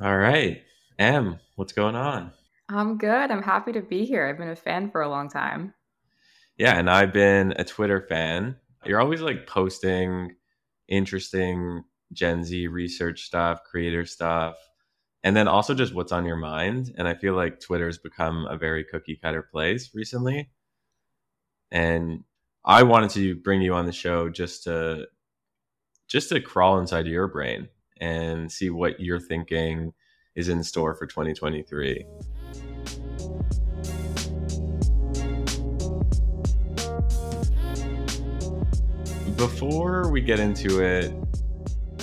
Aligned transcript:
All 0.00 0.16
right. 0.16 0.62
Em, 0.98 1.40
what's 1.56 1.72
going 1.72 1.96
on? 1.96 2.30
I'm 2.68 2.98
good. 2.98 3.30
I'm 3.32 3.42
happy 3.42 3.72
to 3.72 3.82
be 3.82 4.04
here. 4.04 4.26
I've 4.28 4.38
been 4.38 4.50
a 4.50 4.56
fan 4.56 4.90
for 4.92 5.00
a 5.00 5.08
long 5.08 5.28
time. 5.28 5.74
Yeah, 6.56 6.78
and 6.78 6.88
I've 6.88 7.12
been 7.12 7.52
a 7.56 7.64
Twitter 7.64 8.00
fan. 8.00 8.56
You're 8.84 9.00
always 9.00 9.20
like 9.20 9.48
posting 9.48 10.36
interesting 10.86 11.82
Gen 12.12 12.44
Z 12.44 12.68
research 12.68 13.22
stuff, 13.22 13.64
creator 13.64 14.06
stuff, 14.06 14.54
and 15.24 15.36
then 15.36 15.48
also 15.48 15.74
just 15.74 15.94
what's 15.94 16.12
on 16.12 16.24
your 16.24 16.36
mind. 16.36 16.94
And 16.96 17.08
I 17.08 17.14
feel 17.14 17.34
like 17.34 17.58
Twitter's 17.58 17.98
become 17.98 18.46
a 18.46 18.56
very 18.56 18.84
cookie 18.84 19.18
cutter 19.20 19.42
place 19.42 19.90
recently. 19.94 20.50
And 21.72 22.22
I 22.64 22.84
wanted 22.84 23.10
to 23.10 23.34
bring 23.34 23.62
you 23.62 23.74
on 23.74 23.86
the 23.86 23.92
show 23.92 24.28
just 24.28 24.62
to 24.64 25.06
just 26.06 26.28
to 26.28 26.40
crawl 26.40 26.78
inside 26.78 27.06
your 27.06 27.26
brain 27.26 27.68
and 28.00 28.50
see 28.50 28.70
what 28.70 29.00
you're 29.00 29.20
thinking 29.20 29.92
is 30.34 30.48
in 30.48 30.62
store 30.62 30.94
for 30.94 31.06
2023. 31.06 32.04
Before 39.36 40.10
we 40.10 40.20
get 40.20 40.40
into 40.40 40.82
it, 40.82 41.12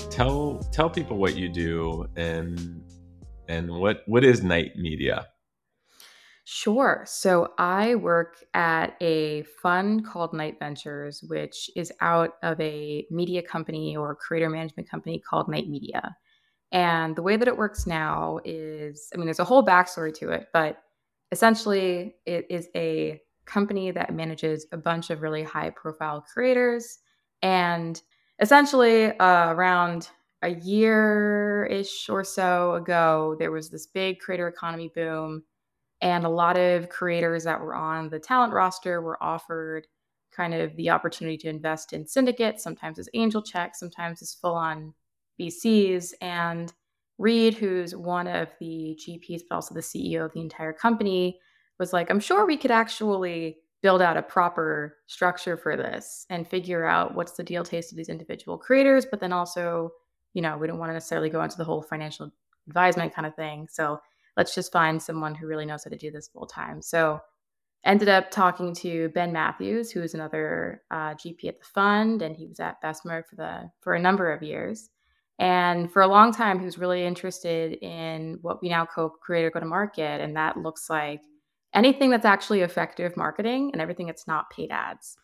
tell 0.09 0.59
tell 0.71 0.89
people 0.89 1.17
what 1.17 1.35
you 1.35 1.49
do 1.49 2.05
and 2.15 2.81
and 3.47 3.69
what 3.69 4.03
what 4.05 4.23
is 4.23 4.43
Night 4.43 4.77
Media? 4.77 5.27
Sure. 6.47 7.03
So 7.07 7.53
I 7.57 7.95
work 7.95 8.43
at 8.53 8.95
a 9.01 9.43
fund 9.63 10.05
called 10.05 10.31
Night 10.31 10.57
Ventures, 10.59 11.23
which 11.23 11.71
is 11.75 11.91
out 12.01 12.33
of 12.43 12.59
a 12.61 13.07
media 13.09 13.41
company 13.41 13.97
or 13.97 14.13
creator 14.15 14.49
management 14.49 14.87
company 14.89 15.19
called 15.27 15.49
Night 15.49 15.67
Media. 15.67 16.15
And 16.71 17.15
the 17.15 17.23
way 17.23 17.37
that 17.37 17.47
it 17.47 17.57
works 17.57 17.87
now 17.87 18.39
is 18.45 19.09
I 19.13 19.17
mean, 19.17 19.25
there's 19.25 19.39
a 19.39 19.45
whole 19.45 19.65
backstory 19.65 20.13
to 20.15 20.31
it, 20.31 20.47
but 20.53 20.77
essentially 21.31 22.15
it 22.25 22.45
is 22.49 22.69
a 22.75 23.21
company 23.45 23.91
that 23.91 24.13
manages 24.13 24.67
a 24.71 24.77
bunch 24.77 25.09
of 25.09 25.21
really 25.21 25.43
high 25.43 25.71
profile 25.71 26.21
creators. 26.33 26.99
And 27.41 28.01
essentially, 28.39 29.17
uh, 29.19 29.53
around 29.53 30.09
a 30.43 30.49
year 30.49 31.65
ish 31.71 32.09
or 32.09 32.23
so 32.23 32.75
ago, 32.75 33.35
there 33.39 33.51
was 33.51 33.69
this 33.69 33.87
big 33.87 34.19
creator 34.19 34.47
economy 34.47 34.91
boom 34.93 35.43
and 36.01 36.25
a 36.25 36.29
lot 36.29 36.57
of 36.57 36.89
creators 36.89 37.43
that 37.45 37.59
were 37.59 37.75
on 37.75 38.09
the 38.09 38.19
talent 38.19 38.53
roster 38.53 39.01
were 39.01 39.21
offered 39.23 39.87
kind 40.35 40.53
of 40.53 40.75
the 40.75 40.89
opportunity 40.89 41.37
to 41.37 41.49
invest 41.49 41.93
in 41.93 42.05
syndicates, 42.05 42.63
sometimes 42.63 42.99
as 42.99 43.09
angel 43.13 43.41
checks, 43.41 43.79
sometimes 43.79 44.21
as 44.21 44.33
full 44.33 44.55
on 44.55 44.93
VCs. 45.39 46.13
And 46.21 46.73
Reed, 47.17 47.53
who's 47.53 47.95
one 47.95 48.27
of 48.27 48.49
the 48.59 48.99
GPs, 48.99 49.43
but 49.49 49.55
also 49.55 49.73
the 49.73 49.81
CEO 49.81 50.25
of 50.25 50.33
the 50.33 50.41
entire 50.41 50.73
company, 50.73 51.39
was 51.79 51.93
like, 51.93 52.09
I'm 52.09 52.19
sure 52.19 52.45
we 52.45 52.57
could 52.57 52.71
actually 52.71 53.57
build 53.81 54.01
out 54.01 54.17
a 54.17 54.21
proper 54.21 54.97
structure 55.07 55.55
for 55.55 55.77
this 55.77 56.25
and 56.29 56.47
figure 56.47 56.85
out 56.85 57.15
what's 57.15 57.33
the 57.33 57.43
deal 57.43 57.63
taste 57.63 57.91
of 57.91 57.97
these 57.97 58.09
individual 58.09 58.57
creators, 58.57 59.05
but 59.05 59.19
then 59.19 59.31
also, 59.31 59.91
you 60.33 60.41
know, 60.41 60.57
we 60.57 60.67
don't 60.67 60.79
want 60.79 60.89
to 60.89 60.93
necessarily 60.93 61.29
go 61.29 61.43
into 61.43 61.57
the 61.57 61.63
whole 61.63 61.81
financial 61.81 62.31
advisement 62.67 63.13
kind 63.13 63.27
of 63.27 63.35
thing. 63.35 63.67
So 63.71 63.99
let's 64.37 64.55
just 64.55 64.71
find 64.71 65.01
someone 65.01 65.35
who 65.35 65.47
really 65.47 65.65
knows 65.65 65.83
how 65.83 65.89
to 65.89 65.97
do 65.97 66.11
this 66.11 66.27
full 66.27 66.45
time. 66.45 66.81
So 66.81 67.19
ended 67.85 68.09
up 68.09 68.31
talking 68.31 68.73
to 68.73 69.09
Ben 69.09 69.31
Matthews, 69.31 69.91
who 69.91 70.01
is 70.01 70.13
another 70.13 70.81
uh, 70.91 71.13
GP 71.13 71.45
at 71.45 71.59
the 71.59 71.65
fund, 71.73 72.21
and 72.21 72.35
he 72.35 72.47
was 72.47 72.59
at 72.59 72.81
Bessemer 72.81 73.23
for 73.23 73.35
the 73.35 73.69
for 73.81 73.93
a 73.93 73.99
number 73.99 74.31
of 74.31 74.43
years. 74.43 74.89
And 75.37 75.91
for 75.91 76.01
a 76.01 76.07
long 76.07 76.31
time, 76.31 76.59
he 76.59 76.65
was 76.65 76.77
really 76.77 77.03
interested 77.03 77.73
in 77.81 78.39
what 78.41 78.61
we 78.61 78.69
now 78.69 78.85
call 78.85 79.09
creator 79.09 79.51
go 79.51 79.59
to 79.59 79.65
market, 79.65 80.21
and 80.21 80.35
that 80.35 80.57
looks 80.57 80.89
like 80.89 81.21
anything 81.73 82.09
that's 82.09 82.25
actually 82.25 82.61
effective 82.61 83.17
marketing 83.17 83.69
and 83.73 83.81
everything 83.81 84.07
that's 84.07 84.27
not 84.27 84.49
paid 84.49 84.71
ads. 84.71 85.17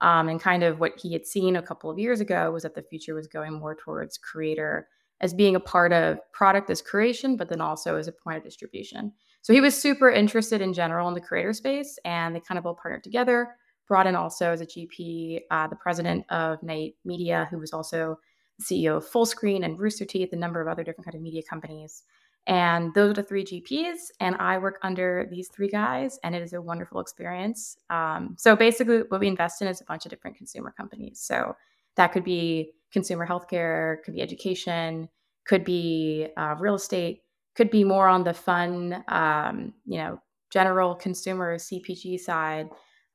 Um, 0.00 0.28
and 0.28 0.40
kind 0.40 0.62
of 0.62 0.80
what 0.80 0.92
he 0.96 1.12
had 1.12 1.26
seen 1.26 1.56
a 1.56 1.62
couple 1.62 1.90
of 1.90 1.98
years 1.98 2.20
ago 2.20 2.50
was 2.52 2.62
that 2.62 2.74
the 2.74 2.82
future 2.82 3.14
was 3.14 3.26
going 3.26 3.52
more 3.52 3.74
towards 3.74 4.16
creator 4.16 4.88
as 5.20 5.34
being 5.34 5.56
a 5.56 5.60
part 5.60 5.92
of 5.92 6.18
product 6.32 6.70
as 6.70 6.80
creation, 6.80 7.36
but 7.36 7.48
then 7.48 7.60
also 7.60 7.96
as 7.96 8.08
a 8.08 8.12
point 8.12 8.38
of 8.38 8.44
distribution. 8.44 9.12
So 9.42 9.52
he 9.52 9.60
was 9.60 9.80
super 9.80 10.10
interested 10.10 10.60
in 10.60 10.72
general 10.72 11.08
in 11.08 11.14
the 11.14 11.20
creator 11.20 11.52
space, 11.52 11.98
and 12.04 12.34
they 12.34 12.40
kind 12.40 12.58
of 12.58 12.66
all 12.66 12.74
partnered 12.74 13.04
together. 13.04 13.56
Brought 13.86 14.06
in 14.06 14.14
also 14.14 14.50
as 14.52 14.60
a 14.60 14.66
GP 14.66 15.40
uh, 15.50 15.66
the 15.66 15.76
president 15.76 16.26
of 16.30 16.62
Night 16.62 16.94
Media, 17.04 17.48
who 17.50 17.58
was 17.58 17.72
also 17.72 18.18
CEO 18.60 18.98
of 18.98 19.08
Fullscreen 19.08 19.64
and 19.64 19.78
Rooster 19.78 20.04
Teeth, 20.04 20.32
a 20.32 20.36
number 20.36 20.60
of 20.60 20.68
other 20.68 20.84
different 20.84 21.06
kind 21.06 21.14
of 21.14 21.22
media 21.22 21.42
companies. 21.48 22.02
And 22.46 22.94
those 22.94 23.10
are 23.10 23.14
the 23.14 23.22
three 23.22 23.44
GPs, 23.44 24.10
and 24.20 24.34
I 24.36 24.56
work 24.58 24.78
under 24.82 25.28
these 25.30 25.48
three 25.48 25.68
guys, 25.68 26.18
and 26.24 26.34
it 26.34 26.42
is 26.42 26.54
a 26.54 26.62
wonderful 26.62 27.00
experience. 27.00 27.76
Um, 27.90 28.36
so 28.38 28.56
basically, 28.56 29.02
what 29.08 29.20
we 29.20 29.28
invest 29.28 29.60
in 29.60 29.68
is 29.68 29.80
a 29.80 29.84
bunch 29.84 30.06
of 30.06 30.10
different 30.10 30.36
consumer 30.36 30.72
companies. 30.74 31.20
So 31.20 31.56
that 31.96 32.12
could 32.12 32.24
be 32.24 32.72
consumer 32.92 33.26
healthcare, 33.26 34.02
could 34.02 34.14
be 34.14 34.22
education, 34.22 35.08
could 35.46 35.64
be 35.64 36.28
uh, 36.36 36.54
real 36.58 36.74
estate, 36.74 37.22
could 37.54 37.70
be 37.70 37.84
more 37.84 38.08
on 38.08 38.24
the 38.24 38.34
fun, 38.34 39.04
um, 39.08 39.72
you 39.86 39.98
know, 39.98 40.20
general 40.50 40.94
consumer 40.94 41.56
CPG 41.56 42.20
side. 42.20 42.68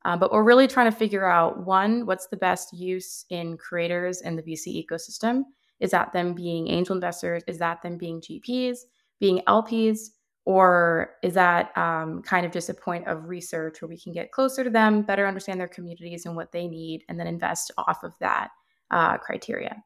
Um, 0.04 0.18
but 0.18 0.32
we're 0.32 0.44
really 0.44 0.68
trying 0.68 0.90
to 0.90 0.96
figure 0.96 1.26
out 1.26 1.64
one, 1.64 2.04
what's 2.04 2.26
the 2.26 2.36
best 2.36 2.72
use 2.72 3.24
in 3.30 3.56
creators 3.56 4.20
in 4.20 4.36
the 4.36 4.42
VC 4.42 4.84
ecosystem? 4.84 5.44
Is 5.80 5.90
that 5.92 6.12
them 6.12 6.34
being 6.34 6.68
angel 6.68 6.94
investors? 6.94 7.42
Is 7.46 7.58
that 7.58 7.82
them 7.82 7.96
being 7.96 8.20
GPs, 8.20 8.78
being 9.18 9.40
LPs? 9.48 10.10
Or 10.46 11.14
is 11.22 11.32
that 11.34 11.76
um, 11.78 12.22
kind 12.22 12.44
of 12.44 12.52
just 12.52 12.68
a 12.68 12.74
point 12.74 13.08
of 13.08 13.30
research 13.30 13.80
where 13.80 13.88
we 13.88 13.98
can 13.98 14.12
get 14.12 14.30
closer 14.30 14.62
to 14.62 14.68
them, 14.68 15.00
better 15.00 15.26
understand 15.26 15.58
their 15.58 15.68
communities 15.68 16.26
and 16.26 16.36
what 16.36 16.52
they 16.52 16.68
need, 16.68 17.02
and 17.08 17.18
then 17.18 17.26
invest 17.26 17.70
off 17.78 18.04
of 18.04 18.12
that? 18.20 18.50
Uh, 18.94 19.18
criteria. 19.18 19.82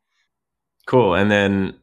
Cool. 0.87 1.15
And 1.15 1.31
then, 1.31 1.75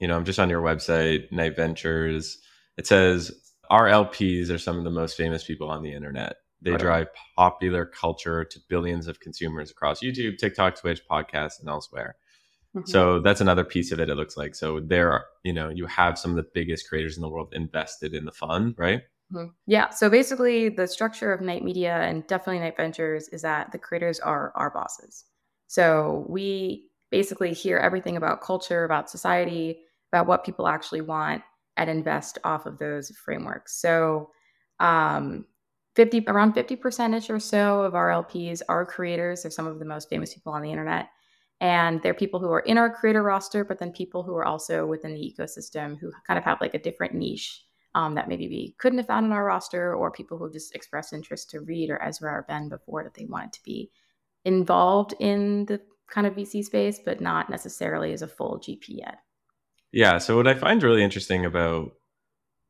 you 0.00 0.08
know, 0.08 0.16
I'm 0.16 0.24
just 0.24 0.40
on 0.40 0.50
your 0.50 0.62
website, 0.62 1.30
Night 1.30 1.54
Ventures. 1.54 2.38
It 2.76 2.86
says 2.86 3.30
our 3.68 3.86
LPs 3.86 4.50
are 4.50 4.58
some 4.58 4.78
of 4.78 4.84
the 4.84 4.90
most 4.90 5.16
famous 5.16 5.44
people 5.44 5.68
on 5.68 5.82
the 5.82 5.92
internet. 5.92 6.36
They 6.62 6.72
right. 6.72 6.80
drive 6.80 7.06
popular 7.36 7.86
culture 7.86 8.44
to 8.44 8.60
billions 8.68 9.06
of 9.06 9.20
consumers 9.20 9.70
across 9.70 10.02
YouTube, 10.02 10.38
TikTok, 10.38 10.78
Twitch, 10.80 11.02
podcasts, 11.10 11.60
and 11.60 11.68
elsewhere. 11.68 12.16
Mm-hmm. 12.74 12.88
So 12.88 13.20
that's 13.20 13.40
another 13.40 13.64
piece 13.64 13.92
of 13.92 14.00
it. 14.00 14.08
It 14.08 14.14
looks 14.14 14.36
like 14.36 14.54
so 14.54 14.80
there, 14.80 15.10
are, 15.12 15.24
you 15.42 15.52
know, 15.52 15.68
you 15.68 15.86
have 15.86 16.18
some 16.18 16.30
of 16.30 16.36
the 16.36 16.50
biggest 16.54 16.88
creators 16.88 17.16
in 17.16 17.22
the 17.22 17.28
world 17.28 17.52
invested 17.52 18.14
in 18.14 18.24
the 18.24 18.32
fund, 18.32 18.74
right? 18.78 19.02
Mm-hmm. 19.32 19.50
Yeah. 19.66 19.90
So 19.90 20.08
basically, 20.10 20.68
the 20.68 20.86
structure 20.86 21.32
of 21.32 21.40
Night 21.40 21.64
Media 21.64 21.96
and 21.96 22.26
definitely 22.26 22.60
Night 22.60 22.76
Ventures 22.76 23.28
is 23.28 23.42
that 23.42 23.72
the 23.72 23.78
creators 23.78 24.20
are 24.20 24.52
our 24.54 24.70
bosses. 24.70 25.24
So 25.70 26.26
we 26.28 26.90
basically 27.12 27.52
hear 27.52 27.78
everything 27.78 28.16
about 28.16 28.40
culture, 28.40 28.82
about 28.82 29.08
society, 29.08 29.78
about 30.12 30.26
what 30.26 30.42
people 30.42 30.66
actually 30.66 31.00
want, 31.00 31.42
and 31.76 31.88
invest 31.88 32.38
off 32.42 32.66
of 32.66 32.76
those 32.76 33.10
frameworks. 33.10 33.80
So 33.80 34.30
um, 34.80 35.44
50 35.94 36.24
around 36.26 36.54
50 36.54 36.74
percentage 36.74 37.30
or 37.30 37.38
so 37.38 37.82
of 37.82 37.94
our 37.94 38.08
LPs 38.08 38.62
are 38.68 38.84
creators. 38.84 39.42
They're 39.42 39.52
some 39.52 39.68
of 39.68 39.78
the 39.78 39.84
most 39.84 40.08
famous 40.08 40.34
people 40.34 40.52
on 40.52 40.62
the 40.62 40.72
internet. 40.72 41.06
And 41.60 42.02
they're 42.02 42.14
people 42.14 42.40
who 42.40 42.50
are 42.50 42.66
in 42.66 42.76
our 42.76 42.90
creator 42.92 43.22
roster, 43.22 43.64
but 43.64 43.78
then 43.78 43.92
people 43.92 44.24
who 44.24 44.34
are 44.34 44.44
also 44.44 44.86
within 44.86 45.14
the 45.14 45.20
ecosystem 45.20 45.96
who 46.00 46.10
kind 46.26 46.36
of 46.36 46.42
have 46.42 46.60
like 46.60 46.74
a 46.74 46.82
different 46.82 47.14
niche 47.14 47.62
um, 47.94 48.16
that 48.16 48.26
maybe 48.26 48.48
we 48.48 48.74
couldn't 48.78 48.98
have 48.98 49.06
found 49.06 49.24
in 49.24 49.30
our 49.30 49.44
roster, 49.44 49.94
or 49.94 50.10
people 50.10 50.36
who 50.36 50.50
just 50.50 50.74
expressed 50.74 51.12
interest 51.12 51.48
to 51.50 51.60
Reed 51.60 51.90
or 51.90 52.02
Ezra 52.02 52.32
or 52.32 52.44
Ben 52.48 52.68
before 52.68 53.04
that 53.04 53.14
they 53.14 53.26
wanted 53.26 53.52
to 53.52 53.62
be 53.62 53.88
involved 54.44 55.14
in 55.20 55.66
the 55.66 55.80
kind 56.10 56.26
of 56.26 56.34
VC 56.34 56.64
space, 56.64 56.98
but 57.04 57.20
not 57.20 57.50
necessarily 57.50 58.12
as 58.12 58.22
a 58.22 58.28
full 58.28 58.58
GP 58.58 58.84
yet. 58.88 59.18
Yeah. 59.92 60.18
So 60.18 60.36
what 60.36 60.46
I 60.46 60.54
find 60.54 60.82
really 60.82 61.02
interesting 61.02 61.44
about 61.44 61.92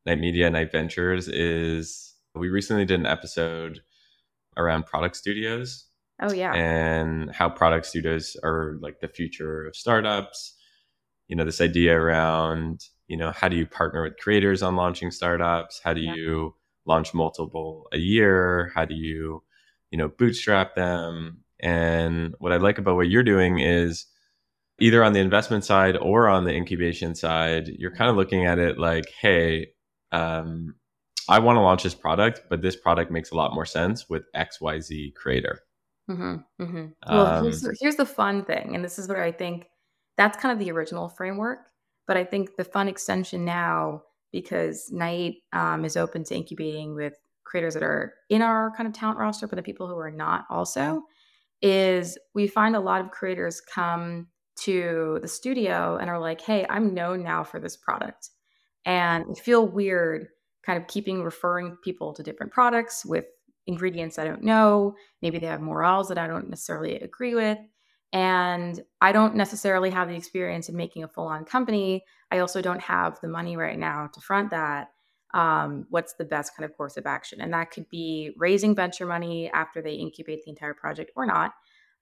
Night 0.07 0.21
Media, 0.21 0.51
Night 0.51 0.73
Ventures 0.73 1.29
is 1.29 2.15
we 2.35 2.49
recently 2.49 2.85
did 2.85 3.01
an 3.01 3.07
episode 3.07 3.81
around 4.57 4.87
product 4.87 5.17
studios. 5.17 5.87
Oh 6.23 6.33
yeah. 6.33 6.53
And 6.55 7.31
how 7.31 7.49
product 7.49 7.87
studios 7.87 8.37
are 8.43 8.79
like 8.81 9.01
the 9.01 9.09
future 9.09 9.67
of 9.67 9.77
startups. 9.77 10.57
You 11.29 11.37
know, 11.37 11.45
this 11.45 11.61
idea 11.61 11.99
around, 11.99 12.85
you 13.07 13.17
know, 13.17 13.31
how 13.31 13.49
do 13.49 13.57
you 13.57 13.67
partner 13.67 14.03
with 14.03 14.19
creators 14.19 14.63
on 14.63 14.77
launching 14.77 15.11
startups? 15.11 15.81
How 15.83 15.95
do 15.95 16.01
yeah. 16.01 16.15
you 16.15 16.55
launch 16.87 17.15
multiple 17.15 17.87
a 17.93 17.99
year? 17.99 18.73
How 18.75 18.85
do 18.85 18.95
you, 18.95 19.43
you 19.91 19.99
know, 19.99 20.09
bootstrap 20.09 20.75
them? 20.75 21.45
And 21.63 22.35
what 22.39 22.53
I 22.53 22.57
like 22.57 22.79
about 22.79 22.97
what 22.97 23.09
you're 23.09 23.23
doing 23.23 23.59
is 23.59 24.07
either 24.79 25.05
on 25.05 25.13
the 25.13 25.21
investment 25.21 25.65
side 25.65 25.97
or 25.97 26.29
on 26.29 26.45
the 26.45 26.55
incubation 26.55 27.15
side, 27.15 27.69
you're 27.69 27.95
kind 27.95 28.11
of 28.11 28.17
looking 28.17 28.47
at 28.47 28.59
it 28.59 28.79
like, 28.79 29.07
hey, 29.21 29.69
um, 30.13 30.75
I 31.29 31.39
want 31.39 31.57
to 31.57 31.61
launch 31.61 31.83
this 31.83 31.95
product, 31.95 32.43
but 32.49 32.63
this 32.63 32.77
product 32.77 33.11
makes 33.11 33.31
a 33.31 33.37
lot 33.37 33.55
more 33.55 33.67
sense 33.67 34.09
with 34.09 34.25
XYZ 34.35 35.15
creator. 35.15 35.61
Mm-hmm, 36.11 36.63
mm-hmm. 36.63 36.87
Well, 37.09 37.27
um, 37.27 37.45
here's, 37.45 37.81
here's 37.81 37.97
the 37.97 38.07
fun 38.07 38.45
thing. 38.45 38.75
And 38.75 38.85
this 38.85 38.99
is 38.99 39.07
where 39.07 39.23
I 39.23 39.31
think 39.31 39.67
that's 40.17 40.37
kind 40.37 40.53
of 40.53 40.59
the 40.59 40.73
original 40.73 41.09
framework. 41.09 41.61
But 42.09 42.17
I 42.17 42.25
think 42.25 42.57
the 42.57 42.65
fun 42.65 42.89
extension 42.89 43.45
now, 43.45 44.03
because 44.33 44.91
Night 44.91 45.37
um, 45.53 45.85
is 45.85 45.97
open 45.97 46.25
to 46.25 46.35
incubating 46.35 46.95
with 46.95 47.15
creators 47.45 47.75
that 47.75 47.85
are 47.85 48.15
in 48.29 48.43
our 48.43 48.73
kind 48.77 48.89
of 48.89 48.93
talent 48.93 49.19
roster, 49.19 49.47
but 49.47 49.57
the 49.57 49.63
people 49.63 49.87
who 49.87 49.97
are 49.99 50.11
not 50.11 50.47
also, 50.51 51.03
is 51.63 52.19
we 52.35 52.47
find 52.47 52.75
a 52.75 52.81
lot 52.81 53.01
of 53.01 53.11
creators 53.11 53.61
come 53.61 54.29
to 54.63 55.19
the 55.23 55.29
studio 55.29 55.97
and 55.97 56.11
are 56.11 56.19
like, 56.19 56.41
hey, 56.41 56.67
I'm 56.69 56.95
known 56.95 57.23
now 57.23 57.45
for 57.45 57.61
this 57.61 57.77
product. 57.77 58.31
And 58.85 59.27
I 59.31 59.35
feel 59.35 59.67
weird 59.67 60.29
kind 60.65 60.81
of 60.81 60.89
keeping 60.89 61.23
referring 61.23 61.77
people 61.83 62.13
to 62.15 62.23
different 62.23 62.53
products 62.53 63.05
with 63.05 63.25
ingredients 63.67 64.19
I 64.19 64.25
don't 64.25 64.43
know. 64.43 64.95
Maybe 65.23 65.39
they 65.39 65.47
have 65.47 65.61
morals 65.61 66.09
that 66.09 66.19
I 66.19 66.27
don't 66.27 66.51
necessarily 66.51 66.97
agree 66.97 67.35
with. 67.35 67.59
And 68.13 68.81
I 69.01 69.13
don't 69.13 69.37
necessarily 69.37 69.91
have 69.91 70.09
the 70.09 70.17
experience 70.17 70.69
in 70.69 70.77
making 70.77 71.05
a 71.05 71.09
full 71.09 71.27
on 71.27 71.45
company. 71.45 72.05
I 72.31 72.39
also 72.39 72.61
don't 72.61 72.81
have 72.81 73.19
the 73.21 73.29
money 73.29 73.57
right 73.57 73.79
now 73.79 74.09
to 74.13 74.21
front 74.21 74.51
that. 74.51 74.89
Um, 75.33 75.87
what's 75.91 76.15
the 76.15 76.25
best 76.25 76.57
kind 76.57 76.69
of 76.69 76.77
course 76.77 76.97
of 76.97 77.07
action? 77.07 77.41
And 77.41 77.53
that 77.53 77.71
could 77.71 77.89
be 77.89 78.33
raising 78.37 78.75
venture 78.75 79.07
money 79.07 79.51
after 79.53 79.81
they 79.81 79.95
incubate 79.95 80.43
the 80.45 80.51
entire 80.51 80.75
project 80.75 81.13
or 81.15 81.27
not. 81.27 81.53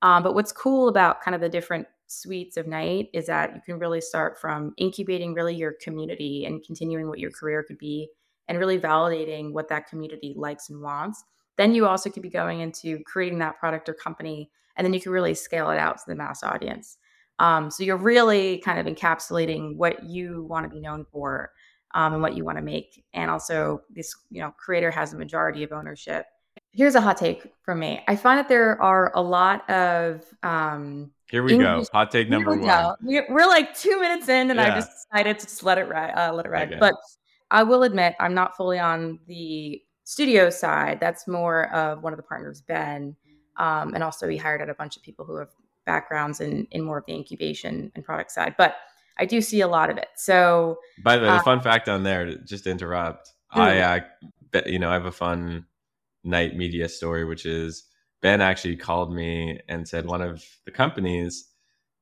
Um, 0.03 0.23
but 0.23 0.35
what's 0.35 0.53
cool 0.53 0.89
about 0.89 1.21
kind 1.21 1.35
of 1.35 1.41
the 1.41 1.49
different 1.49 1.87
suites 2.07 2.57
of 2.57 2.67
night 2.67 3.09
is 3.13 3.27
that 3.27 3.55
you 3.55 3.61
can 3.67 3.79
really 3.79 4.01
start 4.01 4.41
from 4.41 4.73
incubating 4.79 5.35
really 5.35 5.55
your 5.55 5.75
community 5.83 6.47
and 6.47 6.65
continuing 6.65 7.09
what 7.09 7.19
your 7.19 7.31
career 7.31 7.63
could 7.63 7.79
be 7.79 8.09
and 8.49 8.59
really 8.59 8.79
validating 8.79 9.53
what 9.53 9.69
that 9.69 9.89
community 9.89 10.35
likes 10.37 10.71
and 10.71 10.81
wants. 10.81 11.23
Then 11.59 11.75
you 11.75 11.87
also 11.87 12.09
could 12.09 12.23
be 12.23 12.31
going 12.31 12.61
into 12.61 13.03
creating 13.05 13.41
that 13.41 13.59
product 13.59 13.89
or 13.89 13.95
company, 13.95 14.51
and 14.77 14.85
then 14.85 14.95
you 14.95 15.01
can 15.01 15.13
really 15.13 15.35
scale 15.35 15.71
it 15.71 15.79
out 15.79 15.99
to 15.99 16.05
the 16.07 16.15
mass 16.15 16.43
audience. 16.43 16.97
Um, 17.41 17.71
so 17.71 17.83
you're 17.83 17.97
really 17.97 18.59
kind 18.59 18.79
of 18.79 18.93
encapsulating 18.93 19.77
what 19.77 20.05
you 20.05 20.45
want 20.45 20.65
to 20.65 20.71
be 20.71 20.81
known 20.81 21.05
for 21.13 21.51
um, 21.95 22.15
and 22.15 22.23
what 22.23 22.37
you 22.37 22.45
want 22.45 22.59
to 22.59 22.63
make. 22.63 23.05
And 23.15 23.31
also, 23.31 23.83
this 23.91 24.15
you 24.31 24.41
know 24.41 24.53
creator 24.57 24.91
has 24.91 25.13
a 25.13 25.17
majority 25.17 25.63
of 25.63 25.73
ownership. 25.73 26.27
Here's 26.73 26.95
a 26.95 27.01
hot 27.01 27.17
take 27.17 27.53
from 27.63 27.79
me. 27.79 28.03
I 28.09 28.17
find 28.17 28.39
that 28.39 28.49
there 28.49 28.81
are 28.83 29.13
a 29.15 29.23
lot 29.23 29.69
of 29.71 30.25
um, 30.43 31.11
here 31.31 31.43
we 31.43 31.55
English, 31.55 31.89
go. 31.89 31.99
Hot 31.99 32.11
take 32.11 32.29
number 32.29 32.57
one. 32.57 32.95
We're 33.03 33.47
like 33.47 33.77
two 33.77 34.01
minutes 34.01 34.29
in, 34.29 34.51
and 34.51 34.59
yeah. 34.59 34.75
I 34.75 34.75
just 34.75 34.91
decided 35.11 35.39
to 35.39 35.47
just 35.47 35.63
let 35.63 35.79
it 35.79 35.89
ride. 35.89 36.13
Uh, 36.17 36.33
let 36.33 36.47
it 36.47 36.51
ride. 36.51 36.69
Okay. 36.69 36.79
But 36.79 36.95
I 37.51 37.63
will 37.63 37.83
admit, 37.83 38.15
I'm 38.21 38.35
not 38.35 38.57
fully 38.57 38.79
on 38.79 39.19
the 39.27 39.81
studio 40.05 40.51
side. 40.51 40.99
That's 41.01 41.29
more 41.29 41.73
of 41.75 42.03
one 42.03 42.13
of 42.13 42.17
the 42.17 42.23
partners, 42.23 42.63
Ben, 42.63 43.15
um, 43.57 43.95
and 43.95 44.03
also 44.03 44.29
he 44.29 44.37
hired 44.37 44.63
out 44.63 44.71
a 44.71 44.75
bunch 44.75 44.97
of 44.97 45.03
people 45.03 45.25
who 45.25 45.37
have 45.37 45.51
backgrounds 45.85 46.41
in 46.41 46.67
in 46.71 46.83
more 46.83 46.99
of 46.99 47.05
the 47.07 47.15
incubation 47.15 47.93
and 47.95 48.05
product 48.05 48.31
side. 48.31 48.55
But 48.57 48.77
I 49.19 49.25
do 49.25 49.41
see 49.41 49.61
a 49.61 49.69
lot 49.69 49.91
of 49.91 49.99
it. 49.99 50.09
So, 50.17 50.79
by 51.03 51.17
the 51.17 51.23
way, 51.23 51.29
uh, 51.29 51.39
the 51.39 51.43
fun 51.43 51.61
fact 51.61 51.89
on 51.89 52.03
there, 52.03 52.37
just 52.39 52.65
to 52.65 52.71
interrupt, 52.71 53.33
hmm. 53.51 53.61
I, 53.61 53.81
uh, 53.81 54.01
you 54.67 54.79
know, 54.79 54.91
I 54.91 54.95
have 54.95 55.07
a 55.07 55.13
fun 55.13 55.67
night 56.25 56.57
media 56.57 56.89
story, 56.89 57.25
which 57.25 57.47
is 57.47 57.85
Ben 58.23 58.41
actually 58.41 58.77
called 58.77 59.15
me 59.15 59.61
and 59.69 59.87
said 59.87 60.07
one 60.07 60.23
of 60.23 60.45
the 60.65 60.71
companies 60.71 61.49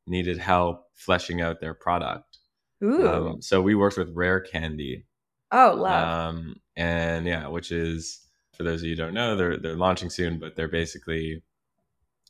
needed 0.07 0.39
help 0.39 0.87
fleshing 0.95 1.41
out 1.41 1.61
their 1.61 1.75
product. 1.75 2.39
Ooh. 2.83 3.09
Um, 3.09 3.43
so 3.43 3.61
we 3.61 3.75
worked 3.75 3.97
with 3.97 4.15
Rare 4.15 4.41
Candy. 4.41 5.07
Oh, 5.53 5.75
love. 5.77 6.35
Um, 6.35 6.57
and 6.77 7.27
yeah, 7.27 7.49
which 7.49 7.73
is 7.73 8.21
for 8.57 8.65
those 8.65 8.81
of 8.81 8.87
you 8.87 8.93
who 8.93 9.03
don't 9.03 9.15
know, 9.15 9.37
they're 9.37 9.59
they're 9.59 9.77
launching 9.77 10.11
soon, 10.11 10.39
but 10.39 10.57
they're 10.57 10.69
basically 10.69 11.43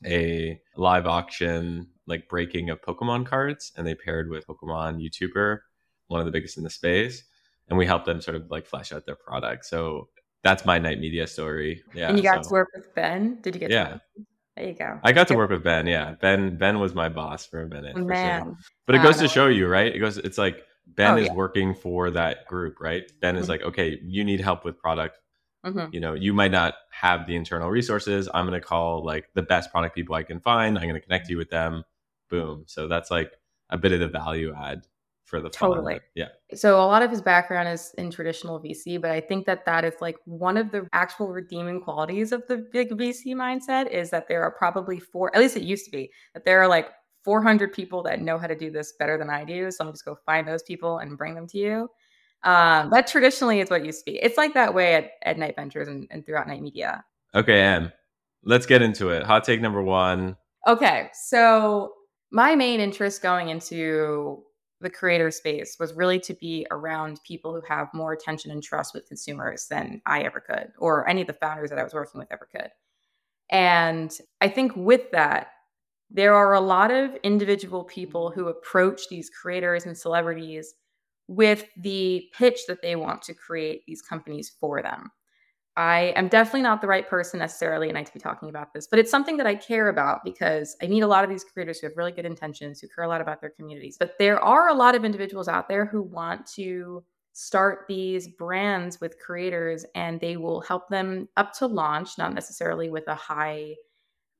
a 0.05 0.61
live 0.77 1.07
auction 1.07 1.89
like 2.07 2.29
breaking 2.29 2.71
of 2.71 2.81
Pokemon 2.83 3.27
cards, 3.27 3.73
and 3.77 3.87
they 3.87 3.95
paired 3.95 4.31
with 4.31 4.47
Pokemon 4.47 5.03
YouTuber, 5.03 5.59
one 6.09 6.21
of 6.21 6.27
the 6.27 6.33
biggest 6.33 6.57
in 6.57 6.65
the 6.65 6.71
space, 6.71 7.25
and 7.69 7.79
we 7.79 7.87
helped 7.87 8.07
them 8.07 8.21
sort 8.21 8.37
of 8.37 8.51
like 8.51 8.67
flesh 8.67 8.93
out 8.93 9.07
their 9.07 9.17
product. 9.17 9.65
So 9.65 10.09
that's 10.43 10.65
my 10.65 10.79
night 10.79 11.01
media 11.01 11.27
story. 11.27 11.83
Yeah. 11.95 12.09
And 12.09 12.17
you 12.17 12.23
got 12.23 12.45
so. 12.45 12.51
to 12.51 12.53
work 12.53 12.69
with 12.75 12.95
Ben. 12.95 13.39
Did 13.43 13.55
you 13.55 13.61
get? 13.61 13.71
Yeah. 13.71 13.99
There 14.57 14.69
you 14.69 14.75
go. 14.75 14.99
I 15.03 15.13
got 15.13 15.29
to 15.29 15.35
work 15.35 15.51
with 15.51 15.63
Ben. 15.63 15.87
Yeah, 15.87 16.15
Ben. 16.21 16.57
Ben 16.57 16.79
was 16.79 16.95
my 16.95 17.09
boss 17.11 17.45
for 17.45 17.63
a 17.63 17.69
minute. 17.69 17.97
Man, 17.97 18.43
sure. 18.43 18.57
but 18.87 18.95
it 18.95 19.03
goes 19.03 19.19
to 19.19 19.29
show 19.29 19.49
you, 19.49 19.67
right? 19.69 19.95
It 19.95 19.99
goes. 19.99 20.17
It's 20.17 20.39
like 20.39 20.63
Ben 20.87 21.15
oh, 21.15 21.17
is 21.17 21.27
yeah. 21.27 21.35
working 21.35 21.75
for 21.75 22.11
that 22.13 22.47
group, 22.47 22.81
right? 22.81 23.03
Ben 23.21 23.37
is 23.37 23.43
mm-hmm. 23.43 23.51
like, 23.51 23.63
okay, 23.63 23.99
you 24.03 24.25
need 24.25 24.41
help 24.41 24.65
with 24.65 24.79
product. 24.79 25.19
Mm-hmm. 25.67 25.93
You 25.93 26.01
know, 26.01 26.15
you 26.15 26.33
might 26.33 26.53
not 26.53 26.75
have 26.91 27.27
the 27.27 27.35
internal 27.35 27.71
resources. 27.71 28.29
I'm 28.33 28.47
going 28.47 28.61
to 28.61 28.67
call 28.67 29.05
like 29.05 29.29
the 29.35 29.43
best 29.43 29.71
product 29.71 29.95
people 29.95 30.15
I 30.15 30.23
can 30.23 30.41
find. 30.41 30.79
I'm 30.79 30.85
going 30.85 30.95
to 30.95 31.01
connect 31.01 31.29
you 31.29 31.37
with 31.37 31.51
them. 31.51 31.85
Boom. 32.31 32.65
So 32.67 32.89
that's 32.89 33.11
like 33.11 33.33
a 33.71 33.77
bit 33.77 33.93
of 33.93 34.01
the 34.01 34.09
value 34.09 34.55
add 34.57 34.87
for 35.27 35.41
the 35.41 35.51
totally 35.51 35.95
fund. 35.95 36.03
yeah 36.15 36.29
so 36.55 36.77
a 36.77 36.87
lot 36.87 37.03
of 37.03 37.11
his 37.11 37.21
background 37.21 37.69
is 37.69 37.93
in 37.99 38.11
traditional 38.11 38.61
vc 38.61 39.01
but 39.01 39.11
i 39.11 39.21
think 39.21 39.45
that 39.45 39.67
that 39.67 39.85
is 39.85 39.95
like 40.01 40.17
one 40.25 40.57
of 40.57 40.71
the 40.71 40.87
actual 40.93 41.27
redeeming 41.29 41.81
qualities 41.81 42.31
of 42.31 42.47
the 42.47 42.59
big 42.73 42.91
vc 42.91 43.27
mindset 43.35 43.91
is 43.91 44.09
that 44.09 44.29
there 44.29 44.43
are 44.43 44.53
probably 44.53 45.01
four 45.01 45.35
at 45.35 45.43
least 45.43 45.57
it 45.57 45.65
used 45.65 45.85
to 45.85 45.91
be 45.91 46.09
that 46.33 46.45
there 46.45 46.63
are 46.63 46.69
like 46.69 46.91
400 47.25 47.73
people 47.73 48.05
that 48.05 48.21
know 48.23 48.39
how 48.39 48.47
to 48.47 48.55
do 48.55 48.71
this 48.71 48.93
better 49.01 49.19
than 49.19 49.29
i 49.29 49.45
do 49.45 49.69
so 49.73 49.85
i'm 49.85 49.93
just 49.93 50.05
go 50.05 50.17
find 50.25 50.47
those 50.47 50.63
people 50.63 50.99
and 50.99 51.19
bring 51.19 51.35
them 51.35 51.49
to 51.49 51.59
you 51.59 51.91
um, 52.47 52.91
that 52.91 53.07
traditionally 53.07 53.61
is 53.61 53.69
what 53.69 53.85
used 53.85 54.07
to 54.07 54.13
be. 54.13 54.19
It's 54.19 54.39
like 54.39 54.55
that 54.55 54.73
way 54.73 54.95
at, 54.95 55.11
at 55.23 55.39
Night 55.39 55.57
ventures 55.57 55.89
and, 55.89 56.07
and 56.11 56.25
throughout 56.25 56.49
Night 56.49 56.63
media. 56.63 57.05
Okay 57.35 57.61
em 57.61 57.93
let's 58.45 58.65
get 58.65 58.81
into 58.81 59.11
it. 59.11 59.25
Hot 59.25 59.45
take 59.45 59.61
number 59.61 59.83
one. 59.83 60.37
Okay 60.67 61.11
so 61.13 61.93
my 62.31 62.55
main 62.55 62.81
interest 62.81 63.21
going 63.23 63.49
into 63.51 64.43
the 64.81 64.91
creator 64.91 65.31
space 65.31 65.77
was 65.81 65.95
really 65.95 66.21
to 66.21 66.35
be 66.35 66.67
around 66.71 67.21
people 67.27 67.55
who 67.55 67.63
have 67.67 67.89
more 67.95 68.13
attention 68.13 68.51
and 68.51 68.63
trust 68.63 68.95
with 68.95 69.09
consumers 69.09 69.67
than 69.69 70.03
I 70.05 70.21
ever 70.23 70.41
could, 70.41 70.73
or 70.79 71.09
any 71.09 71.23
of 71.23 71.27
the 71.27 71.33
founders 71.33 71.71
that 71.71 71.79
I 71.79 71.85
was 71.85 71.95
working 71.95 72.19
with 72.19 72.31
ever 72.31 72.49
could. 72.51 72.71
And 73.51 74.13
I 74.41 74.49
think 74.49 74.73
with 74.77 75.11
that, 75.13 75.49
there 76.11 76.35
are 76.35 76.55
a 76.55 76.61
lot 76.61 76.91
of 76.91 77.17
individual 77.23 77.85
people 77.85 78.31
who 78.31 78.49
approach 78.49 79.09
these 79.09 79.31
creators 79.31 79.87
and 79.87 79.97
celebrities 79.97 80.75
with 81.29 81.65
the 81.77 82.29
pitch 82.37 82.61
that 82.69 82.83
they 82.83 82.97
want 82.97 83.23
to 83.23 83.35
create 83.35 83.83
these 83.87 84.03
companies 84.03 84.53
for 84.61 84.83
them. 84.83 85.11
I 85.77 86.15
am 86.17 86.29
definitely 86.29 86.63
not 86.63 86.81
the 86.81 86.87
right 86.87 87.07
person 87.07 87.39
necessarily 87.39 87.91
and 87.91 87.99
I 87.99 88.03
to 88.03 88.13
be 88.13 88.19
talking 88.19 88.49
about 88.49 88.73
this, 88.73 88.87
but 88.87 88.99
it's 88.99 89.11
something 89.11 89.37
that 89.37 89.47
I 89.47 89.55
care 89.55 89.89
about 89.89 90.25
because 90.25 90.75
I 90.83 90.87
meet 90.87 91.03
a 91.03 91.07
lot 91.07 91.23
of 91.23 91.29
these 91.29 91.45
creators 91.45 91.79
who 91.79 91.87
have 91.87 91.97
really 91.97 92.13
good 92.13 92.25
intentions, 92.25 92.81
who 92.81 92.89
care 92.89 93.05
a 93.05 93.09
lot 93.09 93.21
about 93.21 93.43
their 93.43 93.51
communities. 93.51 93.97
But 93.99 94.15
there 94.19 94.41
are 94.41 94.71
a 94.71 94.75
lot 94.75 94.95
of 94.95 95.05
individuals 95.05 95.49
out 95.49 95.69
there 95.69 95.85
who 95.85 96.01
want 96.01 96.47
to 96.55 97.05
start 97.35 97.85
these 97.89 98.29
brands 98.29 99.03
with 99.03 99.19
creators 99.19 99.85
and 99.95 100.19
they 100.19 100.39
will 100.39 100.63
help 100.63 100.89
them 100.89 101.29
up 101.37 101.53
to 101.53 101.67
launch, 101.67 102.17
not 102.17 102.33
necessarily 102.33 102.89
with 102.89 103.07
a 103.09 103.15
high 103.15 103.75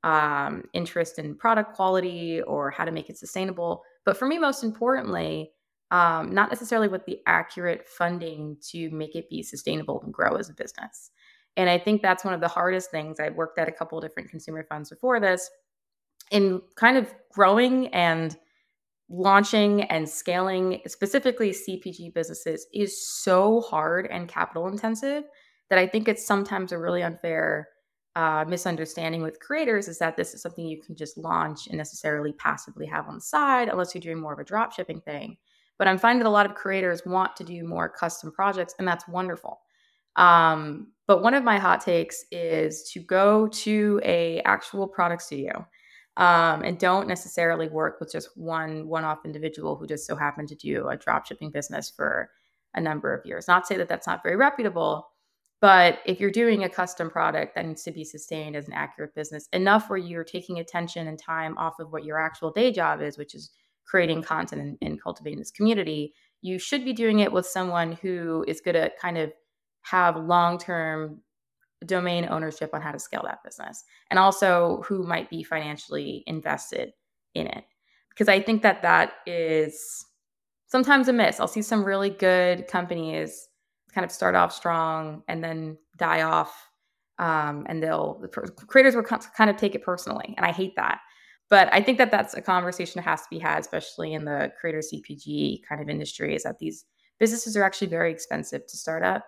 um, 0.05 0.63
interest 0.73 1.19
in 1.19 1.37
product 1.37 1.75
quality 1.75 2.41
or 2.43 2.71
how 2.71 2.87
to 2.87 2.93
make 2.93 3.11
it 3.11 3.19
sustainable. 3.19 3.83
But 4.07 4.17
for 4.17 4.27
me, 4.27 4.39
most 4.39 4.65
importantly, 4.65 5.51
um, 5.91 6.33
not 6.35 6.51
necessarily 6.51 6.89
with 6.89 7.05
the 7.07 7.21
accurate 7.27 7.89
funding 7.89 8.57
to 8.71 8.91
make 8.91 9.15
it 9.15 9.31
be 9.31 9.43
sustainable 9.43 10.01
and 10.03 10.13
grow 10.13 10.37
as 10.37 10.51
a 10.51 10.55
business. 10.55 11.11
And 11.57 11.71
I 11.71 11.79
think 11.79 12.03
that's 12.03 12.25
one 12.25 12.35
of 12.35 12.41
the 12.41 12.49
hardest 12.49 12.91
things. 12.91 13.19
I've 13.19 13.35
worked 13.35 13.59
at 13.59 13.69
a 13.69 13.73
couple 13.73 14.01
different 14.01 14.31
consumer 14.31 14.65
funds 14.69 14.91
before 14.91 15.21
this 15.21 15.49
in 16.31 16.61
kind 16.75 16.97
of 16.97 17.15
growing 17.33 17.89
and 17.89 18.37
launching 19.09 19.85
and 19.85 20.09
scaling 20.09 20.81
specifically 20.87 21.51
CPG 21.51 22.13
businesses 22.13 22.67
is 22.75 23.07
so 23.07 23.61
hard 23.61 24.09
and 24.11 24.29
capital 24.29 24.67
intensive 24.67 25.25
that 25.71 25.79
I 25.79 25.87
think 25.87 26.09
it's 26.09 26.27
sometimes 26.27 26.73
a 26.73 26.79
really 26.79 27.03
unfair 27.03 27.69
uh, 28.17 28.45
misunderstanding 28.49 29.23
with 29.23 29.41
creators 29.41 29.89
is 29.89 29.99
that 29.99 30.17
this 30.17 30.35
is 30.35 30.43
something 30.43 30.67
you 30.67 30.81
can 30.81 30.97
just 30.97 31.19
launch 31.19 31.67
and 31.69 31.77
necessarily 31.77 32.33
passively 32.33 32.87
have 32.87 33.07
on 33.09 33.17
the 33.17 33.21
side 33.21 33.69
unless 33.69 33.95
you're 33.95 34.01
doing 34.01 34.21
more 34.21 34.33
of 34.33 34.39
a 34.39 34.45
drop 34.45 34.73
shipping 34.73 35.01
thing. 35.03 35.37
But 35.79 35.89
I'm 35.89 35.99
finding 35.99 36.23
that 36.23 36.29
a 36.29 36.31
lot 36.31 36.47
of 36.47 36.55
creators 36.55 37.05
want 37.05 37.37
to 37.37 37.45
do 37.45 37.65
more 37.65 37.89
custom 37.89 38.33
projects, 38.33 38.75
and 38.79 38.89
that's 38.89 39.07
wonderful. 39.07 39.61
Um, 40.17 40.89
but 41.07 41.23
one 41.23 41.35
of 41.35 41.45
my 41.45 41.59
hot 41.59 41.81
takes 41.81 42.25
is 42.31 42.91
to 42.93 43.01
go 43.01 43.49
to 43.49 44.01
a 44.03 44.41
actual 44.45 44.89
product 44.89 45.23
studio 45.23 45.67
um, 46.17 46.63
and 46.63 46.79
don't 46.79 47.07
necessarily 47.07 47.69
work 47.69 48.01
with 48.01 48.11
just 48.11 48.37
one 48.37 48.89
one-off 48.89 49.25
individual 49.25 49.77
who 49.77 49.87
just 49.87 50.07
so 50.07 50.17
happened 50.17 50.49
to 50.49 50.55
do 50.55 50.89
a 50.89 50.97
drop 50.97 51.27
shipping 51.27 51.51
business 51.51 51.91
for 51.91 52.31
a 52.75 52.81
number 52.81 53.15
of 53.15 53.25
years. 53.27 53.47
Not 53.47 53.67
say 53.67 53.77
that 53.77 53.89
that's 53.89 54.07
not 54.07 54.23
very 54.23 54.37
reputable, 54.37 55.09
but 55.61 56.01
if 56.07 56.19
you're 56.21 56.31
doing 56.31 56.65
a 56.65 56.69
custom 56.69 57.11
product 57.11 57.55
that 57.55 57.67
needs 57.67 57.83
to 57.85 57.93
be 57.93 58.05
sustained 58.05 58.57
as 58.57 58.67
an 58.67 58.75
accurate 58.75 59.15
business 59.15 59.49
enough 59.53 59.89
where 59.89 59.99
you're 59.99 60.25
taking 60.25 60.59
attention 60.59 61.09
and 61.09 61.19
time 61.19 61.57
off 61.59 61.79
of 61.79 61.93
what 61.93 62.05
your 62.05 62.19
actual 62.19 62.51
day 62.51 62.73
job 62.73 63.03
is, 63.03 63.19
which 63.19 63.35
is 63.35 63.51
creating 63.87 64.23
content 64.23 64.61
and, 64.61 64.79
and 64.83 65.03
cultivating 65.03 65.39
this 65.39 65.51
community, 65.51 66.13
you 66.43 66.59
should 66.59 66.85
be 66.85 66.93
doing 66.93 67.21
it 67.21 67.33
with 67.33 67.47
someone 67.47 67.93
who 67.93 68.45
is 68.47 68.61
going 68.61 68.75
to 68.75 68.91
kind 69.01 69.19
of 69.19 69.33
have 69.83 70.17
long 70.17 70.59
term 70.59 71.21
domain 71.85 72.27
ownership 72.31 72.71
on 72.73 72.81
how 72.81 72.91
to 72.91 72.99
scale 72.99 73.23
that 73.25 73.43
business 73.45 73.85
and 74.11 74.19
also 74.19 74.83
who 74.87 75.03
might 75.03 75.29
be 75.31 75.43
financially 75.43 76.25
invested 76.27 76.93
in 77.35 77.47
it. 77.47 77.65
Because 78.11 78.29
I 78.29 78.41
think 78.41 78.63
that 78.63 78.83
that 78.83 79.13
is 79.27 80.07
sometimes 80.69 81.09
a 81.09 81.13
miss. 81.13 81.39
I'll 81.39 81.49
see 81.49 81.63
some 81.63 81.85
really 81.85 82.11
good 82.11 82.67
companies 82.67 83.49
kind 83.95 84.05
of 84.05 84.11
start 84.11 84.35
off 84.35 84.53
strong 84.53 85.23
and 85.29 85.45
then 85.45 85.77
die 85.97 86.23
off. 86.23 86.71
Um, 87.19 87.65
and 87.69 87.83
they'll, 87.83 88.19
the 88.21 88.29
creators 88.29 88.95
will 88.95 89.03
kind 89.03 89.51
of 89.51 89.57
take 89.57 89.75
it 89.75 89.83
personally. 89.83 90.35
And 90.37 90.45
I 90.45 90.53
hate 90.53 90.77
that. 90.77 91.01
But 91.49 91.73
I 91.73 91.81
think 91.81 91.99
that 91.99 92.11
that's 92.11 92.35
a 92.35 92.43
conversation 92.43 93.01
that 93.01 93.09
has 93.09 93.23
to 93.23 93.29
be 93.31 93.39
had, 93.39 93.61
especially 93.61 94.15
in 94.15 94.25
the 94.25 94.53
creator 94.61 94.81
CPG 94.81 95.63
kind 95.69 95.81
of 95.81 95.89
industry, 95.89 96.35
is 96.35 96.43
that 96.43 96.59
these 96.59 96.85
businesses 97.19 97.57
are 97.57 97.63
actually 97.63 97.87
very 97.87 98.11
expensive 98.11 98.67
to 98.67 98.77
start 98.77 99.03
up 99.05 99.25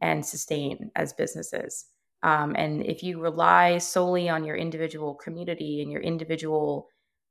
and 0.00 0.24
sustain 0.24 0.90
as 0.94 1.12
businesses. 1.12 1.86
Um, 2.22 2.54
and 2.56 2.84
if 2.84 3.02
you 3.02 3.20
rely 3.20 3.78
solely 3.78 4.28
on 4.28 4.44
your 4.44 4.56
individual 4.56 5.14
community 5.14 5.82
and 5.82 5.90
your 5.90 6.00
individual 6.00 6.88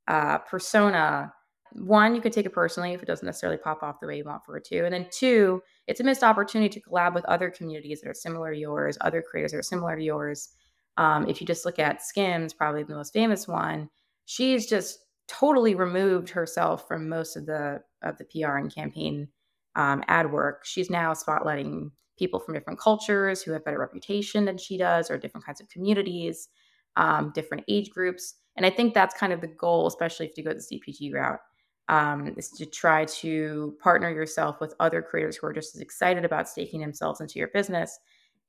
uh, 0.08 0.38
persona, 0.38 1.32
one, 1.72 2.14
you 2.14 2.20
could 2.20 2.32
take 2.32 2.46
it 2.46 2.52
personally 2.52 2.92
if 2.92 3.02
it 3.02 3.06
doesn't 3.06 3.26
necessarily 3.26 3.58
pop 3.58 3.82
off 3.82 4.00
the 4.00 4.06
way 4.06 4.18
you 4.18 4.24
want 4.24 4.44
for 4.44 4.56
it 4.56 4.64
to. 4.66 4.84
And 4.84 4.94
then 4.94 5.06
two, 5.10 5.62
it's 5.86 6.00
a 6.00 6.04
missed 6.04 6.22
opportunity 6.22 6.80
to 6.80 6.88
collab 6.88 7.14
with 7.14 7.24
other 7.24 7.50
communities 7.50 8.00
that 8.00 8.08
are 8.08 8.14
similar 8.14 8.52
to 8.52 8.58
yours, 8.58 8.96
other 9.00 9.22
creators 9.22 9.52
that 9.52 9.58
are 9.58 9.62
similar 9.62 9.96
to 9.96 10.02
yours. 10.02 10.50
Um, 10.96 11.28
if 11.28 11.40
you 11.40 11.46
just 11.46 11.64
look 11.66 11.78
at 11.78 12.02
Skims, 12.02 12.54
probably 12.54 12.84
the 12.84 12.94
most 12.94 13.12
famous 13.12 13.46
one, 13.46 13.90
she's 14.26 14.66
just 14.66 14.98
totally 15.28 15.74
removed 15.74 16.28
herself 16.28 16.86
from 16.86 17.08
most 17.08 17.36
of 17.36 17.46
the 17.46 17.82
of 18.02 18.18
the 18.18 18.24
PR 18.24 18.56
and 18.56 18.72
campaign 18.72 19.28
um, 19.74 20.02
ad 20.08 20.30
work. 20.30 20.64
She's 20.64 20.90
now 20.90 21.12
spotlighting 21.12 21.90
people 22.18 22.40
from 22.40 22.54
different 22.54 22.78
cultures 22.78 23.42
who 23.42 23.52
have 23.52 23.64
better 23.64 23.78
reputation 23.78 24.44
than 24.44 24.58
she 24.58 24.76
does, 24.76 25.10
or 25.10 25.18
different 25.18 25.44
kinds 25.44 25.60
of 25.60 25.68
communities, 25.68 26.48
um, 26.96 27.32
different 27.34 27.64
age 27.68 27.90
groups. 27.90 28.34
And 28.56 28.64
I 28.64 28.70
think 28.70 28.94
that's 28.94 29.18
kind 29.18 29.32
of 29.32 29.40
the 29.40 29.48
goal, 29.48 29.86
especially 29.86 30.26
if 30.26 30.36
you 30.36 30.44
go 30.44 30.54
the 30.54 30.60
CPG 30.60 31.12
route, 31.12 31.40
um, 31.88 32.34
is 32.36 32.50
to 32.52 32.64
try 32.64 33.04
to 33.04 33.76
partner 33.82 34.10
yourself 34.10 34.60
with 34.60 34.74
other 34.80 35.02
creators 35.02 35.36
who 35.36 35.46
are 35.46 35.52
just 35.52 35.74
as 35.74 35.82
excited 35.82 36.24
about 36.24 36.48
staking 36.48 36.80
themselves 36.80 37.20
into 37.20 37.38
your 37.38 37.48
business. 37.48 37.98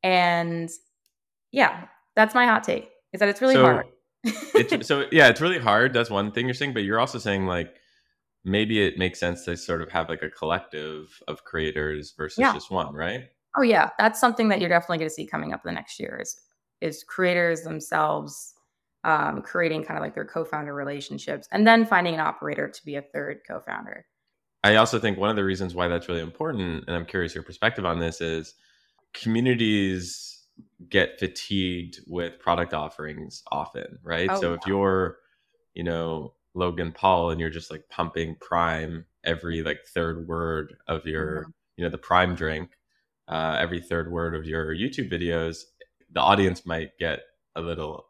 And 0.04 0.70
yeah, 1.52 1.86
that's 2.16 2.34
my 2.34 2.46
hot 2.46 2.64
take 2.64 2.90
is 3.14 3.20
that 3.20 3.30
it's 3.30 3.42
really 3.42 3.56
so, 3.56 3.64
hard. 3.64 3.88
So 4.82 5.06
yeah, 5.12 5.30
it's 5.30 5.42
really 5.42 5.60
hard. 5.60 5.94
That's 5.94 6.10
one 6.10 6.32
thing 6.32 6.46
you're 6.46 6.54
saying, 6.54 6.74
but 6.74 6.84
you're 6.84 7.00
also 7.00 7.20
saying 7.20 7.46
like 7.46 7.76
maybe 8.44 8.82
it 8.82 8.98
makes 8.98 9.20
sense 9.20 9.46
to 9.46 9.58
sort 9.58 9.82
of 9.82 9.92
have 9.92 10.10
like 10.10 10.24
a 10.24 10.30
collective 10.30 11.22
of 11.28 11.44
creators 11.44 12.14
versus 12.18 12.40
yeah. 12.40 12.54
just 12.54 12.72
one, 12.72 12.94
right? 12.94 13.26
Oh 13.58 13.62
yeah, 13.62 13.90
that's 13.98 14.20
something 14.20 14.50
that 14.50 14.60
you're 14.60 14.70
definitely 14.70 15.00
going 15.00 15.10
to 15.10 15.14
see 15.14 15.26
coming 15.26 15.54
up 15.54 15.62
in 15.66 15.70
the 15.70 15.76
next 15.76 16.00
year 16.00 16.20
is 16.22 16.40
is 16.80 17.04
creators 17.04 17.62
themselves 17.62 18.54
um, 19.04 19.42
creating 19.42 19.84
kind 19.84 19.98
of 19.98 20.04
like 20.04 20.14
their 20.14 20.26
co-founder 20.26 20.74
relationships 20.74 21.48
and 21.52 21.66
then 21.66 21.86
finding 21.86 22.14
an 22.14 22.20
operator 22.20 22.68
to 22.68 22.86
be 22.86 22.96
a 22.96 23.02
third 23.02 23.40
co-founder. 23.48 24.06
I 24.64 24.76
also 24.76 25.00
think 25.00 25.18
one 25.18 25.30
of 25.30 25.36
the 25.36 25.44
reasons 25.44 25.74
why 25.74 25.88
that's 25.88 26.10
really 26.10 26.22
important, 26.22 26.84
and 26.88 26.96
I'm 26.96 27.06
curious 27.06 27.34
your 27.34 27.44
perspective 27.44 27.86
on 27.86 28.00
this, 28.00 28.22
is 28.22 28.54
communities 29.14 30.37
get 30.90 31.20
fatigued 31.20 32.00
with 32.08 32.40
product 32.40 32.74
offerings 32.74 33.44
often, 33.52 34.00
right? 34.04 34.30
Oh, 34.30 34.40
so 34.40 34.54
if 34.54 34.62
you're, 34.66 35.18
you 35.74 35.84
know, 35.84 36.34
Logan 36.54 36.92
Paul 36.92 37.32
and 37.32 37.40
you're 37.40 37.50
just 37.50 37.72
like 37.72 37.88
pumping 37.90 38.36
prime 38.40 39.06
every 39.24 39.64
like 39.64 39.86
third 39.94 40.28
word 40.28 40.76
of 40.88 41.06
your, 41.06 41.42
mm-hmm. 41.42 41.52
you 41.78 41.84
know, 41.84 41.90
the 41.90 41.98
prime 41.98 42.36
drink, 42.36 42.72
uh, 43.28 43.58
every 43.60 43.82
third 43.82 44.12
word 44.12 44.36
of 44.36 44.46
your 44.46 44.74
YouTube 44.74 45.12
videos, 45.12 45.64
the 46.12 46.22
audience 46.22 46.66
might 46.66 46.98
get 46.98 47.20
a 47.56 47.62
little 47.62 48.06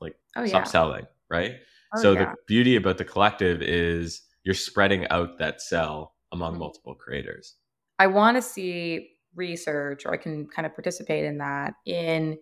like 0.00 0.16
oh, 0.36 0.46
stop 0.46 0.64
yeah. 0.64 0.70
selling, 0.70 1.06
right? 1.30 1.56
Oh, 1.94 2.02
so 2.02 2.12
yeah. 2.12 2.24
the 2.24 2.34
beauty 2.46 2.76
about 2.76 2.98
the 2.98 3.04
collective 3.04 3.62
is 3.62 4.22
you're 4.44 4.54
spreading 4.54 5.06
out 5.08 5.38
that 5.38 5.60
sell 5.60 6.14
among 6.32 6.52
mm-hmm. 6.52 6.60
multiple 6.60 6.94
creators. 6.94 7.56
I 7.98 8.08
want 8.08 8.36
to 8.36 8.42
see 8.42 9.11
research, 9.34 10.06
or 10.06 10.12
I 10.12 10.16
can 10.16 10.46
kind 10.46 10.66
of 10.66 10.74
participate 10.74 11.24
in 11.24 11.38
that 11.38 11.74
in 11.86 12.38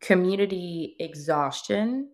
community 0.00 0.96
exhaustion. 1.00 2.10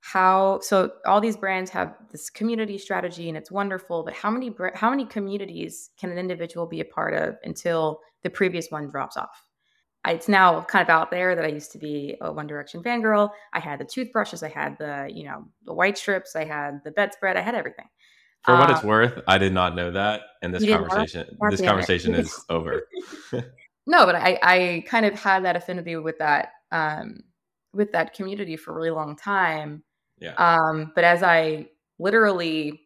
How 0.00 0.58
so 0.62 0.90
all 1.06 1.20
these 1.20 1.36
brands 1.36 1.70
have 1.70 1.94
this 2.10 2.28
community 2.28 2.76
strategy 2.76 3.28
and 3.28 3.38
it's 3.38 3.52
wonderful 3.52 4.02
but 4.02 4.14
how 4.14 4.30
many 4.30 4.52
how 4.74 4.90
many 4.90 5.06
communities 5.06 5.90
can 5.96 6.10
an 6.10 6.18
individual 6.18 6.66
be 6.66 6.80
a 6.80 6.84
part 6.84 7.14
of 7.14 7.36
until 7.44 8.00
the 8.22 8.30
previous 8.30 8.68
one 8.70 8.88
drops 8.88 9.16
off? 9.16 9.44
It's 10.04 10.28
now 10.28 10.62
kind 10.62 10.82
of 10.82 10.88
out 10.90 11.12
there 11.12 11.36
that 11.36 11.44
i 11.44 11.48
used 11.48 11.70
to 11.72 11.78
be 11.78 12.16
a 12.20 12.32
one 12.32 12.48
direction 12.48 12.82
fangirl. 12.82 13.30
I 13.52 13.60
had 13.60 13.78
the 13.78 13.84
toothbrushes 13.84 14.42
i 14.42 14.48
had 14.48 14.76
the 14.78 15.08
you 15.12 15.24
know 15.24 15.44
the 15.64 15.72
white 15.72 15.96
strips 15.96 16.34
i 16.34 16.44
had 16.44 16.80
the 16.84 16.90
bedspread 16.90 17.36
i 17.36 17.40
had 17.40 17.54
everything. 17.54 17.86
For 18.44 18.56
what 18.56 18.70
it's 18.70 18.80
um, 18.80 18.88
worth 18.88 19.22
i 19.28 19.38
did 19.38 19.52
not 19.52 19.76
know 19.76 19.92
that 19.92 20.22
and 20.42 20.52
this 20.52 20.68
conversation 20.68 21.38
this 21.48 21.60
conversation 21.60 22.12
is 22.16 22.44
over 22.48 22.88
no 23.86 24.06
but 24.06 24.14
i 24.14 24.38
i 24.42 24.84
kind 24.86 25.06
of 25.06 25.18
had 25.18 25.44
that 25.44 25.56
affinity 25.56 25.96
with 25.96 26.18
that 26.18 26.50
um 26.70 27.20
with 27.74 27.92
that 27.92 28.14
community 28.14 28.56
for 28.56 28.72
a 28.72 28.74
really 28.74 28.90
long 28.90 29.16
time 29.16 29.82
yeah. 30.22 30.34
Um, 30.34 30.92
but 30.94 31.04
as 31.04 31.22
I 31.22 31.66
literally 31.98 32.82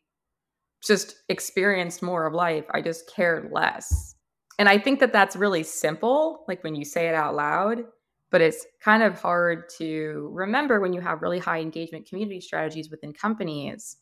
just 0.83 1.17
experienced 1.29 2.03
more 2.03 2.27
of 2.27 2.33
life, 2.33 2.65
I 2.71 2.81
just 2.81 3.13
cared 3.15 3.53
less. 3.53 4.15
And 4.59 4.69
I 4.69 4.79
think 4.79 5.01
that 5.01 5.13
that's 5.13 5.37
really 5.37 5.63
simple, 5.63 6.45
like 6.49 6.65
when 6.65 6.75
you 6.75 6.85
say 6.85 7.09
it 7.09 7.15
out 7.15 7.35
loud, 7.35 7.85
but 8.31 8.41
it's 8.41 8.67
kind 8.83 9.03
of 9.03 9.21
hard 9.21 9.69
to 9.79 10.31
remember 10.33 10.81
when 10.81 10.95
you 10.95 11.01
have 11.03 11.21
really 11.21 11.39
high 11.39 11.61
engagement 11.61 12.09
community 12.09 12.41
strategies 12.41 12.91
within 12.91 13.13
companies 13.13 13.99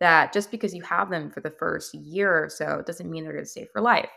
that 0.00 0.32
just 0.32 0.50
because 0.50 0.74
you 0.74 0.82
have 0.82 1.10
them 1.10 1.30
for 1.30 1.40
the 1.40 1.50
first 1.50 1.92
year 1.92 2.44
or 2.44 2.48
so 2.48 2.82
doesn't 2.86 3.10
mean 3.10 3.24
they're 3.24 3.32
going 3.34 3.44
to 3.44 3.50
stay 3.50 3.66
for 3.70 3.82
life. 3.82 4.08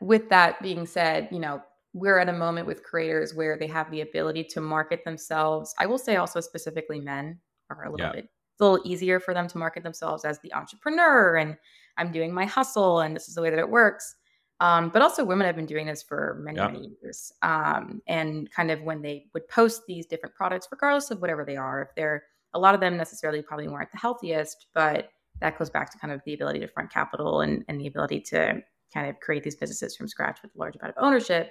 With 0.00 0.30
that 0.30 0.62
being 0.62 0.86
said, 0.86 1.28
you 1.30 1.40
know, 1.40 1.60
we're 1.94 2.18
at 2.18 2.28
a 2.28 2.32
moment 2.32 2.66
with 2.66 2.82
creators 2.82 3.34
where 3.34 3.56
they 3.56 3.68
have 3.68 3.90
the 3.90 4.02
ability 4.02 4.44
to 4.44 4.60
market 4.60 5.04
themselves. 5.04 5.74
I 5.78 5.86
will 5.86 5.98
say 5.98 6.16
also 6.16 6.40
specifically 6.40 7.00
men 7.00 7.38
are 7.70 7.84
a 7.84 7.90
little 7.90 8.06
yeah. 8.06 8.12
bit 8.12 8.28
it's 8.54 8.60
a 8.60 8.64
little 8.64 8.86
easier 8.88 9.18
for 9.18 9.34
them 9.34 9.48
to 9.48 9.58
market 9.58 9.82
themselves 9.82 10.24
as 10.24 10.38
the 10.40 10.52
entrepreneur 10.54 11.36
and 11.36 11.56
I'm 11.96 12.12
doing 12.12 12.32
my 12.32 12.44
hustle 12.44 13.00
and 13.00 13.14
this 13.14 13.28
is 13.28 13.34
the 13.34 13.42
way 13.42 13.50
that 13.50 13.58
it 13.58 13.68
works. 13.68 14.14
Um, 14.60 14.90
but 14.90 15.02
also 15.02 15.24
women 15.24 15.46
have 15.46 15.56
been 15.56 15.66
doing 15.66 15.86
this 15.86 16.04
for 16.04 16.40
many, 16.40 16.58
yeah. 16.58 16.68
many 16.68 16.88
years. 17.02 17.32
Um, 17.42 18.00
and 18.06 18.48
kind 18.52 18.70
of 18.70 18.80
when 18.82 19.02
they 19.02 19.26
would 19.34 19.48
post 19.48 19.82
these 19.88 20.06
different 20.06 20.36
products, 20.36 20.68
regardless 20.70 21.10
of 21.10 21.20
whatever 21.20 21.44
they 21.44 21.56
are, 21.56 21.82
if 21.82 21.88
they're 21.96 22.22
a 22.54 22.58
lot 22.58 22.76
of 22.76 22.80
them 22.80 22.96
necessarily 22.96 23.42
probably 23.42 23.66
weren't 23.66 23.90
the 23.90 23.98
healthiest, 23.98 24.68
but 24.72 25.10
that 25.40 25.58
goes 25.58 25.68
back 25.68 25.90
to 25.90 25.98
kind 25.98 26.12
of 26.12 26.20
the 26.24 26.34
ability 26.34 26.60
to 26.60 26.68
front 26.68 26.92
capital 26.92 27.40
and, 27.40 27.64
and 27.66 27.80
the 27.80 27.88
ability 27.88 28.20
to 28.20 28.62
kind 28.92 29.10
of 29.10 29.18
create 29.18 29.42
these 29.42 29.56
businesses 29.56 29.96
from 29.96 30.06
scratch 30.06 30.38
with 30.42 30.54
a 30.54 30.58
large 30.58 30.76
amount 30.76 30.96
of 30.96 31.02
ownership. 31.02 31.50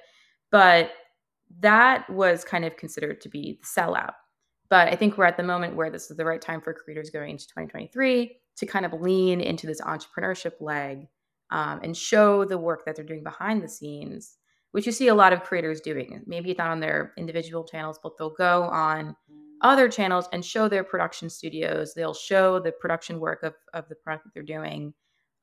But 0.53 0.91
that 1.61 2.07
was 2.11 2.45
kind 2.45 2.63
of 2.63 2.77
considered 2.77 3.19
to 3.21 3.29
be 3.29 3.59
the 3.59 3.65
sellout. 3.65 4.13
But 4.69 4.87
I 4.87 4.95
think 4.95 5.17
we're 5.17 5.25
at 5.25 5.35
the 5.35 5.41
moment 5.41 5.75
where 5.75 5.89
this 5.89 6.11
is 6.11 6.17
the 6.17 6.25
right 6.25 6.41
time 6.41 6.61
for 6.61 6.75
creators 6.75 7.09
going 7.09 7.31
into 7.31 7.47
2023 7.47 8.37
to 8.57 8.65
kind 8.67 8.85
of 8.85 8.93
lean 8.93 9.41
into 9.41 9.65
this 9.65 9.81
entrepreneurship 9.81 10.53
leg 10.61 11.07
um, 11.49 11.79
and 11.81 11.97
show 11.97 12.45
the 12.45 12.57
work 12.59 12.85
that 12.85 12.95
they're 12.95 13.03
doing 13.03 13.23
behind 13.23 13.63
the 13.63 13.67
scenes, 13.67 14.37
which 14.73 14.85
you 14.85 14.91
see 14.91 15.07
a 15.07 15.15
lot 15.15 15.33
of 15.33 15.43
creators 15.43 15.81
doing. 15.81 16.21
Maybe 16.27 16.51
it's 16.51 16.59
not 16.59 16.69
on 16.69 16.79
their 16.79 17.13
individual 17.17 17.63
channels, 17.63 17.99
but 18.01 18.15
they'll 18.19 18.29
go 18.29 18.65
on 18.65 19.15
other 19.61 19.89
channels 19.89 20.29
and 20.33 20.45
show 20.45 20.67
their 20.67 20.83
production 20.83 21.31
studios. 21.31 21.95
They'll 21.95 22.13
show 22.13 22.59
the 22.59 22.73
production 22.73 23.19
work 23.19 23.41
of, 23.41 23.55
of 23.73 23.89
the 23.89 23.95
product 23.95 24.25
that 24.25 24.35
they're 24.35 24.43
doing. 24.43 24.93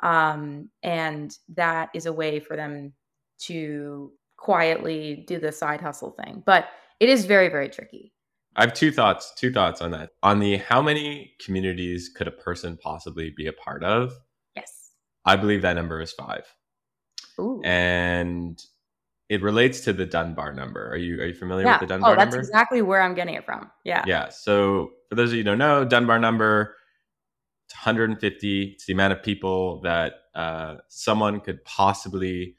Um, 0.04 0.70
and 0.84 1.36
that 1.56 1.90
is 1.96 2.06
a 2.06 2.12
way 2.12 2.38
for 2.38 2.54
them 2.54 2.92
to 3.40 4.12
quietly 4.40 5.24
do 5.26 5.38
the 5.38 5.52
side 5.52 5.80
hustle 5.80 6.16
thing. 6.24 6.42
But 6.44 6.66
it 6.98 7.08
is 7.08 7.26
very, 7.26 7.48
very 7.48 7.68
tricky. 7.68 8.12
I 8.56 8.64
have 8.64 8.74
two 8.74 8.90
thoughts, 8.90 9.32
two 9.36 9.52
thoughts 9.52 9.80
on 9.80 9.92
that. 9.92 10.10
On 10.22 10.40
the 10.40 10.56
how 10.56 10.82
many 10.82 11.34
communities 11.44 12.10
could 12.14 12.26
a 12.26 12.32
person 12.32 12.76
possibly 12.76 13.32
be 13.36 13.46
a 13.46 13.52
part 13.52 13.84
of? 13.84 14.12
Yes. 14.56 14.90
I 15.24 15.36
believe 15.36 15.62
that 15.62 15.74
number 15.74 16.00
is 16.00 16.12
five. 16.12 16.52
Ooh. 17.38 17.62
And 17.64 18.60
it 19.28 19.42
relates 19.42 19.82
to 19.82 19.92
the 19.92 20.04
Dunbar 20.04 20.52
number. 20.52 20.90
Are 20.90 20.96
you 20.96 21.20
are 21.20 21.26
you 21.26 21.34
familiar 21.34 21.64
yeah. 21.64 21.74
with 21.74 21.88
the 21.88 21.94
Dunbar 21.94 22.10
number? 22.10 22.20
oh, 22.20 22.24
that's 22.24 22.34
number? 22.34 22.48
exactly 22.48 22.82
where 22.82 23.00
I'm 23.00 23.14
getting 23.14 23.34
it 23.34 23.44
from. 23.44 23.70
Yeah. 23.84 24.02
Yeah. 24.06 24.28
So 24.30 24.90
for 25.08 25.14
those 25.14 25.30
of 25.30 25.34
you 25.34 25.40
who 25.40 25.44
don't 25.44 25.58
know, 25.58 25.84
Dunbar 25.84 26.18
number, 26.18 26.74
it's 27.66 27.74
150. 27.76 28.72
It's 28.74 28.86
the 28.86 28.92
amount 28.92 29.12
of 29.12 29.22
people 29.22 29.80
that 29.82 30.14
uh, 30.34 30.76
someone 30.88 31.38
could 31.40 31.64
possibly 31.64 32.56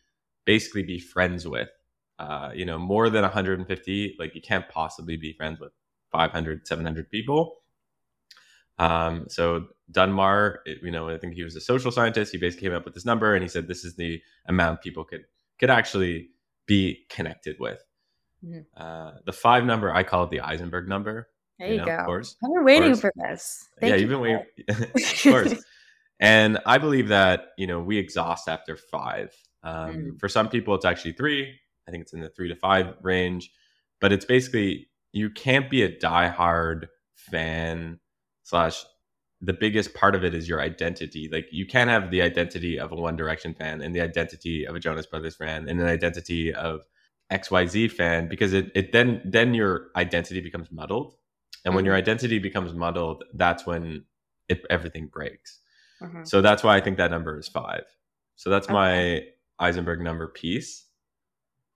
basically 0.53 0.84
be 0.84 1.00
friends 1.00 1.48
with. 1.48 1.70
Uh, 2.20 2.51
you 2.53 2.65
know, 2.65 2.77
more 2.77 3.10
than 3.10 3.22
150, 3.22 4.15
like 4.20 4.36
you 4.36 4.41
can't 4.41 4.67
possibly 4.67 5.15
be 5.15 5.31
friends 5.34 5.60
with 5.62 5.72
500, 6.12 6.67
700 6.67 7.10
people. 7.10 7.55
Um, 8.77 9.25
so 9.29 9.67
Dunbar, 9.89 10.60
it, 10.65 10.79
you 10.84 10.91
know, 10.91 11.10
I 11.10 11.17
think 11.17 11.36
he 11.36 11.43
was 11.43 11.55
a 11.55 11.62
social 11.62 11.89
scientist. 11.89 12.34
He 12.34 12.38
basically 12.38 12.67
came 12.67 12.75
up 12.75 12.84
with 12.84 12.93
this 12.93 13.05
number, 13.05 13.34
and 13.34 13.41
he 13.41 13.48
said 13.48 13.67
this 13.67 13.86
is 13.86 13.96
the 13.96 14.22
amount 14.46 14.81
people 14.81 15.05
could 15.05 15.24
could 15.60 15.70
actually 15.70 16.29
be 16.65 17.05
connected 17.10 17.55
with. 17.60 17.81
Mm-hmm. 18.43 18.62
Uh, 18.75 19.12
the 19.25 19.34
five 19.34 19.63
number, 19.63 19.93
I 19.93 20.03
call 20.03 20.25
it 20.25 20.31
the 20.31 20.39
Isenberg 20.39 20.88
number. 20.88 21.29
There 21.60 21.67
you, 21.67 21.74
you 21.74 21.79
know, 21.79 21.86
go. 21.86 21.98
Of 21.98 22.05
course, 22.05 22.36
I've 22.43 22.53
been 22.53 22.65
waiting 22.65 22.96
for 22.96 23.12
this. 23.15 23.70
Thank 23.79 23.91
yeah, 23.91 23.96
you 23.96 24.01
have 24.01 24.10
been 24.10 24.20
waiting. 24.20 24.46
of 24.70 25.24
course. 25.24 25.63
And 26.22 26.60
I 26.67 26.77
believe 26.77 27.08
that, 27.08 27.48
you 27.58 27.65
know, 27.65 27.79
we 27.79 27.98
exhaust 27.98 28.48
after 28.48 28.77
five. 28.77 29.34
Um, 29.63 29.94
Mm. 29.94 30.20
For 30.20 30.27
some 30.30 30.50
people, 30.50 30.74
it's 30.75 30.86
actually 30.86 31.13
three. 31.13 31.53
I 31.88 31.91
think 31.91 32.01
it's 32.01 32.13
in 32.13 32.22
the 32.22 32.30
three 32.30 32.48
to 32.48 32.56
five 32.56 32.96
range. 33.01 33.51
But 34.00 34.12
it's 34.12 34.25
basically, 34.25 34.88
you 35.12 35.30
can't 35.30 35.70
be 35.70 35.84
a 35.84 35.96
diehard 35.96 36.88
fan 37.15 38.00
slash 38.44 38.84
the 39.41 39.53
biggest 39.53 39.94
part 39.94 40.13
of 40.15 40.24
it 40.24 40.34
is 40.36 40.48
your 40.48 40.62
identity. 40.62 41.27
Like 41.32 41.48
you 41.51 41.65
can't 41.65 41.89
have 41.89 42.12
the 42.12 42.22
identity 42.22 42.80
of 42.80 42.91
a 42.91 42.96
One 42.96 43.15
Direction 43.15 43.53
fan 43.53 43.82
and 43.82 43.94
the 43.96 44.01
identity 44.01 44.65
of 44.65 44.75
a 44.75 44.80
Jonas 44.80 45.06
Brothers 45.08 45.36
fan 45.36 45.68
and 45.68 45.80
an 45.82 45.88
identity 45.88 46.53
of 46.53 46.82
XYZ 47.32 47.91
fan 47.91 48.27
because 48.27 48.53
it, 48.53 48.72
it 48.75 48.91
then 48.91 49.22
then 49.25 49.53
your 49.53 49.88
identity 49.96 50.41
becomes 50.41 50.72
muddled. 50.72 51.15
And 51.65 51.74
when 51.75 51.86
your 51.86 51.96
Mhm. 51.96 52.00
identity 52.00 52.39
becomes 52.39 52.74
muddled, 52.74 53.24
that's 53.34 53.65
when 53.65 54.06
it 54.48 54.63
everything 54.70 55.08
breaks. 55.08 55.60
Mhm. 56.01 56.27
So 56.27 56.41
that's 56.41 56.63
why 56.63 56.75
I 56.75 56.82
think 56.82 56.98
that 56.98 57.10
number 57.12 57.38
is 57.39 57.48
five. 57.48 57.86
So 58.36 58.50
that's 58.50 58.68
Okay. 58.68 58.74
my 58.74 59.27
Isenberg 59.62 60.01
number 60.01 60.27
piece. 60.27 60.86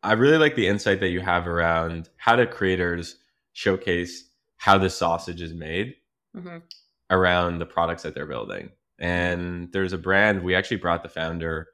I 0.03 0.13
really 0.13 0.37
like 0.37 0.55
the 0.55 0.67
insight 0.67 0.99
that 0.99 1.09
you 1.09 1.19
have 1.21 1.47
around 1.47 2.09
how 2.17 2.35
do 2.35 2.45
creators 2.45 3.17
showcase 3.53 4.29
how 4.57 4.77
the 4.77 4.89
sausage 4.89 5.41
is 5.41 5.53
made 5.53 5.95
Mhm. 6.35 6.61
around 7.09 7.59
the 7.59 7.65
products 7.65 8.03
that 8.03 8.13
they're 8.15 8.25
building. 8.25 8.71
And 8.99 9.71
there's 9.71 9.93
a 9.93 9.97
brand, 9.97 10.43
we 10.43 10.55
actually 10.55 10.77
brought 10.77 11.03
the 11.03 11.09
founder 11.09 11.69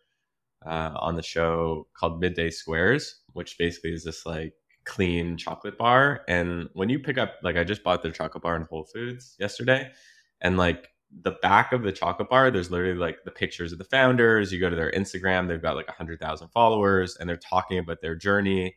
uh, 0.64 0.94
on 0.96 1.16
the 1.16 1.24
show 1.24 1.88
called 1.96 2.20
Midday 2.22 2.52
Squares, 2.52 3.22
which 3.34 3.58
basically 3.58 3.94
is 3.94 4.04
this 4.04 4.28
like 4.28 4.54
clean 4.84 5.36
chocolate 5.36 5.76
bar. 5.78 6.24
And 6.28 6.70
when 6.74 6.88
you 6.90 7.00
pick 7.00 7.18
up, 7.18 7.36
like, 7.42 7.58
I 7.58 7.64
just 7.64 7.84
bought 7.84 8.04
their 8.04 8.12
chocolate 8.12 8.44
bar 8.44 8.56
in 8.58 8.64
Whole 8.64 8.84
Foods 8.84 9.36
yesterday, 9.40 9.92
and 10.40 10.58
like 10.58 10.90
the 11.24 11.32
back 11.42 11.74
of 11.74 11.84
the 11.84 11.92
chocolate 11.92 12.30
bar, 12.30 12.52
there's 12.52 12.72
literally 12.72 12.98
like 12.98 13.24
the 13.26 13.32
pictures 13.32 13.72
of 13.72 13.78
the 13.78 13.84
founders. 13.86 14.52
You 14.52 14.60
go 14.60 14.70
to 14.70 14.76
their 14.76 14.92
Instagram, 14.92 15.48
they've 15.48 15.62
got 15.62 15.76
like 15.76 15.88
100,000 15.88 16.48
followers, 16.50 17.18
and 17.18 17.28
they're 17.30 17.38
talking 17.38 17.80
about 17.80 18.02
their 18.02 18.16
journey. 18.16 18.76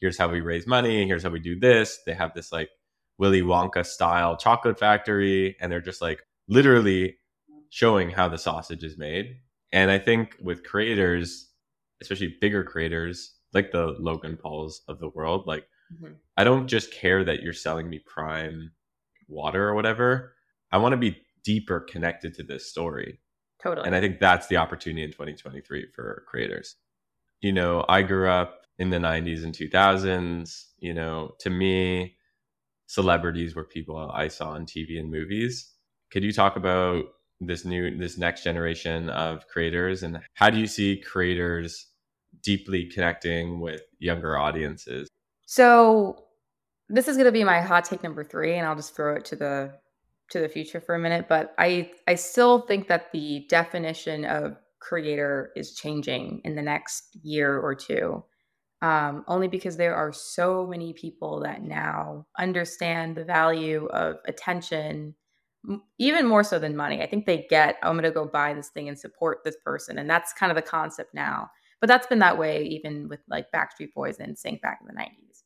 Here's 0.00 0.18
how 0.18 0.28
we 0.28 0.40
raise 0.40 0.66
money. 0.66 1.06
Here's 1.06 1.22
how 1.22 1.30
we 1.30 1.40
do 1.40 1.58
this. 1.58 2.00
They 2.04 2.14
have 2.14 2.34
this 2.34 2.52
like 2.52 2.70
Willy 3.18 3.42
Wonka 3.42 3.84
style 3.86 4.36
chocolate 4.36 4.78
factory, 4.78 5.56
and 5.60 5.70
they're 5.70 5.80
just 5.80 6.02
like 6.02 6.22
literally 6.48 7.18
showing 7.70 8.10
how 8.10 8.28
the 8.28 8.38
sausage 8.38 8.82
is 8.84 8.96
made. 8.98 9.36
And 9.72 9.90
I 9.90 9.98
think 9.98 10.36
with 10.40 10.64
creators, 10.64 11.50
especially 12.00 12.36
bigger 12.40 12.64
creators 12.64 13.34
like 13.52 13.70
the 13.72 13.96
Logan 13.98 14.36
Pauls 14.36 14.82
of 14.88 14.98
the 14.98 15.08
world, 15.08 15.46
like 15.46 15.66
Mhm. 15.92 16.16
I 16.36 16.44
don't 16.44 16.68
just 16.68 16.92
care 16.92 17.24
that 17.24 17.42
you're 17.42 17.52
selling 17.52 17.88
me 17.88 17.98
prime 17.98 18.72
water 19.26 19.68
or 19.68 19.74
whatever. 19.74 20.34
I 20.70 20.78
want 20.78 20.92
to 20.92 20.96
be 20.98 21.24
deeper 21.48 21.80
connected 21.80 22.34
to 22.34 22.42
this 22.42 22.68
story. 22.68 23.18
Totally. 23.62 23.86
And 23.86 23.96
I 23.96 24.02
think 24.02 24.20
that's 24.20 24.48
the 24.48 24.58
opportunity 24.58 25.02
in 25.02 25.12
2023 25.12 25.86
for 25.96 26.22
creators. 26.28 26.76
You 27.40 27.54
know, 27.54 27.86
I 27.88 28.02
grew 28.02 28.28
up 28.28 28.66
in 28.78 28.90
the 28.90 28.98
90s 28.98 29.44
and 29.44 29.54
2000s. 29.54 30.66
You 30.78 30.92
know, 30.92 31.32
to 31.40 31.48
me, 31.48 32.16
celebrities 32.86 33.56
were 33.56 33.64
people 33.64 33.96
I 33.96 34.28
saw 34.28 34.50
on 34.50 34.66
TV 34.66 35.00
and 35.00 35.10
movies. 35.10 35.72
Could 36.10 36.22
you 36.22 36.32
talk 36.32 36.56
about 36.56 37.04
this 37.40 37.64
new, 37.64 37.96
this 37.96 38.18
next 38.18 38.44
generation 38.44 39.08
of 39.08 39.48
creators 39.48 40.02
and 40.02 40.20
how 40.34 40.50
do 40.50 40.58
you 40.58 40.66
see 40.66 40.98
creators 41.00 41.86
deeply 42.42 42.84
connecting 42.84 43.60
with 43.60 43.80
younger 44.00 44.36
audiences? 44.36 45.08
So 45.46 46.24
this 46.90 47.08
is 47.08 47.16
going 47.16 47.24
to 47.24 47.32
be 47.32 47.44
my 47.44 47.62
hot 47.62 47.86
take 47.86 48.02
number 48.02 48.22
three, 48.22 48.54
and 48.54 48.66
I'll 48.66 48.76
just 48.76 48.94
throw 48.94 49.14
it 49.14 49.24
to 49.26 49.36
the 49.36 49.72
to 50.30 50.40
the 50.40 50.48
future 50.48 50.80
for 50.80 50.94
a 50.94 50.98
minute. 50.98 51.26
But 51.28 51.54
I 51.58 51.90
I 52.06 52.14
still 52.14 52.60
think 52.60 52.88
that 52.88 53.12
the 53.12 53.46
definition 53.48 54.24
of 54.24 54.56
creator 54.80 55.50
is 55.56 55.74
changing 55.74 56.40
in 56.44 56.54
the 56.54 56.62
next 56.62 57.16
year 57.22 57.58
or 57.58 57.74
two, 57.74 58.24
um, 58.82 59.24
only 59.26 59.48
because 59.48 59.76
there 59.76 59.94
are 59.94 60.12
so 60.12 60.66
many 60.66 60.92
people 60.92 61.40
that 61.40 61.62
now 61.62 62.26
understand 62.38 63.16
the 63.16 63.24
value 63.24 63.86
of 63.86 64.16
attention, 64.26 65.14
even 65.98 66.26
more 66.26 66.44
so 66.44 66.58
than 66.58 66.76
money. 66.76 67.02
I 67.02 67.06
think 67.06 67.26
they 67.26 67.46
get 67.50 67.76
I'm 67.82 67.94
going 67.94 68.04
to 68.04 68.10
go 68.10 68.26
buy 68.26 68.54
this 68.54 68.68
thing 68.68 68.88
and 68.88 68.98
support 68.98 69.38
this 69.44 69.56
person, 69.64 69.98
and 69.98 70.08
that's 70.08 70.32
kind 70.32 70.52
of 70.52 70.56
the 70.56 70.62
concept 70.62 71.14
now. 71.14 71.50
But 71.80 71.88
that's 71.88 72.06
been 72.06 72.18
that 72.20 72.38
way 72.38 72.64
even 72.64 73.08
with 73.08 73.20
like 73.28 73.46
Backstreet 73.54 73.94
Boys 73.94 74.18
and 74.18 74.38
Sync 74.38 74.62
back 74.62 74.80
in 74.80 74.88
the 74.88 75.00
90s. 75.00 75.42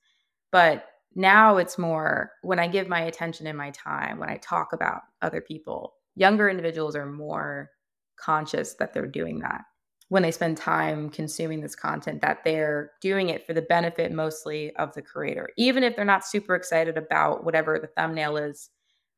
But 0.50 0.86
now 1.14 1.56
it's 1.56 1.78
more 1.78 2.32
when 2.42 2.58
I 2.58 2.68
give 2.68 2.88
my 2.88 3.02
attention 3.02 3.46
and 3.46 3.58
my 3.58 3.70
time, 3.70 4.18
when 4.18 4.30
I 4.30 4.36
talk 4.38 4.72
about 4.72 5.02
other 5.20 5.40
people, 5.40 5.94
younger 6.14 6.48
individuals 6.48 6.96
are 6.96 7.06
more 7.06 7.70
conscious 8.16 8.74
that 8.74 8.92
they're 8.92 9.06
doing 9.06 9.40
that. 9.40 9.62
When 10.08 10.22
they 10.22 10.30
spend 10.30 10.58
time 10.58 11.08
consuming 11.08 11.60
this 11.60 11.74
content, 11.74 12.20
that 12.20 12.44
they're 12.44 12.92
doing 13.00 13.30
it 13.30 13.46
for 13.46 13.54
the 13.54 13.62
benefit 13.62 14.12
mostly 14.12 14.74
of 14.76 14.92
the 14.92 15.00
creator. 15.00 15.48
Even 15.56 15.82
if 15.82 15.96
they're 15.96 16.04
not 16.04 16.26
super 16.26 16.54
excited 16.54 16.98
about 16.98 17.44
whatever 17.44 17.78
the 17.78 17.86
thumbnail 17.86 18.36
is, 18.36 18.68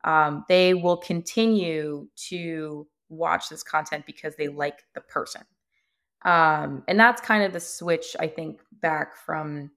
um, 0.04 0.44
they 0.48 0.74
will 0.74 0.96
continue 0.96 2.09
to 2.28 2.87
watch 3.09 3.48
this 3.48 3.62
content 3.62 4.07
because 4.07 4.37
they 4.37 4.48
like 4.48 4.85
the 4.94 5.00
person. 5.00 5.42
Um, 6.24 6.85
and 6.88 6.98
that's 6.98 7.20
kind 7.20 7.42
of 7.42 7.52
the 7.52 7.61
switch, 7.61 8.16
I 8.18 8.28
think, 8.28 8.61
back 8.80 9.16
from 9.16 9.70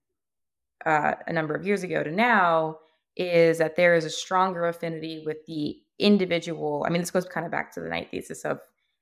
uh, 0.85 1.15
a 1.25 1.33
number 1.33 1.55
of 1.55 1.65
years 1.65 1.83
ago 1.83 2.03
to 2.03 2.11
now 2.11 2.77
is 3.15 3.57
that 3.57 3.75
there 3.75 3.95
is 3.95 4.05
a 4.05 4.09
stronger 4.09 4.67
affinity 4.67 5.23
with 5.25 5.37
the 5.47 5.77
individual. 5.99 6.85
I 6.85 6.89
mean, 6.89 7.01
this 7.01 7.11
goes 7.11 7.25
kind 7.25 7.45
of 7.45 7.51
back 7.51 7.73
to 7.73 7.79
the 7.79 7.89
night 7.89 8.09
thesis 8.11 8.45
of 8.45 8.59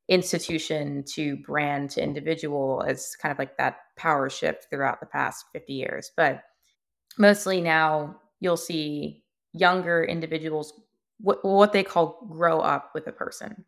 institution 0.08 1.04
to 1.04 1.36
brand 1.38 1.90
to 1.92 2.04
individual 2.04 2.84
as 2.88 3.16
kind 3.22 3.32
of 3.32 3.40
like 3.40 3.58
that 3.58 3.78
power 3.98 4.30
shift 4.30 4.68
throughout 4.70 5.00
the 5.00 5.06
past 5.06 5.46
50 5.54 5.74
years. 5.74 6.12
But 6.16 6.44
mostly 7.18 7.60
now 7.60 8.16
you'll 8.40 8.58
see 8.58 9.24
younger 9.54 10.04
individuals, 10.04 10.82
what, 11.20 11.44
what 11.44 11.74
they 11.74 11.84
call 11.84 12.26
grow 12.30 12.60
up 12.60 12.92
with 12.94 13.08
a 13.08 13.12
person. 13.12 13.66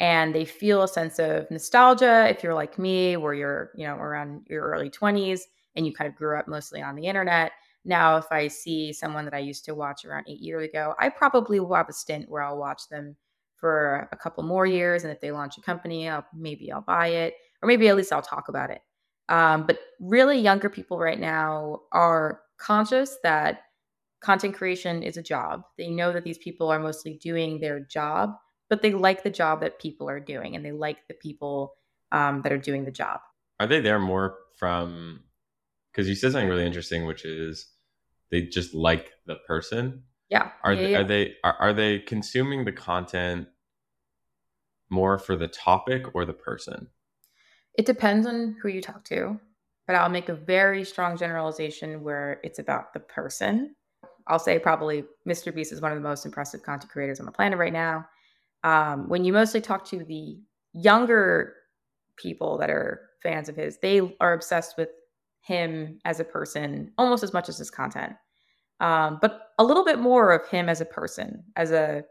And 0.00 0.32
they 0.32 0.44
feel 0.44 0.82
a 0.82 0.88
sense 0.88 1.18
of 1.18 1.50
nostalgia 1.50 2.28
if 2.28 2.42
you're 2.44 2.54
like 2.54 2.78
me, 2.78 3.16
where 3.16 3.34
you're, 3.34 3.72
you 3.74 3.86
know, 3.86 3.96
around 3.96 4.46
your 4.48 4.68
early 4.70 4.90
20s 4.90 5.40
and 5.78 5.86
you 5.86 5.94
kind 5.94 6.10
of 6.10 6.16
grew 6.16 6.36
up 6.36 6.48
mostly 6.48 6.82
on 6.82 6.96
the 6.96 7.06
internet. 7.06 7.52
Now, 7.84 8.16
if 8.16 8.26
I 8.30 8.48
see 8.48 8.92
someone 8.92 9.24
that 9.24 9.32
I 9.32 9.38
used 9.38 9.64
to 9.66 9.74
watch 9.74 10.04
around 10.04 10.26
eight 10.28 10.40
years 10.40 10.68
ago, 10.68 10.94
I 10.98 11.08
probably 11.08 11.60
will 11.60 11.74
have 11.74 11.88
a 11.88 11.92
stint 11.92 12.28
where 12.28 12.42
I'll 12.42 12.58
watch 12.58 12.88
them 12.90 13.16
for 13.56 14.08
a 14.12 14.16
couple 14.16 14.42
more 14.42 14.66
years. 14.66 15.04
And 15.04 15.12
if 15.12 15.20
they 15.20 15.30
launch 15.30 15.56
a 15.56 15.62
company, 15.62 16.08
I'll, 16.08 16.26
maybe 16.34 16.70
I'll 16.70 16.82
buy 16.82 17.06
it, 17.06 17.34
or 17.62 17.68
maybe 17.68 17.88
at 17.88 17.96
least 17.96 18.12
I'll 18.12 18.20
talk 18.20 18.48
about 18.48 18.70
it. 18.70 18.82
Um, 19.28 19.66
but 19.66 19.78
really, 20.00 20.38
younger 20.38 20.68
people 20.68 20.98
right 20.98 21.18
now 21.18 21.82
are 21.92 22.40
conscious 22.58 23.16
that 23.22 23.60
content 24.20 24.54
creation 24.54 25.04
is 25.04 25.16
a 25.16 25.22
job. 25.22 25.62
They 25.76 25.88
know 25.88 26.12
that 26.12 26.24
these 26.24 26.38
people 26.38 26.70
are 26.70 26.80
mostly 26.80 27.14
doing 27.14 27.60
their 27.60 27.78
job, 27.78 28.34
but 28.68 28.82
they 28.82 28.92
like 28.92 29.22
the 29.22 29.30
job 29.30 29.60
that 29.60 29.78
people 29.78 30.10
are 30.10 30.20
doing 30.20 30.56
and 30.56 30.64
they 30.64 30.72
like 30.72 31.06
the 31.06 31.14
people 31.14 31.74
um, 32.10 32.42
that 32.42 32.52
are 32.52 32.58
doing 32.58 32.84
the 32.84 32.90
job. 32.90 33.20
Are 33.60 33.66
they 33.66 33.80
there 33.80 34.00
more 34.00 34.36
from 34.56 35.20
because 35.98 36.08
you 36.08 36.14
said 36.14 36.30
something 36.30 36.48
really 36.48 36.64
interesting, 36.64 37.06
which 37.06 37.24
is 37.24 37.72
they 38.30 38.42
just 38.42 38.72
like 38.72 39.10
the 39.26 39.34
person. 39.48 40.04
Yeah. 40.30 40.52
Are 40.62 40.72
yeah, 40.72 40.80
they, 40.80 40.90
yeah. 40.92 40.98
are 40.98 41.04
they 41.04 41.34
are, 41.42 41.56
are 41.58 41.72
they 41.72 41.98
consuming 41.98 42.64
the 42.64 42.70
content 42.70 43.48
more 44.90 45.18
for 45.18 45.34
the 45.34 45.48
topic 45.48 46.14
or 46.14 46.24
the 46.24 46.32
person? 46.32 46.86
It 47.76 47.84
depends 47.84 48.28
on 48.28 48.54
who 48.62 48.68
you 48.68 48.80
talk 48.80 49.02
to, 49.06 49.40
but 49.88 49.96
I'll 49.96 50.08
make 50.08 50.28
a 50.28 50.34
very 50.34 50.84
strong 50.84 51.16
generalization 51.16 52.04
where 52.04 52.38
it's 52.44 52.60
about 52.60 52.92
the 52.92 53.00
person. 53.00 53.74
I'll 54.28 54.38
say 54.38 54.60
probably 54.60 55.02
Mr. 55.28 55.52
Beast 55.52 55.72
is 55.72 55.80
one 55.80 55.90
of 55.90 55.98
the 55.98 56.08
most 56.08 56.24
impressive 56.24 56.62
content 56.62 56.92
creators 56.92 57.18
on 57.18 57.26
the 57.26 57.32
planet 57.32 57.58
right 57.58 57.72
now. 57.72 58.06
Um, 58.62 59.08
when 59.08 59.24
you 59.24 59.32
mostly 59.32 59.60
talk 59.60 59.84
to 59.86 60.04
the 60.04 60.38
younger 60.72 61.54
people 62.16 62.56
that 62.58 62.70
are 62.70 63.00
fans 63.20 63.48
of 63.48 63.56
his, 63.56 63.78
they 63.78 64.14
are 64.20 64.32
obsessed 64.32 64.76
with 64.78 64.90
him 65.40 65.98
as 66.04 66.20
a 66.20 66.24
person 66.24 66.92
almost 66.98 67.22
as 67.22 67.32
much 67.32 67.48
as 67.48 67.58
his 67.58 67.70
content, 67.70 68.12
um, 68.80 69.18
but 69.20 69.50
a 69.58 69.64
little 69.64 69.84
bit 69.84 69.98
more 69.98 70.32
of 70.32 70.46
him 70.48 70.68
as 70.68 70.80
a 70.80 70.84
person, 70.84 71.44
as 71.56 71.70
a 71.70 72.04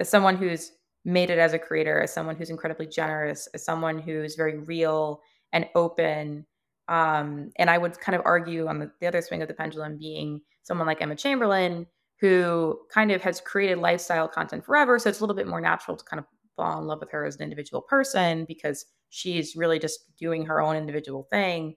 as 0.00 0.08
someone 0.08 0.36
who's 0.36 0.72
made 1.04 1.30
it 1.30 1.38
as 1.38 1.54
a 1.54 1.58
creator, 1.58 2.00
as 2.00 2.12
someone 2.12 2.36
who's 2.36 2.50
incredibly 2.50 2.86
generous, 2.86 3.48
as 3.54 3.64
someone 3.64 3.98
who's 3.98 4.36
very 4.36 4.58
real 4.58 5.20
and 5.52 5.66
open. 5.74 6.46
Um, 6.88 7.50
and 7.56 7.68
I 7.68 7.78
would 7.78 7.98
kind 8.00 8.16
of 8.16 8.22
argue 8.24 8.66
on 8.66 8.78
the, 8.78 8.90
the 9.00 9.06
other 9.06 9.20
swing 9.20 9.42
of 9.42 9.48
the 9.48 9.54
pendulum 9.54 9.98
being 9.98 10.40
someone 10.62 10.86
like 10.86 11.02
Emma 11.02 11.16
Chamberlain, 11.16 11.86
who 12.20 12.78
kind 12.92 13.12
of 13.12 13.22
has 13.22 13.40
created 13.40 13.78
lifestyle 13.78 14.28
content 14.28 14.64
forever. 14.64 14.98
So 14.98 15.08
it's 15.08 15.20
a 15.20 15.22
little 15.22 15.36
bit 15.36 15.46
more 15.46 15.60
natural 15.60 15.96
to 15.96 16.04
kind 16.04 16.20
of 16.20 16.26
fall 16.56 16.80
in 16.80 16.86
love 16.86 17.00
with 17.00 17.10
her 17.10 17.24
as 17.24 17.36
an 17.36 17.42
individual 17.42 17.82
person 17.82 18.44
because 18.46 18.84
she's 19.10 19.56
really 19.56 19.78
just 19.78 20.00
doing 20.18 20.44
her 20.46 20.60
own 20.60 20.76
individual 20.76 21.26
thing. 21.30 21.74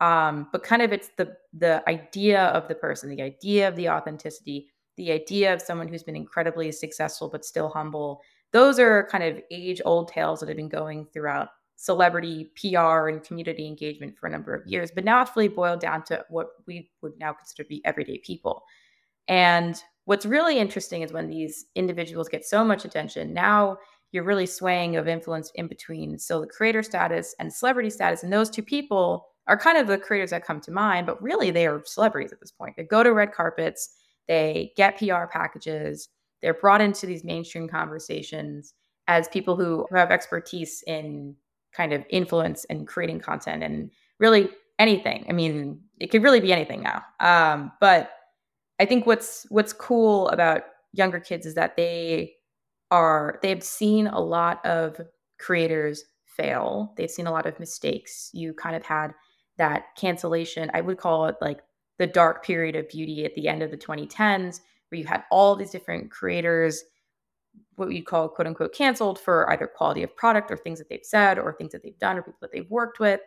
Um, 0.00 0.48
but 0.52 0.62
kind 0.62 0.82
of 0.82 0.92
it's 0.92 1.10
the 1.16 1.36
the 1.52 1.88
idea 1.88 2.42
of 2.46 2.68
the 2.68 2.74
person, 2.74 3.08
the 3.10 3.22
idea 3.22 3.68
of 3.68 3.76
the 3.76 3.88
authenticity, 3.88 4.68
the 4.96 5.12
idea 5.12 5.52
of 5.54 5.62
someone 5.62 5.88
who's 5.88 6.02
been 6.02 6.16
incredibly 6.16 6.72
successful 6.72 7.28
but 7.28 7.44
still 7.44 7.68
humble, 7.68 8.20
those 8.52 8.78
are 8.78 9.08
kind 9.10 9.24
of 9.24 9.40
age 9.50 9.80
old 9.84 10.08
tales 10.08 10.40
that 10.40 10.48
have 10.48 10.56
been 10.56 10.68
going 10.68 11.06
throughout 11.12 11.48
celebrity 11.76 12.50
PR 12.56 13.08
and 13.08 13.22
community 13.22 13.66
engagement 13.66 14.16
for 14.16 14.26
a 14.26 14.30
number 14.30 14.54
of 14.54 14.66
years, 14.66 14.90
but 14.94 15.04
now 15.04 15.20
it's 15.22 15.32
really 15.36 15.48
boiled 15.48 15.80
down 15.80 16.02
to 16.04 16.24
what 16.28 16.48
we 16.66 16.90
would 17.02 17.18
now 17.18 17.32
consider 17.32 17.64
to 17.64 17.68
be 17.68 17.84
everyday 17.84 18.18
people. 18.18 18.62
And 19.28 19.80
what's 20.04 20.26
really 20.26 20.58
interesting 20.58 21.02
is 21.02 21.12
when 21.12 21.28
these 21.28 21.66
individuals 21.74 22.28
get 22.28 22.44
so 22.44 22.64
much 22.64 22.84
attention, 22.84 23.34
now 23.34 23.78
you're 24.12 24.24
really 24.24 24.46
swaying 24.46 24.96
of 24.96 25.08
influence 25.08 25.50
in 25.56 25.66
between. 25.66 26.18
So 26.18 26.40
the 26.40 26.46
creator 26.46 26.82
status 26.82 27.34
and 27.40 27.52
celebrity 27.52 27.90
status, 27.90 28.22
and 28.22 28.32
those 28.32 28.50
two 28.50 28.62
people 28.62 29.26
are 29.46 29.58
kind 29.58 29.78
of 29.78 29.86
the 29.86 29.98
creators 29.98 30.30
that 30.30 30.44
come 30.44 30.60
to 30.62 30.70
mind, 30.70 31.06
but 31.06 31.22
really 31.22 31.50
they 31.50 31.66
are 31.66 31.82
celebrities 31.84 32.32
at 32.32 32.40
this 32.40 32.50
point. 32.50 32.74
They 32.76 32.84
go 32.84 33.02
to 33.02 33.12
red 33.12 33.32
carpets, 33.32 33.90
they 34.26 34.72
get 34.76 34.98
PR 34.98 35.26
packages, 35.30 36.08
they're 36.40 36.54
brought 36.54 36.80
into 36.80 37.06
these 37.06 37.24
mainstream 37.24 37.68
conversations 37.68 38.74
as 39.08 39.28
people 39.28 39.56
who 39.56 39.86
have 39.92 40.10
expertise 40.10 40.82
in 40.86 41.34
kind 41.72 41.92
of 41.92 42.04
influence 42.08 42.64
and 42.66 42.86
creating 42.86 43.20
content 43.20 43.62
and 43.62 43.90
really 44.18 44.48
anything. 44.78 45.26
I 45.28 45.32
mean, 45.32 45.80
it 46.00 46.10
could 46.10 46.22
really 46.22 46.40
be 46.40 46.52
anything 46.52 46.82
now. 46.82 47.02
Um, 47.20 47.72
but 47.80 48.10
I 48.78 48.86
think 48.86 49.06
what's 49.06 49.46
what's 49.50 49.72
cool 49.72 50.28
about 50.28 50.62
younger 50.92 51.20
kids 51.20 51.46
is 51.46 51.54
that 51.54 51.76
they 51.76 52.34
are 52.90 53.38
they've 53.42 53.62
seen 53.62 54.06
a 54.06 54.20
lot 54.20 54.64
of 54.64 55.00
creators 55.38 56.04
fail. 56.26 56.92
They've 56.96 57.10
seen 57.10 57.26
a 57.26 57.32
lot 57.32 57.46
of 57.46 57.58
mistakes. 57.60 58.30
You 58.32 58.54
kind 58.54 58.76
of 58.76 58.84
had 58.84 59.14
that 59.58 59.96
cancellation. 59.96 60.70
I 60.74 60.80
would 60.80 60.98
call 60.98 61.26
it 61.26 61.36
like 61.40 61.60
the 61.98 62.06
dark 62.06 62.44
period 62.44 62.76
of 62.76 62.88
beauty 62.88 63.24
at 63.24 63.34
the 63.34 63.48
end 63.48 63.62
of 63.62 63.70
the 63.70 63.76
2010s, 63.76 64.60
where 64.88 64.98
you 64.98 65.06
had 65.06 65.24
all 65.30 65.54
these 65.54 65.70
different 65.70 66.10
creators, 66.10 66.82
what 67.76 67.92
you 67.92 68.02
call 68.02 68.28
quote 68.28 68.46
unquote 68.46 68.74
canceled 68.74 69.18
for 69.18 69.50
either 69.52 69.66
quality 69.66 70.02
of 70.02 70.14
product 70.16 70.50
or 70.50 70.56
things 70.56 70.78
that 70.78 70.88
they've 70.88 71.04
said 71.04 71.38
or 71.38 71.52
things 71.52 71.72
that 71.72 71.82
they've 71.82 71.98
done 71.98 72.18
or 72.18 72.22
people 72.22 72.38
that 72.40 72.52
they've 72.52 72.70
worked 72.70 72.98
with. 72.98 73.20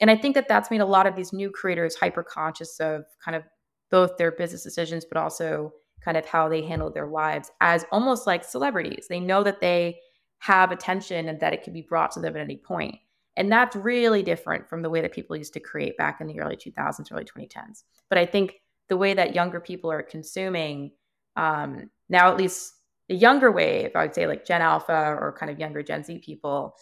And 0.00 0.10
I 0.10 0.16
think 0.16 0.34
that 0.34 0.48
that's 0.48 0.70
made 0.70 0.80
a 0.80 0.86
lot 0.86 1.06
of 1.06 1.16
these 1.16 1.32
new 1.32 1.50
creators 1.50 1.94
hyper 1.94 2.22
conscious 2.22 2.80
of 2.80 3.04
kind 3.24 3.36
of 3.36 3.44
both 3.90 4.16
their 4.16 4.32
business 4.32 4.62
decisions, 4.62 5.04
but 5.04 5.16
also 5.16 5.72
kind 6.04 6.16
of 6.16 6.26
how 6.26 6.48
they 6.48 6.62
handle 6.62 6.90
their 6.90 7.06
lives 7.06 7.50
as 7.60 7.86
almost 7.92 8.26
like 8.26 8.44
celebrities. 8.44 9.06
They 9.08 9.20
know 9.20 9.42
that 9.44 9.60
they 9.60 9.98
have 10.38 10.72
attention 10.72 11.28
and 11.28 11.40
that 11.40 11.52
it 11.52 11.62
can 11.62 11.72
be 11.72 11.82
brought 11.82 12.10
to 12.12 12.20
them 12.20 12.36
at 12.36 12.42
any 12.42 12.56
point. 12.56 12.96
And 13.36 13.50
that's 13.50 13.74
really 13.74 14.22
different 14.22 14.68
from 14.68 14.82
the 14.82 14.90
way 14.90 15.00
that 15.00 15.12
people 15.12 15.36
used 15.36 15.54
to 15.54 15.60
create 15.60 15.96
back 15.96 16.20
in 16.20 16.26
the 16.26 16.40
early 16.40 16.56
2000s, 16.56 17.10
early 17.12 17.24
2010s. 17.24 17.82
But 18.08 18.18
I 18.18 18.26
think 18.26 18.54
the 18.88 18.96
way 18.96 19.14
that 19.14 19.34
younger 19.34 19.60
people 19.60 19.90
are 19.90 20.02
consuming 20.02 20.92
um, 21.36 21.90
now, 22.08 22.30
at 22.30 22.36
least 22.36 22.74
the 23.08 23.14
younger 23.14 23.50
wave, 23.50 23.90
I 23.94 24.02
would 24.02 24.14
say 24.14 24.26
like 24.26 24.44
Gen 24.44 24.62
Alpha 24.62 25.16
or 25.20 25.36
kind 25.38 25.50
of 25.50 25.58
younger 25.58 25.82
Gen 25.82 26.04
Z 26.04 26.18
people, 26.24 26.76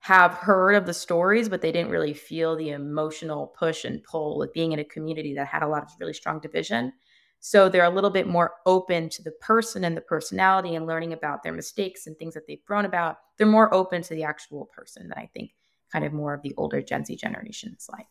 have 0.00 0.34
heard 0.34 0.74
of 0.74 0.84
the 0.84 0.92
stories, 0.92 1.48
but 1.48 1.62
they 1.62 1.72
didn't 1.72 1.90
really 1.90 2.12
feel 2.12 2.54
the 2.54 2.70
emotional 2.70 3.54
push 3.58 3.86
and 3.86 4.04
pull 4.04 4.42
of 4.42 4.52
being 4.52 4.72
in 4.72 4.78
a 4.78 4.84
community 4.84 5.34
that 5.34 5.46
had 5.46 5.62
a 5.62 5.68
lot 5.68 5.82
of 5.82 5.88
really 5.98 6.12
strong 6.12 6.38
division. 6.40 6.92
So 7.40 7.68
they're 7.68 7.84
a 7.84 7.90
little 7.90 8.10
bit 8.10 8.26
more 8.26 8.52
open 8.66 9.08
to 9.08 9.22
the 9.22 9.30
person 9.40 9.84
and 9.84 9.96
the 9.96 10.02
personality 10.02 10.74
and 10.74 10.86
learning 10.86 11.14
about 11.14 11.42
their 11.42 11.52
mistakes 11.52 12.06
and 12.06 12.16
things 12.18 12.34
that 12.34 12.46
they've 12.46 12.64
grown 12.66 12.84
about. 12.84 13.16
They're 13.38 13.46
more 13.46 13.72
open 13.72 14.02
to 14.02 14.14
the 14.14 14.24
actual 14.24 14.66
person 14.66 15.08
than 15.08 15.18
I 15.18 15.30
think 15.32 15.52
kind 15.94 16.04
of 16.04 16.12
more 16.12 16.34
of 16.34 16.42
the 16.42 16.52
older 16.56 16.82
Gen 16.82 17.04
Z 17.04 17.14
generation 17.14 17.76
is 17.78 17.88
like. 17.88 18.08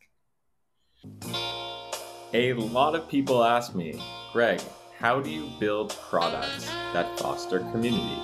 A 2.34 2.54
lot 2.54 2.96
of 2.96 3.10
people 3.10 3.44
ask 3.44 3.76
me, 3.76 4.02
Greg, 4.32 4.62
how 4.98 5.20
do 5.20 5.30
you 5.30 5.50
build 5.60 5.90
products 6.10 6.66
that 6.94 7.20
foster 7.20 7.60
community? 7.60 8.22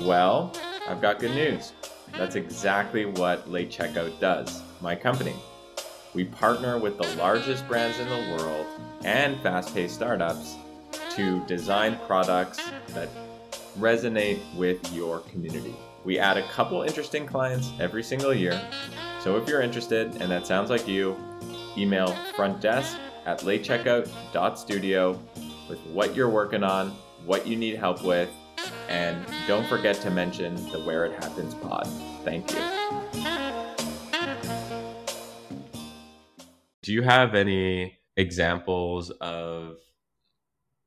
Well, 0.00 0.52
I've 0.86 1.00
got 1.00 1.20
good 1.20 1.30
news. 1.30 1.72
That's 2.18 2.36
exactly 2.36 3.06
what 3.06 3.50
Late 3.50 3.70
Checkout 3.70 4.20
does, 4.20 4.62
my 4.82 4.94
company. 4.94 5.34
We 6.12 6.24
partner 6.24 6.78
with 6.78 6.98
the 6.98 7.08
largest 7.16 7.66
brands 7.66 7.98
in 7.98 8.08
the 8.08 8.36
world 8.36 8.66
and 9.04 9.40
fast 9.40 9.72
paced 9.74 9.94
startups 9.94 10.56
to 11.16 11.42
design 11.46 11.98
products 12.06 12.60
that 12.88 13.08
resonate 13.78 14.40
with 14.54 14.92
your 14.92 15.20
community. 15.20 15.76
We 16.04 16.18
add 16.18 16.38
a 16.38 16.48
couple 16.48 16.82
interesting 16.82 17.26
clients 17.26 17.72
every 17.78 18.02
single 18.02 18.32
year. 18.32 18.60
So 19.20 19.36
if 19.36 19.46
you're 19.46 19.60
interested 19.60 20.16
and 20.22 20.30
that 20.30 20.46
sounds 20.46 20.70
like 20.70 20.88
you, 20.88 21.14
email 21.76 22.16
front 22.34 22.60
desk 22.60 22.96
at 23.26 23.40
latecheckout.studio 23.40 25.20
with 25.68 25.78
what 25.92 26.16
you're 26.16 26.30
working 26.30 26.64
on, 26.64 26.90
what 27.26 27.46
you 27.46 27.54
need 27.54 27.76
help 27.76 28.02
with, 28.02 28.30
and 28.88 29.24
don't 29.46 29.66
forget 29.68 29.96
to 29.96 30.10
mention 30.10 30.54
the 30.70 30.80
Where 30.80 31.04
It 31.04 31.22
Happens 31.22 31.54
pod. 31.54 31.86
Thank 32.24 32.50
you. 32.50 32.58
Do 36.82 36.94
you 36.94 37.02
have 37.02 37.34
any 37.34 37.98
examples 38.16 39.10
of, 39.10 39.76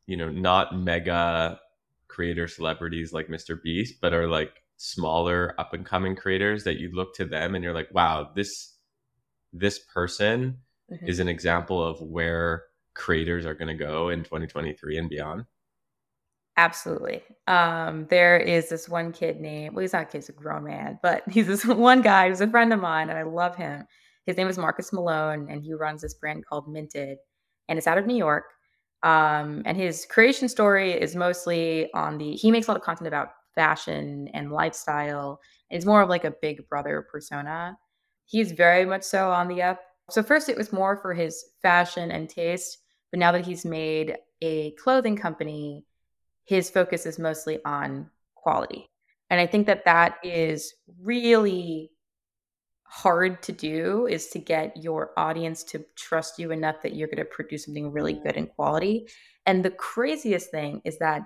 you 0.08 0.18
know, 0.18 0.30
not 0.30 0.76
mega 0.76 1.60
creator 2.08 2.48
celebrities 2.48 3.14
like 3.14 3.28
Mr. 3.28 3.62
Beast, 3.62 4.02
but 4.02 4.14
are 4.14 4.28
like 4.28 4.63
smaller 4.78 5.56
up 5.60 5.74
and 5.74 5.86
coming 5.86 6.16
creators 6.16 6.64
that 6.64 6.80
you 6.80 6.92
look 6.94 7.16
to 7.16 7.26
them 7.26 7.56
and 7.56 7.64
you're 7.64 7.74
like, 7.74 7.94
wow, 7.94 8.30
this 8.36 8.78
this 9.54 9.80
person 9.80 10.58
mm-hmm. 10.92 11.08
is 11.08 11.20
an 11.20 11.28
example 11.28 11.86
of 11.86 12.02
where 12.02 12.64
creators 12.96 13.46
are 13.46 13.54
going 13.54 13.68
to 13.68 13.84
go 13.84 14.10
in 14.10 14.24
2023 14.24 14.98
and 14.98 15.10
beyond? 15.10 15.46
Absolutely. 16.58 17.24
Um, 17.48 18.06
there 18.10 18.38
is 18.38 18.70
this 18.70 18.88
one 18.88 19.12
kid 19.12 19.40
named, 19.40 19.74
well, 19.74 19.82
he's 19.82 19.94
not 19.94 20.04
a 20.04 20.06
kid, 20.06 20.20
he's 20.20 20.30
a 20.30 20.34
grown 20.34 20.66
man, 20.66 21.00
but 21.02 21.24
he's 21.30 21.48
this 21.48 21.66
one 21.66 22.02
guy 22.02 22.30
who's 22.30 22.42
a 22.42 22.48
friend 22.48 22.72
of 22.74 22.80
mine, 22.80 23.10
and 23.10 23.18
I 23.18 23.24
love 23.24 23.56
him. 23.56 23.86
His 24.26 24.38
name 24.38 24.48
is 24.48 24.58
Marcus 24.58 24.94
Milone, 24.94 25.48
and 25.50 25.64
he 25.64 25.74
runs 25.74 26.02
this 26.02 26.14
brand 26.14 26.46
called 26.46 26.68
Minted, 26.68 27.18
and 27.68 27.78
it's 27.78 27.88
out 27.88 27.98
of 27.98 28.06
New 28.06 28.16
York. 28.16 28.46
Um, 29.02 29.64
and 29.66 29.76
his 29.76 30.06
creation 30.06 30.48
story 30.48 30.94
is 30.94 31.16
mostly 31.16 31.92
on 31.94 32.18
the, 32.18 32.34
he 32.34 32.52
makes 32.52 32.68
a 32.68 32.72
lot 32.72 32.78
of 32.78 32.84
content 32.84 33.08
about 33.08 33.30
fashion 33.56 34.30
and 34.34 34.52
lifestyle. 34.52 35.40
It's 35.70 35.86
more 35.86 36.02
of 36.02 36.10
like 36.10 36.26
a 36.26 36.36
big 36.42 36.68
brother 36.70 37.08
persona. 37.12 37.78
He's 38.26 38.52
very 38.52 38.86
much 38.86 39.04
so 39.04 39.32
on 39.32 39.48
the 39.48 39.62
up. 39.62 39.82
So, 40.10 40.22
first, 40.22 40.50
it 40.50 40.58
was 40.58 40.74
more 40.74 40.98
for 40.98 41.14
his 41.14 41.44
fashion 41.62 42.12
and 42.12 42.30
taste, 42.30 42.80
but 43.12 43.20
now 43.20 43.32
that 43.32 43.46
he's 43.46 43.66
made 43.66 44.18
a 44.42 44.72
clothing 44.72 45.16
company, 45.16 45.86
his 46.46 46.70
focus 46.70 47.06
is 47.06 47.18
mostly 47.20 47.60
on 47.64 48.10
quality. 48.36 48.90
And 49.30 49.40
I 49.40 49.48
think 49.48 49.66
that 49.68 49.86
that 49.86 50.18
is 50.24 50.74
really 51.02 51.92
hard 52.94 53.42
to 53.42 53.52
do 53.52 54.06
is 54.06 54.28
to 54.28 54.38
get 54.38 54.78
your 54.78 55.14
audience 55.18 55.64
to 55.64 55.84
trust 55.96 56.38
you 56.38 56.52
enough 56.52 56.84
that 56.84 56.94
you're 56.94 57.08
going 57.08 57.18
to 57.18 57.26
produce 57.26 57.66
something 57.66 57.92
really 57.92 58.14
good 58.14 58.38
in 58.38 58.46
quality. 58.46 59.08
And 59.48 59.66
the 59.66 59.72
craziest 59.72 60.52
thing 60.52 60.80
is 60.86 61.00
that 61.00 61.24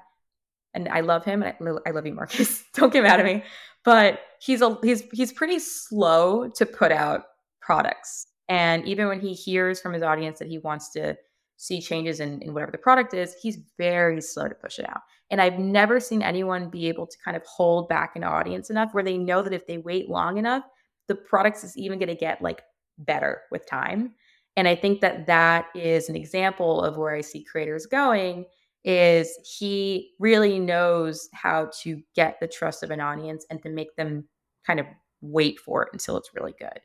and 0.77 0.87
I 0.89 1.01
love 1.01 1.25
him 1.25 1.41
and 1.41 1.55
I, 1.85 1.91
love 1.91 2.05
you 2.05 2.13
Marcus. 2.13 2.63
Don't 2.73 2.93
get 2.93 3.03
mad 3.03 3.19
at 3.19 3.25
me. 3.25 3.43
But 3.83 4.19
he's 4.39 4.61
a 4.61 4.77
he's 4.83 5.03
he's 5.11 5.33
pretty 5.33 5.59
slow 5.59 6.49
to 6.49 6.65
put 6.65 6.91
out 6.91 7.23
products. 7.61 8.27
And 8.47 8.85
even 8.87 9.07
when 9.07 9.19
he 9.19 9.33
hears 9.33 9.81
from 9.81 9.93
his 9.93 10.03
audience 10.03 10.39
that 10.39 10.47
he 10.47 10.59
wants 10.59 10.91
to 10.91 11.17
see 11.57 11.81
changes 11.81 12.19
in, 12.19 12.41
in 12.43 12.53
whatever 12.53 12.71
the 12.71 12.77
product 12.77 13.13
is, 13.13 13.35
he's 13.41 13.57
very 13.77 14.21
slow 14.21 14.47
to 14.47 14.55
push 14.55 14.77
it 14.77 14.87
out. 14.87 15.01
And 15.31 15.41
I've 15.41 15.57
never 15.57 15.99
seen 15.99 16.21
anyone 16.21 16.69
be 16.69 16.87
able 16.87 17.07
to 17.07 17.17
kind 17.25 17.35
of 17.35 17.43
hold 17.43 17.89
back 17.89 18.15
an 18.15 18.23
audience 18.23 18.69
enough 18.69 18.93
where 18.93 19.03
they 19.03 19.17
know 19.17 19.41
that 19.41 19.53
if 19.53 19.65
they 19.65 19.79
wait 19.79 20.07
long 20.09 20.37
enough, 20.37 20.63
the 21.07 21.15
product 21.15 21.63
is 21.63 21.75
even 21.75 21.97
going 21.97 22.07
to 22.07 22.15
get 22.15 22.41
like 22.41 22.61
better 22.99 23.41
with 23.51 23.65
time. 23.65 24.13
And 24.55 24.67
I 24.67 24.75
think 24.75 25.01
that 25.01 25.25
that 25.25 25.65
is 25.75 26.07
an 26.07 26.15
example 26.15 26.81
of 26.83 26.97
where 26.97 27.15
I 27.15 27.21
see 27.21 27.43
creators 27.43 27.85
going 27.85 28.45
is 28.88 29.38
he 29.60 30.12
really 30.17 30.60
knows 30.60 31.28
how 31.34 31.69
to 31.82 32.02
get 32.15 32.39
the 32.39 32.47
trust 32.47 32.84
of 32.84 32.89
an 32.89 33.02
audience 33.02 33.45
and 33.50 33.62
to 33.62 33.69
make 33.69 33.93
them 33.97 34.23
kind 34.65 34.80
of 34.80 34.86
wait 35.19 35.60
for 35.60 35.84
it 35.84 35.89
until 35.91 36.15
it's 36.15 36.30
really 36.34 36.54
good. 36.58 36.80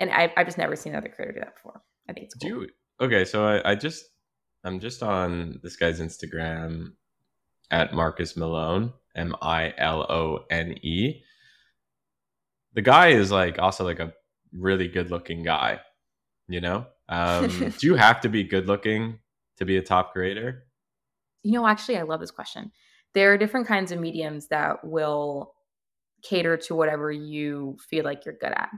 And 0.00 0.10
I've, 0.10 0.32
I've 0.36 0.46
just 0.46 0.58
never 0.58 0.74
seen 0.74 0.94
another 0.94 1.08
creator 1.14 1.32
do 1.32 1.40
that 1.40 1.54
before. 1.54 1.80
I 2.10 2.12
think 2.12 2.24
it's 2.24 2.34
cool. 2.34 2.50
Do 2.50 2.60
you, 2.62 2.68
okay, 3.00 3.24
so 3.24 3.46
I, 3.46 3.70
I 3.70 3.74
just 3.76 4.04
I'm 4.64 4.80
just 4.80 5.00
on 5.04 5.60
this 5.62 5.76
guy's 5.76 6.00
Instagram 6.00 6.94
at 7.70 7.94
Marcus 7.94 8.36
Milone, 8.36 8.92
M 9.14 9.36
I 9.40 9.72
L 9.78 10.02
O 10.10 10.46
N 10.50 10.74
E. 10.82 11.22
The 12.72 12.82
guy 12.82 13.10
is 13.10 13.30
like 13.30 13.60
also 13.60 13.84
like 13.84 14.00
a 14.00 14.12
really 14.52 14.88
good 14.88 15.12
looking 15.12 15.44
guy, 15.44 15.78
you 16.48 16.60
know? 16.60 16.86
Um, 17.08 17.46
do 17.78 17.86
you 17.86 17.94
have 17.94 18.20
to 18.22 18.28
be 18.28 18.42
good 18.42 18.66
looking 18.66 19.20
to 19.58 19.64
be 19.64 19.76
a 19.76 19.82
top 19.82 20.12
creator? 20.12 20.63
You 21.44 21.52
know, 21.52 21.66
actually, 21.66 21.98
I 21.98 22.02
love 22.02 22.20
this 22.20 22.30
question. 22.32 22.72
There 23.14 23.32
are 23.32 23.38
different 23.38 23.68
kinds 23.68 23.92
of 23.92 24.00
mediums 24.00 24.48
that 24.48 24.84
will 24.84 25.54
cater 26.22 26.56
to 26.56 26.74
whatever 26.74 27.12
you 27.12 27.76
feel 27.88 28.04
like 28.04 28.24
you're 28.24 28.34
good 28.40 28.52
at. 28.52 28.70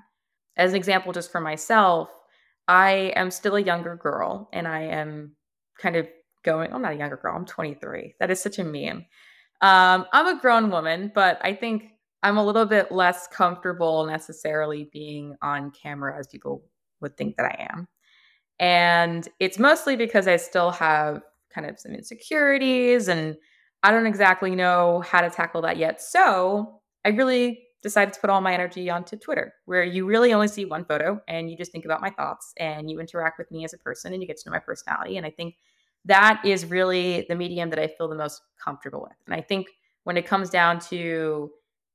As 0.56 0.72
an 0.72 0.76
example, 0.76 1.12
just 1.12 1.32
for 1.32 1.40
myself, 1.40 2.10
I 2.68 3.12
am 3.16 3.30
still 3.30 3.56
a 3.56 3.62
younger 3.62 3.96
girl 3.96 4.48
and 4.52 4.66
I 4.66 4.82
am 4.82 5.36
kind 5.78 5.96
of 5.96 6.06
going, 6.44 6.72
I'm 6.72 6.82
not 6.82 6.92
a 6.92 6.96
younger 6.96 7.16
girl, 7.16 7.36
I'm 7.36 7.46
23. 7.46 8.14
That 8.20 8.30
is 8.30 8.40
such 8.40 8.58
a 8.58 8.64
meme. 8.64 9.06
Um, 9.62 10.06
I'm 10.12 10.36
a 10.36 10.40
grown 10.40 10.70
woman, 10.70 11.12
but 11.14 11.38
I 11.42 11.54
think 11.54 11.84
I'm 12.22 12.36
a 12.36 12.44
little 12.44 12.66
bit 12.66 12.90
less 12.90 13.26
comfortable 13.28 14.06
necessarily 14.06 14.88
being 14.92 15.36
on 15.42 15.70
camera 15.70 16.18
as 16.18 16.26
people 16.26 16.64
would 17.00 17.16
think 17.16 17.36
that 17.36 17.46
I 17.46 17.68
am. 17.72 17.88
And 18.58 19.28
it's 19.38 19.58
mostly 19.58 19.96
because 19.96 20.26
I 20.26 20.36
still 20.36 20.70
have 20.70 21.22
kind 21.54 21.68
of 21.68 21.78
some 21.78 21.92
insecurities 21.92 23.08
and 23.08 23.36
I 23.82 23.90
don't 23.90 24.06
exactly 24.06 24.54
know 24.54 25.00
how 25.00 25.20
to 25.20 25.30
tackle 25.30 25.62
that 25.62 25.76
yet. 25.76 26.00
So 26.00 26.80
I 27.04 27.10
really 27.10 27.62
decided 27.82 28.12
to 28.14 28.20
put 28.20 28.30
all 28.30 28.40
my 28.40 28.52
energy 28.52 28.90
onto 28.90 29.16
Twitter, 29.16 29.54
where 29.66 29.84
you 29.84 30.06
really 30.06 30.32
only 30.32 30.48
see 30.48 30.64
one 30.64 30.84
photo 30.84 31.20
and 31.28 31.50
you 31.50 31.56
just 31.56 31.70
think 31.70 31.84
about 31.84 32.00
my 32.00 32.10
thoughts 32.10 32.52
and 32.58 32.90
you 32.90 32.98
interact 32.98 33.38
with 33.38 33.50
me 33.50 33.64
as 33.64 33.72
a 33.72 33.78
person 33.78 34.12
and 34.12 34.20
you 34.20 34.26
get 34.26 34.38
to 34.38 34.48
know 34.48 34.52
my 34.52 34.58
personality. 34.58 35.16
And 35.16 35.24
I 35.24 35.30
think 35.30 35.54
that 36.04 36.40
is 36.44 36.66
really 36.66 37.26
the 37.28 37.36
medium 37.36 37.70
that 37.70 37.78
I 37.78 37.86
feel 37.86 38.08
the 38.08 38.16
most 38.16 38.40
comfortable 38.62 39.02
with. 39.02 39.16
And 39.26 39.34
I 39.34 39.40
think 39.40 39.68
when 40.04 40.16
it 40.16 40.26
comes 40.26 40.50
down 40.50 40.80
to 40.80 41.50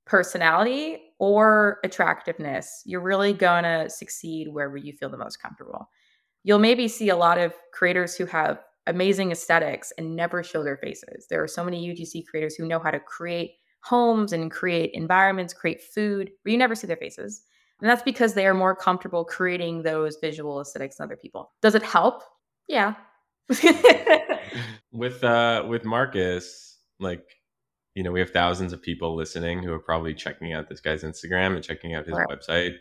personality 0.05 1.01
or 1.19 1.79
attractiveness, 1.83 2.83
you're 2.85 3.01
really 3.01 3.33
going 3.33 3.63
to 3.63 3.89
succeed 3.89 4.47
wherever 4.49 4.77
you 4.77 4.93
feel 4.93 5.09
the 5.09 5.17
most 5.17 5.41
comfortable. 5.41 5.89
You'll 6.43 6.59
maybe 6.59 6.87
see 6.87 7.09
a 7.09 7.15
lot 7.15 7.37
of 7.37 7.53
creators 7.73 8.15
who 8.15 8.25
have 8.25 8.59
amazing 8.87 9.31
aesthetics 9.31 9.91
and 9.97 10.15
never 10.15 10.43
show 10.43 10.63
their 10.63 10.77
faces. 10.77 11.27
There 11.29 11.43
are 11.43 11.47
so 11.47 11.63
many 11.63 11.87
UGC 11.87 12.25
creators 12.27 12.55
who 12.55 12.67
know 12.67 12.79
how 12.79 12.91
to 12.91 12.99
create 12.99 13.51
homes 13.83 14.33
and 14.33 14.51
create 14.51 14.91
environments, 14.93 15.53
create 15.53 15.81
food, 15.81 16.31
but 16.43 16.51
you 16.51 16.57
never 16.57 16.75
see 16.75 16.87
their 16.87 16.97
faces. 16.97 17.43
And 17.81 17.89
that's 17.89 18.03
because 18.03 18.33
they 18.33 18.45
are 18.45 18.53
more 18.53 18.75
comfortable 18.75 19.25
creating 19.25 19.83
those 19.83 20.17
visual 20.21 20.61
aesthetics 20.61 20.97
than 20.97 21.05
other 21.05 21.17
people. 21.17 21.51
Does 21.61 21.75
it 21.75 21.83
help? 21.83 22.23
Yeah. 22.67 22.95
with 24.91 25.23
uh 25.23 25.65
with 25.67 25.83
Marcus, 25.83 26.77
like 26.99 27.25
you 27.95 28.03
know, 28.03 28.11
we 28.11 28.19
have 28.19 28.29
thousands 28.29 28.71
of 28.71 28.81
people 28.81 29.15
listening 29.15 29.61
who 29.63 29.73
are 29.73 29.79
probably 29.79 30.13
checking 30.13 30.53
out 30.53 30.69
this 30.69 30.79
guy's 30.79 31.03
Instagram 31.03 31.55
and 31.55 31.63
checking 31.63 31.93
out 31.93 32.05
his 32.05 32.15
right. 32.15 32.27
website. 32.27 32.75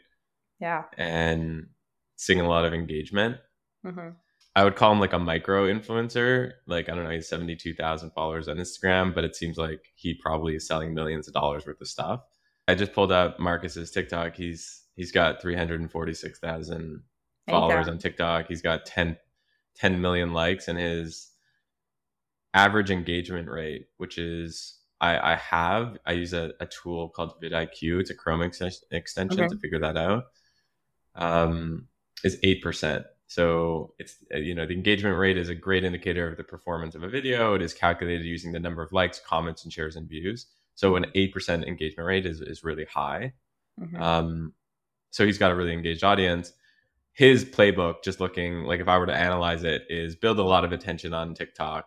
Yeah. 0.61 0.85
And 0.97 1.69
seeing 2.17 2.41
a 2.41 2.49
lot 2.49 2.65
of 2.65 2.75
engagement. 2.75 3.39
Mm-hmm. 3.85 4.11
I 4.57 4.65
would 4.65 4.77
call 4.77 4.93
him 4.93 5.01
like 5.01 5.13
a 5.13 5.19
micro 5.19 5.67
influencer. 5.67 6.53
Like, 6.67 6.89
I 6.89 6.95
don't 6.95 7.05
know, 7.05 7.11
he's 7.11 7.29
72,000 7.29 8.11
followers 8.11 8.49
on 8.49 8.57
Instagram, 8.57 9.15
but 9.15 9.25
it 9.25 9.37
seems 9.37 9.57
like 9.57 9.93
he 9.95 10.15
probably 10.15 10.57
is 10.57 10.67
selling 10.67 10.93
millions 10.93 11.29
of 11.29 11.35
dollars 11.35 11.67
worth 11.67 11.81
of 11.81 11.87
stuff. 11.89 12.21
I 12.67 12.75
just 12.75 12.93
pulled 12.93 13.13
up 13.13 13.39
Marcus's 13.39 13.91
TikTok. 13.91 14.37
He's 14.37 14.83
he's 14.95 15.13
got 15.13 15.41
346,000 15.41 17.03
followers 17.49 17.89
on 17.89 17.99
TikTok. 17.99 18.47
He's 18.49 18.63
got 18.63 18.87
10, 18.87 19.17
10 19.77 20.01
million 20.01 20.33
likes 20.33 20.69
and 20.69 20.79
his 20.79 21.31
average 22.55 22.91
engagement 22.91 23.49
rate, 23.49 23.87
which 23.97 24.19
is 24.19 24.79
I, 25.01 25.33
I 25.33 25.37
have 25.37 25.97
I 26.07 26.13
use 26.13 26.33
a, 26.33 26.53
a 26.61 26.67
tool 26.67 27.09
called 27.09 27.41
vidIQ. 27.43 28.01
It's 28.01 28.11
a 28.11 28.15
Chrome 28.15 28.43
ex- 28.43 28.85
extension 28.91 29.41
okay. 29.41 29.49
to 29.49 29.59
figure 29.59 29.81
that 29.81 29.97
out. 29.97 30.25
Um, 31.15 31.89
is 32.23 32.39
eight 32.43 32.63
percent. 32.63 33.07
So 33.31 33.95
it's 34.01 34.17
uh, 34.35 34.39
you 34.39 34.57
know 34.57 34.67
the 34.67 34.75
engagement 34.75 35.17
rate 35.17 35.39
is 35.39 35.51
a 35.51 35.55
great 35.55 35.85
indicator 35.85 36.29
of 36.29 36.37
the 36.37 36.43
performance 36.43 36.97
of 36.97 37.05
a 37.05 37.09
video. 37.09 37.55
It 37.55 37.63
is 37.63 37.73
calculated 37.73 38.27
using 38.27 38.51
the 38.51 38.59
number 38.59 38.83
of 38.83 38.93
likes, 38.93 39.21
comments, 39.25 39.63
and 39.63 39.73
shares 39.73 39.95
and 39.95 40.09
views. 40.09 40.47
So 40.75 40.97
an 40.97 41.07
eight 41.15 41.33
percent 41.33 41.65
engagement 41.65 42.09
rate 42.09 42.27
is 42.27 42.41
is 42.41 42.65
really 42.65 42.87
high. 42.87 43.33
Mm-hmm. 43.81 44.03
Um, 44.03 44.53
so 45.13 45.25
he's 45.25 45.39
got 45.39 45.53
a 45.53 45.55
really 45.55 45.73
engaged 45.73 46.03
audience. 46.03 46.53
His 47.13 47.45
playbook, 47.45 48.03
just 48.03 48.19
looking 48.19 48.65
like 48.65 48.81
if 48.81 48.89
I 48.89 48.99
were 48.99 49.07
to 49.07 49.15
analyze 49.15 49.63
it, 49.63 49.83
is 49.89 50.17
build 50.17 50.41
a 50.41 50.43
lot 50.43 50.65
of 50.65 50.73
attention 50.73 51.15
on 51.15 51.33
TikTok, 51.35 51.87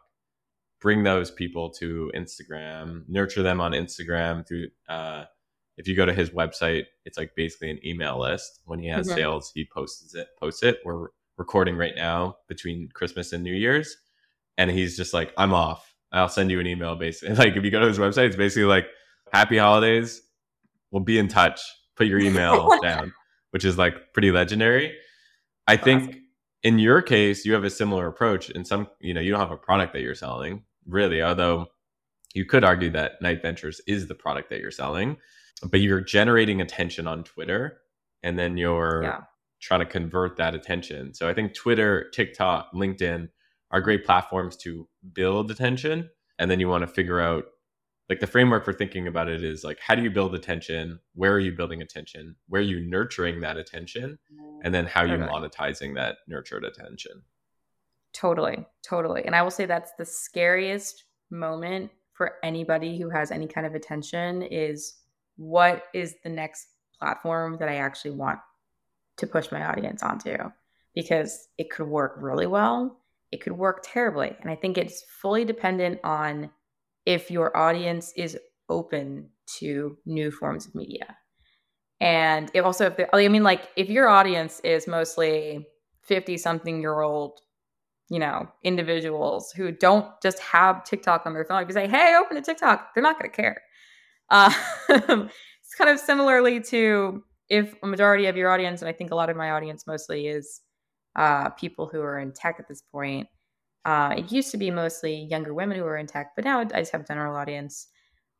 bring 0.79 1.03
those 1.03 1.29
people 1.29 1.71
to 1.71 2.09
Instagram, 2.15 3.03
nurture 3.09 3.43
them 3.43 3.59
on 3.59 3.73
Instagram 3.73 4.47
through. 4.47 4.67
Uh, 4.87 5.25
if 5.75 5.89
you 5.89 5.95
go 5.97 6.05
to 6.05 6.13
his 6.13 6.29
website, 6.29 6.85
it's 7.03 7.17
like 7.17 7.35
basically 7.35 7.69
an 7.69 7.85
email 7.85 8.17
list. 8.17 8.61
When 8.63 8.79
he 8.79 8.87
has 8.87 9.07
mm-hmm. 9.07 9.17
sales, 9.17 9.51
he 9.53 9.67
posts 9.73 10.15
it. 10.15 10.27
Posts 10.39 10.63
it. 10.63 10.79
We're 10.85 11.09
recording 11.37 11.75
right 11.75 11.93
now 11.95 12.37
between 12.47 12.89
Christmas 12.93 13.33
and 13.33 13.43
New 13.43 13.53
Year's. 13.53 13.95
And 14.57 14.69
he's 14.69 14.95
just 14.95 15.13
like, 15.13 15.33
I'm 15.37 15.53
off. 15.53 15.93
I'll 16.11 16.29
send 16.29 16.51
you 16.51 16.59
an 16.59 16.67
email 16.67 16.95
basically. 16.95 17.35
Like 17.37 17.55
if 17.55 17.63
you 17.63 17.71
go 17.71 17.79
to 17.79 17.87
his 17.87 17.99
website, 17.99 18.27
it's 18.27 18.35
basically 18.35 18.65
like, 18.65 18.87
happy 19.33 19.57
holidays. 19.57 20.21
We'll 20.91 21.03
be 21.03 21.17
in 21.17 21.27
touch. 21.27 21.59
Put 21.95 22.07
your 22.07 22.19
email 22.19 22.69
down, 22.81 23.13
which 23.51 23.65
is 23.65 23.77
like 23.77 24.13
pretty 24.13 24.31
legendary. 24.31 24.95
I 25.67 25.77
think 25.77 26.09
awesome. 26.09 26.21
in 26.63 26.79
your 26.79 27.01
case, 27.01 27.45
you 27.45 27.53
have 27.53 27.63
a 27.63 27.69
similar 27.69 28.07
approach. 28.07 28.49
In 28.51 28.63
some, 28.63 28.87
you 28.99 29.13
know, 29.13 29.21
you 29.21 29.31
don't 29.31 29.39
have 29.39 29.51
a 29.51 29.57
product 29.57 29.93
that 29.93 30.01
you're 30.01 30.15
selling, 30.15 30.63
really, 30.85 31.21
although 31.21 31.67
you 32.33 32.45
could 32.45 32.63
argue 32.63 32.91
that 32.91 33.21
Night 33.21 33.41
Ventures 33.41 33.81
is 33.87 34.07
the 34.07 34.15
product 34.15 34.49
that 34.49 34.59
you're 34.59 34.71
selling, 34.71 35.17
but 35.63 35.79
you're 35.79 36.01
generating 36.01 36.61
attention 36.61 37.07
on 37.07 37.23
Twitter 37.23 37.79
and 38.21 38.37
then 38.37 38.57
you're 38.57 39.03
yeah 39.03 39.21
trying 39.63 39.79
to 39.79 39.85
convert 39.85 40.35
that 40.35 40.53
attention. 40.53 41.13
So 41.13 41.29
I 41.29 41.33
think 41.33 41.53
Twitter, 41.53 42.09
TikTok, 42.13 42.73
LinkedIn 42.73 43.29
are 43.71 43.81
great 43.81 44.05
platforms 44.05 44.57
to 44.57 44.87
build 45.13 45.49
attention. 45.49 46.09
And 46.37 46.51
then 46.51 46.59
you 46.59 46.67
want 46.67 46.81
to 46.81 46.87
figure 46.87 47.21
out 47.21 47.45
like 48.09 48.19
the 48.19 48.27
framework 48.27 48.65
for 48.65 48.73
thinking 48.73 49.07
about 49.07 49.29
it 49.29 49.41
is 49.41 49.63
like 49.63 49.79
how 49.79 49.95
do 49.95 50.03
you 50.03 50.11
build 50.11 50.35
attention? 50.35 50.99
Where 51.15 51.31
are 51.31 51.39
you 51.39 51.53
building 51.53 51.81
attention? 51.81 52.35
Where 52.49 52.59
are 52.59 52.65
you 52.65 52.81
nurturing 52.81 53.39
that 53.39 53.55
attention? 53.55 54.19
And 54.63 54.75
then 54.75 54.85
how 54.85 55.01
are 55.01 55.07
you 55.07 55.17
monetizing 55.17 55.95
that 55.95 56.17
nurtured 56.27 56.65
attention? 56.65 57.23
Totally, 58.13 58.65
totally. 58.87 59.23
And 59.25 59.33
I 59.33 59.41
will 59.41 59.49
say 59.49 59.65
that's 59.65 59.93
the 59.97 60.05
scariest 60.05 61.05
moment 61.31 61.89
for 62.11 62.33
anybody 62.43 62.99
who 62.99 63.09
has 63.09 63.31
any 63.31 63.47
kind 63.47 63.65
of 63.65 63.73
attention 63.73 64.43
is 64.43 64.95
what 65.37 65.85
is 65.93 66.15
the 66.23 66.29
next 66.29 66.67
platform 66.99 67.57
that 67.59 67.69
I 67.69 67.77
actually 67.77 68.11
want 68.11 68.39
to 69.17 69.27
push 69.27 69.51
my 69.51 69.65
audience 69.65 70.03
onto 70.03 70.37
because 70.95 71.47
it 71.57 71.69
could 71.69 71.87
work 71.87 72.15
really 72.17 72.47
well, 72.47 72.99
it 73.31 73.41
could 73.41 73.53
work 73.53 73.81
terribly. 73.83 74.35
And 74.41 74.49
I 74.49 74.55
think 74.55 74.77
it's 74.77 75.03
fully 75.21 75.45
dependent 75.45 75.99
on 76.03 76.51
if 77.05 77.31
your 77.31 77.55
audience 77.57 78.13
is 78.15 78.37
open 78.69 79.29
to 79.59 79.97
new 80.05 80.31
forms 80.31 80.67
of 80.67 80.75
media. 80.75 81.17
And 81.99 82.51
it 82.53 82.59
also, 82.59 82.87
if 82.87 83.09
I 83.13 83.27
mean, 83.27 83.43
like, 83.43 83.69
if 83.75 83.89
your 83.89 84.07
audience 84.07 84.59
is 84.61 84.87
mostly 84.87 85.65
50 86.03 86.37
something 86.37 86.81
year 86.81 87.01
old, 87.01 87.39
you 88.09 88.19
know, 88.19 88.47
individuals 88.63 89.51
who 89.51 89.71
don't 89.71 90.07
just 90.21 90.39
have 90.39 90.83
TikTok 90.83 91.25
on 91.25 91.33
their 91.33 91.45
phone, 91.45 91.63
if 91.63 91.69
you 91.69 91.73
say, 91.73 91.87
hey, 91.87 92.15
open 92.19 92.37
a 92.37 92.41
TikTok, 92.41 92.93
they're 92.93 93.03
not 93.03 93.17
going 93.17 93.31
to 93.31 93.35
care. 93.35 93.61
Uh, 94.29 94.53
it's 94.89 95.75
kind 95.77 95.89
of 95.89 95.99
similarly 95.99 96.59
to 96.59 97.23
if 97.49 97.75
a 97.83 97.87
majority 97.87 98.25
of 98.27 98.37
your 98.37 98.51
audience, 98.51 98.81
and 98.81 98.89
I 98.89 98.93
think 98.93 99.11
a 99.11 99.15
lot 99.15 99.29
of 99.29 99.37
my 99.37 99.51
audience 99.51 99.85
mostly 99.85 100.27
is 100.27 100.61
uh, 101.15 101.49
people 101.49 101.87
who 101.91 102.01
are 102.01 102.19
in 102.19 102.31
tech 102.31 102.55
at 102.59 102.67
this 102.67 102.81
point. 102.81 103.27
Uh, 103.85 104.15
it 104.17 104.31
used 104.31 104.51
to 104.51 104.57
be 104.57 104.71
mostly 104.71 105.27
younger 105.29 105.53
women 105.53 105.77
who 105.77 105.85
are 105.85 105.97
in 105.97 106.07
tech, 106.07 106.31
but 106.35 106.45
now 106.45 106.59
I 106.59 106.79
just 106.79 106.91
have 106.91 107.01
a 107.01 107.05
general 107.05 107.35
audience, 107.35 107.87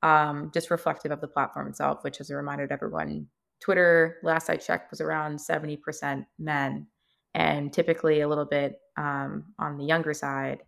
um, 0.02 0.52
just 0.54 0.72
reflective 0.72 1.12
of 1.12 1.22
the 1.22 1.28
platform 1.28 1.68
itself, 1.68 2.04
which 2.04 2.22
is 2.22 2.30
a 2.30 2.36
reminder 2.36 2.66
to 2.66 2.74
everyone. 2.74 3.28
Twitter, 3.60 4.18
last 4.24 4.50
I 4.50 4.56
checked, 4.58 4.92
was 4.92 5.02
around 5.02 5.38
70% 5.38 6.26
men 6.40 6.88
and 7.34 7.74
typically 7.74 8.22
a 8.22 8.28
little 8.28 8.46
bit 8.46 8.80
um, 8.98 9.46
on 9.60 9.78
the 9.78 9.86
younger 9.86 10.14
side. 10.14 10.60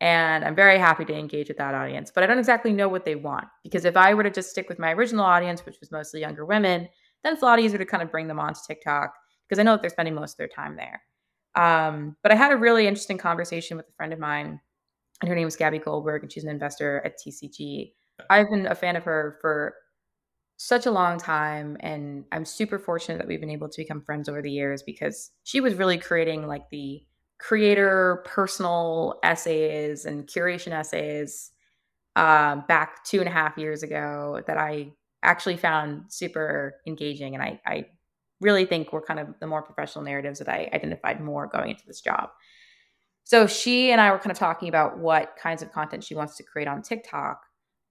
And 0.00 0.44
I'm 0.44 0.54
very 0.54 0.78
happy 0.78 1.04
to 1.04 1.14
engage 1.14 1.48
with 1.48 1.58
that 1.58 1.74
audience, 1.74 2.10
but 2.10 2.24
I 2.24 2.26
don't 2.26 2.38
exactly 2.38 2.72
know 2.72 2.88
what 2.88 3.04
they 3.04 3.16
want 3.16 3.46
because 3.62 3.84
if 3.84 3.96
I 3.96 4.14
were 4.14 4.22
to 4.22 4.30
just 4.30 4.50
stick 4.50 4.68
with 4.68 4.78
my 4.78 4.92
original 4.92 5.24
audience, 5.24 5.66
which 5.66 5.78
was 5.78 5.92
mostly 5.92 6.20
younger 6.20 6.46
women, 6.46 6.88
then 7.22 7.34
it's 7.34 7.42
a 7.42 7.46
lot 7.46 7.60
easier 7.60 7.78
to 7.78 7.86
kind 7.86 8.02
of 8.02 8.10
bring 8.10 8.28
them 8.28 8.40
onto 8.40 8.60
TikTok 8.66 9.14
because 9.48 9.58
I 9.58 9.62
know 9.62 9.72
that 9.72 9.82
they're 9.82 9.90
spending 9.90 10.14
most 10.14 10.32
of 10.32 10.38
their 10.38 10.48
time 10.48 10.76
there. 10.76 11.02
Um, 11.54 12.16
but 12.22 12.32
I 12.32 12.36
had 12.36 12.52
a 12.52 12.56
really 12.56 12.86
interesting 12.86 13.18
conversation 13.18 13.76
with 13.76 13.88
a 13.88 13.92
friend 13.92 14.12
of 14.12 14.18
mine, 14.18 14.60
and 15.20 15.28
her 15.28 15.34
name 15.34 15.48
is 15.48 15.56
Gabby 15.56 15.78
Goldberg, 15.78 16.22
and 16.22 16.32
she's 16.32 16.44
an 16.44 16.50
investor 16.50 17.02
at 17.04 17.18
TCG. 17.18 17.92
I've 18.28 18.50
been 18.50 18.66
a 18.66 18.74
fan 18.74 18.96
of 18.96 19.04
her 19.04 19.38
for 19.40 19.74
such 20.56 20.86
a 20.86 20.90
long 20.90 21.18
time, 21.18 21.76
and 21.80 22.24
I'm 22.32 22.44
super 22.44 22.78
fortunate 22.78 23.18
that 23.18 23.26
we've 23.26 23.40
been 23.40 23.50
able 23.50 23.68
to 23.68 23.80
become 23.80 24.02
friends 24.02 24.28
over 24.28 24.42
the 24.42 24.50
years 24.50 24.82
because 24.82 25.30
she 25.42 25.60
was 25.60 25.74
really 25.74 25.98
creating 25.98 26.46
like 26.46 26.68
the 26.70 27.02
creator 27.38 28.22
personal 28.26 29.18
essays 29.22 30.04
and 30.04 30.26
curation 30.26 30.72
essays 30.72 31.52
uh, 32.16 32.56
back 32.68 33.02
two 33.04 33.18
and 33.20 33.28
a 33.28 33.32
half 33.32 33.56
years 33.56 33.82
ago 33.82 34.42
that 34.46 34.58
I 34.58 34.92
actually 35.22 35.56
found 35.56 36.04
super 36.08 36.74
engaging. 36.86 37.34
And 37.34 37.42
I, 37.42 37.60
I 37.66 37.86
really 38.40 38.64
think 38.64 38.92
were 38.92 39.02
kind 39.02 39.20
of 39.20 39.28
the 39.40 39.46
more 39.46 39.62
professional 39.62 40.04
narratives 40.04 40.38
that 40.38 40.48
I 40.48 40.70
identified 40.72 41.20
more 41.20 41.46
going 41.46 41.70
into 41.70 41.86
this 41.86 42.00
job. 42.00 42.30
So 43.24 43.46
she 43.46 43.92
and 43.92 44.00
I 44.00 44.10
were 44.10 44.18
kind 44.18 44.30
of 44.30 44.38
talking 44.38 44.68
about 44.68 44.98
what 44.98 45.36
kinds 45.40 45.62
of 45.62 45.72
content 45.72 46.02
she 46.02 46.14
wants 46.14 46.36
to 46.36 46.42
create 46.42 46.68
on 46.68 46.82
TikTok. 46.82 47.42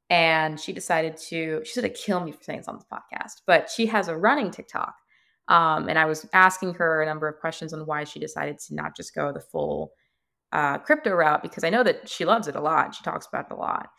And 0.10 0.60
she 0.60 0.74
decided 0.74 1.18
to, 1.30 1.62
she's 1.64 1.76
going 1.76 1.88
to 1.88 1.98
kill 1.98 2.20
me 2.20 2.32
for 2.32 2.44
saying 2.44 2.60
this 2.60 2.68
on 2.68 2.80
the 2.80 2.86
podcast, 2.92 3.42
but 3.46 3.70
she 3.70 3.86
has 3.86 4.08
a 4.08 4.18
running 4.18 4.50
TikTok. 4.50 4.96
Um, 5.48 5.88
and 5.88 6.00
I 6.00 6.06
was 6.06 6.28
asking 6.34 6.76
her 6.76 7.02
a 7.02 7.06
number 7.06 7.28
of 7.28 7.40
questions 7.40 7.74
on 7.74 7.86
why 7.86 8.04
she 8.04 8.20
decided 8.20 8.60
to 8.60 8.76
not 8.76 8.96
just 8.96 9.14
go 9.14 9.32
the 9.32 9.40
full 9.40 9.94
uh, 10.52 10.80
crypto 10.80 11.12
route 11.12 11.44
because 11.44 11.64
I 11.64 11.70
know 11.70 11.84
that 11.84 12.10
she 12.10 12.26
loves 12.26 12.48
it 12.48 12.56
a 12.56 12.62
lot. 12.62 12.96
She 12.96 13.04
talks 13.04 13.28
about 13.28 13.46
it 13.50 13.54
a 13.54 13.56
lot. 13.56 13.90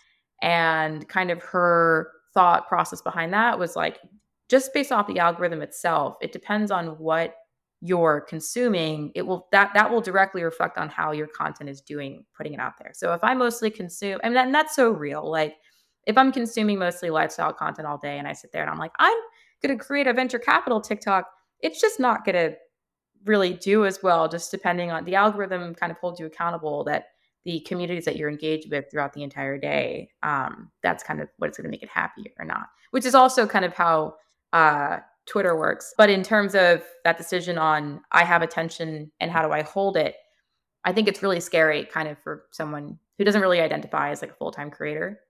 And 0.43 1.09
kind 1.09 1.31
of 1.31 1.43
her 1.43 2.11
thought 2.35 2.69
process 2.69 3.03
behind 3.03 3.33
that 3.33 3.59
was 3.59 3.77
like, 3.77 3.99
just 4.49 4.75
based 4.75 4.90
off 4.93 5.07
the 5.07 5.19
algorithm 5.19 5.62
itself, 5.62 6.16
it 6.21 6.33
depends 6.33 6.71
on 6.71 6.99
what 6.99 7.37
you're 7.83 8.21
consuming 8.29 9.11
it 9.14 9.23
will 9.23 9.49
that 9.53 9.71
that 9.75 9.90
will 9.90 10.03
directly 10.03 10.43
reflect 10.43 10.77
on 10.77 10.88
how 10.88 11.12
your 11.12 11.27
content 11.27 11.71
is 11.71 11.81
doing 11.81 12.25
putting 12.37 12.53
it 12.53 12.61
out 12.61 12.75
there. 12.79 12.90
So 12.93 13.14
if 13.14 13.25
i 13.25 13.35
mostly 13.35 13.71
consume 13.71 14.21
I 14.23 14.29
and 14.29 14.55
that's 14.55 14.77
so 14.77 14.90
real 14.90 15.29
like 15.29 15.57
if 16.07 16.19
i'm 16.19 16.31
consuming 16.31 16.79
mostly 16.79 17.09
lifestyle 17.09 17.53
content 17.55 17.88
all 17.88 17.97
day 17.97 18.19
and 18.19 18.29
i 18.29 18.35
sit 18.35 18.53
there 18.53 18.62
and 18.62 18.71
i'm 18.71 18.79
like 18.79 18.93
i'm 18.99 19.16
going 19.62 19.77
to 19.77 19.83
create 19.83 20.07
a 20.07 20.12
venture 20.12 20.38
capital 20.38 20.81
tiktok 20.81 21.27
it's 21.61 21.81
just 21.81 21.99
not 21.99 22.25
going 22.25 22.35
to 22.35 22.55
really 23.25 23.55
do 23.55 23.87
as 23.87 24.03
well 24.03 24.29
just 24.29 24.51
depending 24.51 24.90
on 24.90 25.05
the 25.05 25.14
algorithm 25.14 25.75
kind 25.75 25.90
of 25.90 25.97
holds 25.99 26.21
you 26.21 26.27
accountable 26.27 26.85
that 26.85 27.05
the 27.44 27.61
communities 27.61 28.05
that 28.05 28.16
you're 28.16 28.29
engaged 28.29 28.70
with 28.70 28.85
throughout 28.90 29.12
the 29.12 29.22
entire 29.22 29.59
day 29.59 30.11
um, 30.22 30.70
that's 30.83 31.03
kind 31.03 31.20
of 31.20 31.29
what's 31.38 31.57
going 31.57 31.64
to 31.64 31.70
make 31.70 31.83
it 31.83 31.88
happy 31.88 32.33
or 32.38 32.44
not 32.44 32.68
which 32.90 33.05
is 33.05 33.14
also 33.14 33.46
kind 33.46 33.64
of 33.64 33.72
how 33.72 34.14
uh, 34.53 34.98
Twitter 35.26 35.57
works. 35.57 35.94
But 35.96 36.11
in 36.11 36.22
terms 36.22 36.55
of 36.55 36.83
that 37.05 37.16
decision 37.16 37.59
on 37.59 38.00
I 38.12 38.24
have 38.24 38.42
attention 38.42 39.11
and 39.20 39.31
how 39.31 39.46
do 39.46 39.53
I 39.53 39.62
hold 39.62 39.96
it, 39.96 40.16
I 40.85 40.92
think 40.92 41.09
it's 41.09 41.22
really 41.22 41.40
scary 41.40 41.85
kind 41.85 42.09
of 42.09 42.18
for 42.18 42.44
someone 42.50 42.98
who 43.18 43.24
doesn't 43.24 43.40
really 43.40 43.61
identify 43.61 44.11
as 44.11 44.22
like 44.22 44.33
a 44.33 44.35
full-time 44.35 44.70
creator 44.70 45.20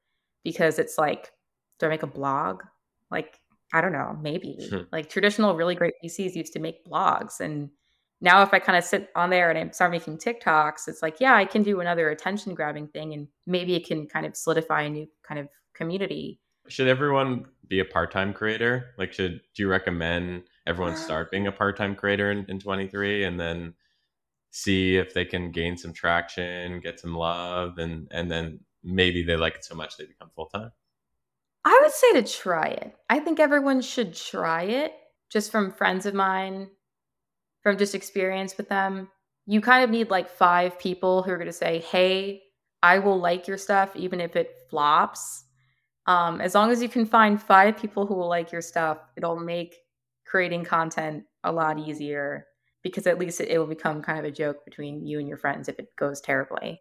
because 0.45 0.79
it's 0.79 0.97
like 0.97 1.33
do 1.79 1.87
I 1.87 1.91
make 1.91 2.03
a 2.03 2.07
blog? 2.07 2.63
Like 3.11 3.41
I 3.73 3.81
don't 3.81 3.93
know, 3.93 4.19
maybe. 4.21 4.59
Hmm. 4.71 4.83
Like 4.91 5.09
traditional 5.09 5.55
really 5.55 5.75
great 5.75 5.95
VCs 6.03 6.35
used 6.35 6.53
to 6.55 6.61
make 6.61 6.85
blogs 6.87 7.41
and 7.41 7.71
now 8.21 8.43
if 8.43 8.53
I 8.53 8.59
kind 8.59 8.77
of 8.77 8.85
sit 8.85 9.11
on 9.15 9.31
there 9.31 9.51
and 9.51 9.59
I 9.59 9.71
start 9.73 9.91
making 9.91 10.19
TikToks, 10.19 10.89
it's 10.89 11.03
like, 11.03 11.21
yeah, 11.21 11.35
I 11.35 11.45
can 11.45 11.63
do 11.63 11.81
another 11.81 12.11
attention 12.11 12.55
grabbing 12.55 12.89
thing 12.89 13.15
and 13.15 13.29
maybe 13.47 13.75
it 13.75 13.87
can 13.87 14.07
kind 14.07 14.27
of 14.27 14.37
solidify 14.37 14.83
a 14.83 14.91
new 14.91 15.07
kind 15.27 15.41
of 15.41 15.49
community 15.75 16.41
should 16.71 16.89
everyone 16.89 17.47
be 17.69 17.81
a 17.81 17.85
part-time 17.85 18.33
creator? 18.33 18.95
Like, 18.97 19.13
should 19.13 19.41
do 19.55 19.65
you 19.65 19.69
recommend 19.69 20.45
everyone 20.67 20.97
start 20.97 21.31
being 21.31 21.47
a 21.47 21.53
part-time 21.53 21.95
creator 21.95 22.31
in, 22.31 22.47
in 22.49 22.59
23 22.59 23.25
and 23.25 23.39
then 23.39 23.75
see 24.51 24.97
if 24.97 25.15
they 25.15 25.25
can 25.25 25.51
gain 25.51 25.77
some 25.77 25.93
traction, 25.93 26.81
get 26.81 26.99
some 26.99 27.15
love, 27.15 27.79
and 27.79 28.09
and 28.11 28.31
then 28.31 28.61
maybe 28.83 29.23
they 29.23 29.37
like 29.37 29.57
it 29.57 29.65
so 29.65 29.75
much 29.75 29.97
they 29.97 30.07
become 30.07 30.31
full-time? 30.35 30.71
I 31.65 31.79
would 31.83 31.93
say 31.93 32.13
to 32.15 32.23
try 32.23 32.69
it. 32.69 32.95
I 33.11 33.19
think 33.19 33.39
everyone 33.39 33.83
should 33.83 34.15
try 34.15 34.63
it 34.63 34.95
just 35.31 35.53
from 35.53 35.73
friends 35.73 36.07
of 36.07 36.15
mine, 36.15 36.71
from 37.63 37.79
just 37.79 37.95
experience 37.95 38.57
with 38.57 38.69
them. 38.69 39.09
You 39.47 39.61
kind 39.61 39.85
of 39.85 39.91
need 39.91 40.11
like 40.11 40.31
five 40.31 40.79
people 40.79 41.23
who 41.23 41.31
are 41.31 41.37
going 41.39 41.47
to 41.47 41.53
say, 41.53 41.81
Hey, 41.81 42.43
I 42.83 42.99
will 42.99 43.19
like 43.19 43.47
your 43.47 43.59
stuff, 43.59 43.95
even 43.95 44.21
if 44.21 44.37
it 44.37 44.57
flops. 44.71 45.45
Um, 46.07 46.41
as 46.41 46.55
long 46.55 46.71
as 46.71 46.83
you 46.83 46.89
can 46.89 47.05
find 47.05 47.41
five 47.41 47.77
people 47.77 48.07
who 48.07 48.15
will 48.15 48.29
like 48.29 48.53
your 48.53 48.63
stuff, 48.63 48.99
it'll 49.17 49.39
make 49.39 49.77
creating 50.27 50.65
content 50.65 51.25
a 51.45 51.53
lot 51.53 51.79
easier 51.79 52.47
because 52.83 53.07
at 53.07 53.19
least 53.19 53.41
it, 53.41 53.49
it 53.49 53.59
will 53.59 53.67
become 53.67 54.01
kind 54.01 54.19
of 54.19 54.25
a 54.25 54.31
joke 54.31 54.65
between 54.65 55.05
you 55.05 55.19
and 55.19 55.29
your 55.29 55.37
friends 55.37 55.69
if 55.69 55.79
it 55.79 55.89
goes 55.97 56.21
terribly. 56.21 56.81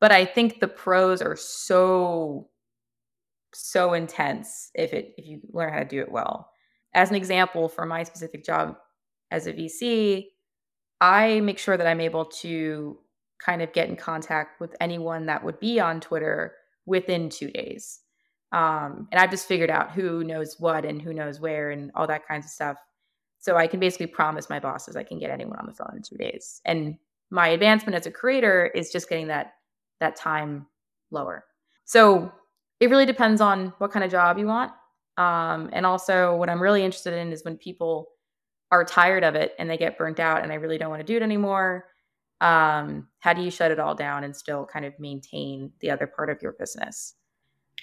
But 0.00 0.12
I 0.12 0.24
think 0.24 0.60
the 0.60 0.68
pros 0.68 1.22
are 1.22 1.36
so 1.36 2.48
so 3.54 3.94
intense 3.94 4.70
if 4.74 4.92
it 4.92 5.14
if 5.16 5.26
you 5.26 5.40
learn 5.52 5.72
how 5.72 5.78
to 5.80 5.84
do 5.84 6.00
it 6.00 6.10
well. 6.10 6.50
As 6.94 7.10
an 7.10 7.16
example, 7.16 7.68
for 7.68 7.86
my 7.86 8.02
specific 8.02 8.44
job 8.44 8.76
as 9.30 9.46
a 9.46 9.52
VC, 9.52 10.26
I 11.00 11.40
make 11.40 11.58
sure 11.58 11.76
that 11.76 11.86
I'm 11.86 12.00
able 12.00 12.24
to 12.26 12.98
kind 13.44 13.62
of 13.62 13.72
get 13.72 13.88
in 13.88 13.96
contact 13.96 14.60
with 14.60 14.74
anyone 14.80 15.26
that 15.26 15.44
would 15.44 15.60
be 15.60 15.78
on 15.78 16.00
Twitter 16.00 16.54
within 16.86 17.28
two 17.28 17.50
days. 17.50 18.00
Um, 18.52 19.08
and 19.12 19.20
I've 19.20 19.30
just 19.30 19.46
figured 19.46 19.70
out 19.70 19.92
who 19.92 20.24
knows 20.24 20.56
what 20.58 20.84
and 20.84 21.00
who 21.00 21.12
knows 21.12 21.38
where 21.38 21.70
and 21.70 21.90
all 21.94 22.06
that 22.06 22.26
kinds 22.26 22.46
of 22.46 22.50
stuff. 22.50 22.76
So 23.38 23.56
I 23.56 23.66
can 23.66 23.78
basically 23.78 24.06
promise 24.06 24.50
my 24.50 24.58
bosses 24.58 24.96
I 24.96 25.04
can 25.04 25.18
get 25.18 25.30
anyone 25.30 25.58
on 25.58 25.66
the 25.66 25.74
phone 25.74 25.92
in 25.94 26.02
two 26.02 26.16
days. 26.16 26.60
And 26.64 26.96
my 27.30 27.48
advancement 27.48 27.94
as 27.94 28.06
a 28.06 28.10
creator 28.10 28.66
is 28.74 28.90
just 28.90 29.08
getting 29.08 29.28
that 29.28 29.52
that 30.00 30.16
time 30.16 30.66
lower. 31.10 31.44
So 31.84 32.32
it 32.80 32.90
really 32.90 33.06
depends 33.06 33.40
on 33.40 33.72
what 33.78 33.90
kind 33.90 34.04
of 34.04 34.10
job 34.10 34.38
you 34.38 34.46
want. 34.46 34.72
Um, 35.16 35.70
and 35.72 35.84
also 35.84 36.36
what 36.36 36.48
I'm 36.48 36.62
really 36.62 36.84
interested 36.84 37.12
in 37.12 37.32
is 37.32 37.44
when 37.44 37.56
people 37.56 38.08
are 38.70 38.84
tired 38.84 39.24
of 39.24 39.34
it 39.34 39.54
and 39.58 39.68
they 39.68 39.78
get 39.78 39.98
burnt 39.98 40.20
out 40.20 40.42
and 40.42 40.52
I 40.52 40.56
really 40.56 40.78
don't 40.78 40.90
want 40.90 41.00
to 41.00 41.06
do 41.06 41.16
it 41.16 41.22
anymore. 41.22 41.86
Um, 42.40 43.08
how 43.20 43.32
do 43.32 43.42
you 43.42 43.50
shut 43.50 43.70
it 43.70 43.80
all 43.80 43.94
down 43.94 44.24
and 44.24 44.36
still 44.36 44.66
kind 44.66 44.84
of 44.84 44.98
maintain 44.98 45.72
the 45.80 45.90
other 45.90 46.06
part 46.06 46.30
of 46.30 46.42
your 46.42 46.52
business? 46.52 47.14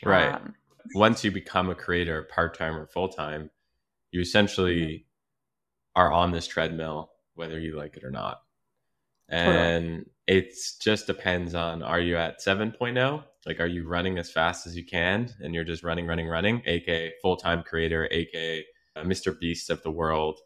Right. 0.03 0.33
Um, 0.33 0.53
Once 0.93 1.23
you 1.23 1.31
become 1.31 1.69
a 1.69 1.75
creator, 1.75 2.23
part 2.23 2.57
time 2.57 2.75
or 2.75 2.85
full 2.87 3.09
time, 3.09 3.49
you 4.11 4.21
essentially 4.21 4.79
mm-hmm. 4.79 6.01
are 6.01 6.11
on 6.11 6.31
this 6.31 6.47
treadmill, 6.47 7.11
whether 7.33 7.59
you 7.59 7.75
like 7.75 7.97
it 7.97 8.03
or 8.03 8.11
not. 8.11 8.41
And 9.27 10.05
totally. 10.27 10.39
it 10.39 10.55
just 10.79 11.07
depends 11.07 11.55
on 11.55 11.81
are 11.81 11.99
you 11.99 12.15
at 12.15 12.39
7.0? 12.39 13.23
Like, 13.45 13.59
are 13.59 13.67
you 13.67 13.87
running 13.87 14.17
as 14.19 14.31
fast 14.31 14.67
as 14.67 14.75
you 14.75 14.85
can 14.85 15.33
and 15.39 15.53
you're 15.53 15.63
just 15.63 15.83
running, 15.83 16.05
running, 16.05 16.27
running, 16.27 16.61
aka 16.65 17.13
full 17.21 17.35
time 17.35 17.63
creator, 17.63 18.07
aka 18.11 18.63
uh, 18.95 19.03
Mr. 19.03 19.37
Beast 19.37 19.69
of 19.69 19.81
the 19.83 19.91
world. 19.91 20.39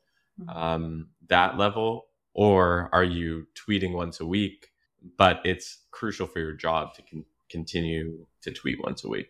Um, 0.47 1.09
that 1.27 1.57
level? 1.57 2.05
Or 2.33 2.89
are 2.93 3.03
you 3.03 3.47
tweeting 3.55 3.93
once 3.93 4.19
a 4.19 4.25
week, 4.25 4.69
but 5.17 5.41
it's 5.43 5.79
crucial 5.91 6.27
for 6.27 6.39
your 6.39 6.53
job 6.53 6.93
to 6.95 7.01
con- 7.01 7.25
continue 7.49 8.25
to 8.41 8.51
tweet 8.51 8.79
once 8.83 9.03
a 9.03 9.09
week? 9.09 9.29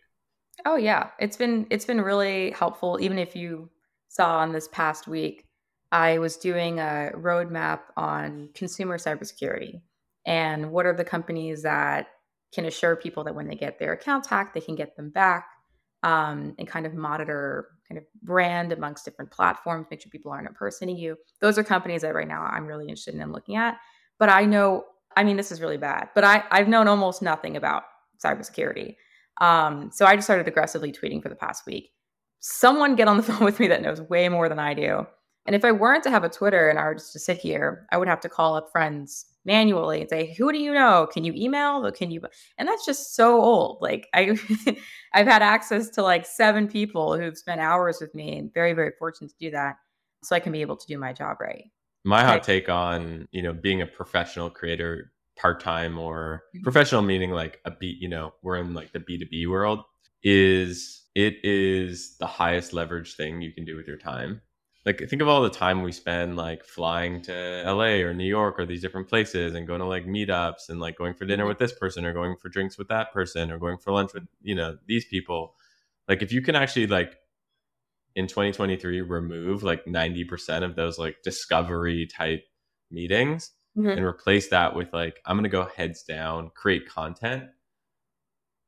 Oh 0.66 0.76
yeah, 0.76 1.10
it's 1.20 1.38
been 1.38 1.66
it's 1.70 1.86
been 1.86 2.02
really 2.02 2.52
helpful. 2.52 3.00
Even 3.02 3.18
if 3.18 3.36
you 3.36 3.70
saw 4.10 4.40
on 4.40 4.52
this 4.52 4.68
past 4.68 5.08
week, 5.08 5.46
I 5.92 6.20
was 6.20 6.38
doing 6.38 6.80
a 6.80 7.12
roadmap 7.16 7.80
on 7.96 8.50
consumer 8.54 8.98
cybersecurity 8.98 9.82
and 10.26 10.72
what 10.72 10.86
are 10.86 10.94
the 10.94 11.04
companies 11.04 11.64
that 11.64 12.08
can 12.54 12.66
assure 12.66 12.96
people 12.96 13.24
that 13.24 13.36
when 13.36 13.48
they 13.48 13.56
get 13.56 13.80
their 13.80 13.94
accounts 13.94 14.28
hacked, 14.28 14.54
they 14.54 14.62
can 14.62 14.76
get 14.76 14.96
them 14.96 15.10
back 15.10 15.48
um, 16.04 16.56
and 16.58 16.68
kind 16.68 16.86
of 16.86 16.94
monitor 16.94 17.68
kind 17.90 17.98
of 17.98 18.06
brand 18.22 18.72
amongst 18.72 19.04
different 19.04 19.32
platforms, 19.32 19.88
make 19.90 20.02
sure 20.02 20.10
people 20.12 20.32
aren't 20.32 20.48
impersonating 20.48 21.02
you. 21.02 21.18
Those 21.42 21.58
are 21.58 21.64
companies 21.64 22.04
that 22.04 22.14
right 22.14 22.28
now 22.28 22.44
I'm 22.44 22.68
really 22.68 22.86
interested 22.86 23.16
in 23.16 23.32
looking 23.32 23.56
at. 23.56 23.78
But 24.20 24.30
I 24.30 24.46
know, 24.46 24.86
I 25.18 25.24
mean, 25.24 25.38
this 25.38 25.52
is 25.52 25.62
really 25.62 25.78
bad, 25.78 26.10
but 26.14 26.24
I, 26.24 26.44
I've 26.52 26.68
known 26.68 26.88
almost 26.88 27.22
nothing 27.22 27.58
about 27.58 27.84
cybersecurity. 28.24 28.96
Um, 29.42 29.90
so 29.92 30.06
I 30.06 30.16
just 30.16 30.28
started 30.28 30.48
aggressively 30.48 30.92
tweeting 30.92 31.24
for 31.24 31.30
the 31.30 31.36
past 31.36 31.66
week. 31.66 31.92
Someone 32.42 32.96
get 32.96 33.08
on 33.08 33.18
the 33.18 33.24
phone 33.30 33.44
with 33.44 33.60
me 33.60 33.68
that 33.68 33.82
knows 33.82 34.02
way 34.02 34.30
more 34.30 34.50
than 34.50 34.60
I 34.60 34.74
do. 34.74 35.08
And 35.46 35.56
if 35.56 35.66
I 35.66 35.72
weren't 35.72 36.04
to 36.04 36.12
have 36.12 36.24
a 36.24 36.30
Twitter 36.30 36.70
and 36.70 36.78
I 36.78 36.84
were 36.84 36.96
just 36.96 37.14
to 37.14 37.20
sit 37.20 37.38
here, 37.38 37.88
I 37.92 37.98
would 37.98 38.08
have 38.08 38.20
to 38.22 38.30
call 38.30 38.56
up 38.56 38.72
friends 38.72 39.26
manually 39.50 40.02
and 40.02 40.10
say, 40.10 40.34
"Who 40.36 40.52
do 40.52 40.60
you 40.60 40.74
know? 40.74 41.08
Can 41.12 41.24
you 41.24 41.34
email? 41.36 41.92
Can 41.92 42.12
you?" 42.12 42.22
And 42.58 42.68
that's 42.68 42.86
just 42.86 43.16
so 43.16 43.42
old. 43.42 43.80
Like 43.82 44.08
I, 44.14 44.38
I've 45.14 45.28
had 45.28 45.42
access 45.42 45.90
to 45.92 46.04
like 46.04 46.26
seven 46.26 46.68
people 46.68 47.18
who've 47.18 47.38
spent 47.38 47.60
hours 47.60 47.98
with 48.00 48.14
me, 48.14 48.38
and 48.38 48.54
very, 48.54 48.74
very 48.74 48.92
fortunate 49.00 49.32
to 49.32 49.36
do 49.40 49.52
that, 49.52 49.76
so 50.24 50.36
I 50.36 50.40
can 50.40 50.52
be 50.52 50.62
able 50.62 50.78
to 50.78 50.88
do 50.88 50.98
my 50.98 51.14
job 51.14 51.38
right. 51.42 51.66
My 52.06 52.24
hot 52.24 52.44
take 52.44 52.70
on 52.70 53.28
you 53.32 53.42
know 53.42 53.54
being 53.54 53.82
a 53.82 53.88
professional 53.88 54.50
creator 54.50 55.12
part 55.40 55.60
time 55.60 55.98
or 55.98 56.44
mm-hmm. 56.56 56.64
professional, 56.64 57.02
meaning 57.02 57.32
like 57.32 57.60
a 57.66 57.72
beat, 57.72 58.00
you 58.00 58.10
know, 58.10 58.34
we're 58.44 58.58
in 58.58 58.74
like 58.74 58.92
the 58.92 59.00
B2B 59.00 59.50
world, 59.50 59.84
is 60.22 61.08
it 61.16 61.38
is 61.44 62.18
the 62.20 62.28
highest 62.28 62.74
leverage 62.74 63.16
thing 63.16 63.42
you 63.42 63.54
can 63.54 63.66
do 63.66 63.76
with 63.76 63.88
your 63.88 63.98
time. 63.98 64.42
Like 64.90 65.08
think 65.10 65.22
of 65.22 65.28
all 65.28 65.42
the 65.42 65.50
time 65.50 65.84
we 65.84 65.92
spend 65.92 66.36
like 66.36 66.66
flying 66.66 67.22
to 67.24 67.64
LA 67.66 68.02
or 68.02 68.14
New 68.14 68.26
York 68.26 68.60
or 68.60 68.66
these 68.66 68.82
different 68.82 69.08
places 69.08 69.54
and 69.54 69.68
going 69.68 69.82
to 69.82 69.86
like 69.86 70.06
meetups 70.06 70.70
and 70.70 70.80
like 70.80 70.98
going 70.98 71.14
for 71.14 71.26
dinner 71.26 71.44
mm-hmm. 71.44 71.50
with 71.50 71.60
this 71.60 71.74
person 71.74 72.06
or 72.06 72.14
going 72.14 72.36
for 72.38 72.50
drinks 72.50 72.78
with 72.78 72.88
that 72.88 73.14
person 73.14 73.52
or 73.52 73.60
going 73.60 73.78
for 73.78 73.92
lunch 73.92 74.14
with, 74.14 74.24
you 74.42 74.56
know, 74.56 74.78
these 74.88 75.06
people. 75.06 75.54
Like 76.08 76.22
if 76.22 76.32
you 76.32 76.42
can 76.42 76.56
actually 76.56 76.88
like 76.88 77.16
in 78.16 78.26
2023 78.26 79.02
remove 79.02 79.62
like 79.62 79.86
90% 79.86 80.64
of 80.64 80.76
those 80.76 80.98
like 80.98 81.18
discovery 81.24 82.08
type 82.08 82.44
meetings 82.92 83.52
mm-hmm. 83.78 83.90
and 83.90 84.06
replace 84.06 84.50
that 84.50 84.76
with 84.76 84.92
like 84.94 85.20
i'm 85.26 85.36
going 85.36 85.44
to 85.44 85.50
go 85.50 85.68
heads 85.76 86.04
down 86.04 86.52
create 86.56 86.88
content 86.88 87.44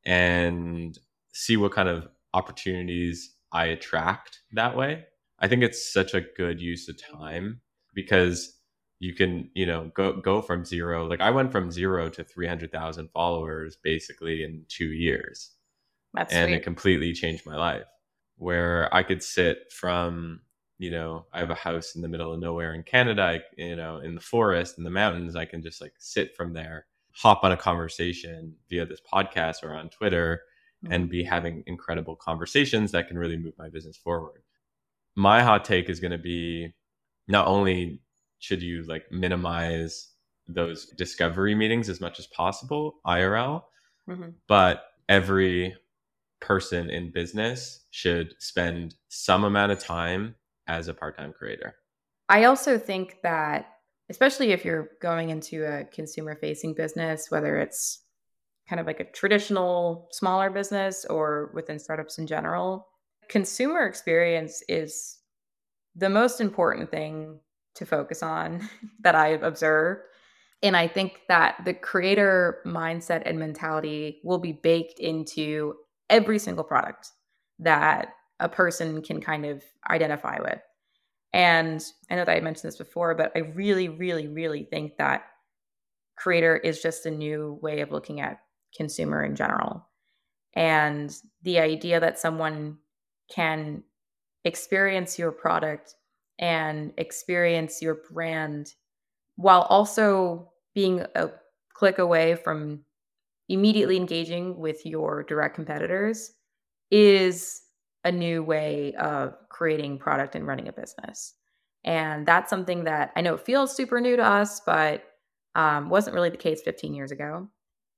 and 0.06 0.98
see 1.34 1.58
what 1.58 1.72
kind 1.72 1.90
of 1.90 2.08
opportunities 2.34 3.36
i 3.52 3.66
attract 3.66 4.40
that 4.54 4.76
way 4.76 5.06
i 5.42 5.48
think 5.48 5.64
it's 5.64 5.92
such 5.92 6.14
a 6.14 6.22
good 6.22 6.62
use 6.62 6.88
of 6.88 6.98
time 7.02 7.62
because 7.94 8.58
you 9.00 9.14
can 9.14 9.50
you 9.54 9.66
know 9.66 9.92
go 9.96 10.14
go 10.14 10.42
from 10.42 10.64
zero 10.64 11.06
like 11.08 11.22
i 11.22 11.30
went 11.30 11.52
from 11.52 11.72
zero 11.72 12.10
to 12.10 12.24
300000 12.24 13.10
followers 13.10 13.78
basically 13.84 14.44
in 14.44 14.64
two 14.70 14.92
years 14.92 15.52
That's 16.14 16.34
and 16.34 16.50
sweet. 16.50 16.58
it 16.58 16.64
completely 16.64 17.14
changed 17.14 17.46
my 17.46 17.58
life 17.58 17.88
where 18.38 18.94
i 18.94 19.04
could 19.04 19.24
sit 19.24 19.72
from 19.72 20.42
you 20.82 20.90
know, 20.90 21.28
I 21.32 21.38
have 21.38 21.52
a 21.52 21.56
house 21.56 21.94
in 21.94 22.02
the 22.02 22.08
middle 22.08 22.34
of 22.34 22.40
nowhere 22.40 22.74
in 22.74 22.82
Canada, 22.82 23.22
I, 23.22 23.42
you 23.56 23.76
know, 23.76 24.00
in 24.00 24.16
the 24.16 24.20
forest, 24.20 24.80
in 24.80 24.84
the 24.84 24.90
mountains, 24.90 25.36
I 25.36 25.46
can 25.46 25.62
just 25.62 25.80
like 25.80 25.94
sit 26.00 26.36
from 26.36 26.54
there, 26.54 26.88
hop 27.14 27.44
on 27.44 27.52
a 27.52 27.58
conversation 27.58 28.56
via 28.68 28.88
this 28.88 29.00
podcast 29.00 29.58
or 29.62 29.76
on 29.76 29.90
Twitter 29.90 30.42
mm-hmm. 30.84 30.92
and 30.92 31.08
be 31.08 31.24
having 31.24 31.64
incredible 31.68 32.16
conversations 32.16 32.92
that 32.94 33.08
can 33.08 33.20
really 33.20 33.38
move 33.38 33.54
my 33.60 33.70
business 33.70 33.96
forward. 33.96 34.42
My 35.16 35.42
hot 35.44 35.66
take 35.66 35.90
is 35.90 36.00
going 36.00 36.12
to 36.12 36.18
be 36.18 36.74
not 37.28 37.48
only 37.48 38.02
should 38.40 38.62
you 38.62 38.84
like 38.84 39.12
minimize 39.12 40.10
those 40.48 40.88
discovery 40.98 41.56
meetings 41.56 41.90
as 41.90 42.02
much 42.02 42.20
as 42.20 42.28
possible 42.28 42.96
IRL, 43.06 43.64
mm-hmm. 44.10 44.30
but 44.48 44.84
every 45.08 45.76
person 46.40 46.90
in 46.90 47.12
business 47.12 47.86
should 47.92 48.34
spend 48.40 48.96
some 49.10 49.44
amount 49.44 49.72
of 49.72 49.80
time 49.80 50.36
as 50.68 50.88
a 50.88 50.94
part-time 50.94 51.34
creator. 51.38 51.76
I 52.30 52.46
also 52.46 52.78
think 52.78 53.18
that 53.24 53.68
especially 54.10 54.52
if 54.52 54.66
you're 54.66 54.90
going 55.02 55.30
into 55.30 55.64
a 55.66 55.86
consumer 55.86 56.36
facing 56.36 56.74
business 56.74 57.30
whether 57.30 57.58
it's 57.58 58.04
kind 58.68 58.80
of 58.80 58.86
like 58.86 59.00
a 59.00 59.12
traditional 59.12 60.08
smaller 60.12 60.50
business 60.50 61.06
or 61.06 61.52
within 61.54 61.78
startups 61.78 62.18
in 62.18 62.26
general, 62.26 62.88
consumer 63.32 63.86
experience 63.86 64.62
is 64.68 65.20
the 65.96 66.10
most 66.10 66.42
important 66.42 66.92
thing 66.92 67.40
to 67.76 67.86
focus 67.86 68.22
on 68.22 68.70
that 69.00 69.16
I've 69.16 69.42
observed. 69.42 70.02
And 70.62 70.76
I 70.76 70.88
think 70.88 71.22
that 71.30 71.62
the 71.66 71.74
creator 71.74 72.60
mindset 72.66 73.24
and 73.26 73.40
mentality 73.40 74.20
will 74.24 74.38
be 74.38 74.52
baked 74.52 75.00
into 75.00 75.76
every 76.10 76.38
single 76.38 76.66
product 76.66 77.10
that 77.60 78.10
a 78.40 78.50
person 78.50 79.02
can 79.02 79.22
kind 79.22 79.46
of 79.46 79.64
identify 79.90 80.38
with. 80.40 80.60
And 81.34 81.82
I 82.10 82.16
know 82.16 82.26
that 82.26 82.36
I 82.36 82.42
mentioned 82.42 82.68
this 82.68 82.78
before, 82.78 83.16
but 83.16 83.32
I 83.34 83.40
really, 83.40 83.88
really, 83.88 84.28
really 84.28 84.66
think 84.66 84.98
that 84.98 85.24
creator 86.18 86.58
is 86.58 86.82
just 86.82 87.06
a 87.06 87.12
new 87.12 87.58
way 87.62 87.80
of 87.80 87.92
looking 87.92 88.20
at 88.20 88.42
consumer 88.76 89.24
in 89.24 89.36
general. 89.36 89.88
And 90.54 91.16
the 91.44 91.60
idea 91.60 92.02
that 92.02 92.20
someone 92.20 92.78
can 93.32 93.84
experience 94.46 95.18
your 95.18 95.32
product 95.32 95.96
and 96.40 96.94
experience 96.98 97.82
your 97.82 98.00
brand 98.12 98.74
while 99.36 99.62
also 99.64 100.52
being 100.74 101.06
a 101.16 101.30
click 101.74 102.00
away 102.00 102.36
from 102.36 102.82
immediately 103.50 103.98
engaging 103.98 104.58
with 104.58 104.86
your 104.86 105.24
direct 105.24 105.56
competitors 105.56 106.32
is 106.90 107.62
a 108.04 108.12
new 108.12 108.44
way 108.44 108.94
of 108.96 109.36
creating 109.50 109.98
product 109.98 110.36
and 110.36 110.48
running 110.48 110.68
a 110.68 110.74
business. 110.74 111.34
And 111.84 112.26
that's 112.26 112.50
something 112.50 112.84
that 112.86 113.12
I 113.16 113.22
know 113.22 113.38
feels 113.38 113.76
super 113.76 114.00
new 114.00 114.16
to 114.16 114.24
us, 114.24 114.62
but 114.66 115.04
um, 115.56 115.90
wasn't 115.90 116.16
really 116.16 116.30
the 116.30 116.38
case 116.38 116.62
15 116.62 116.94
years 116.94 117.12
ago. 117.12 117.48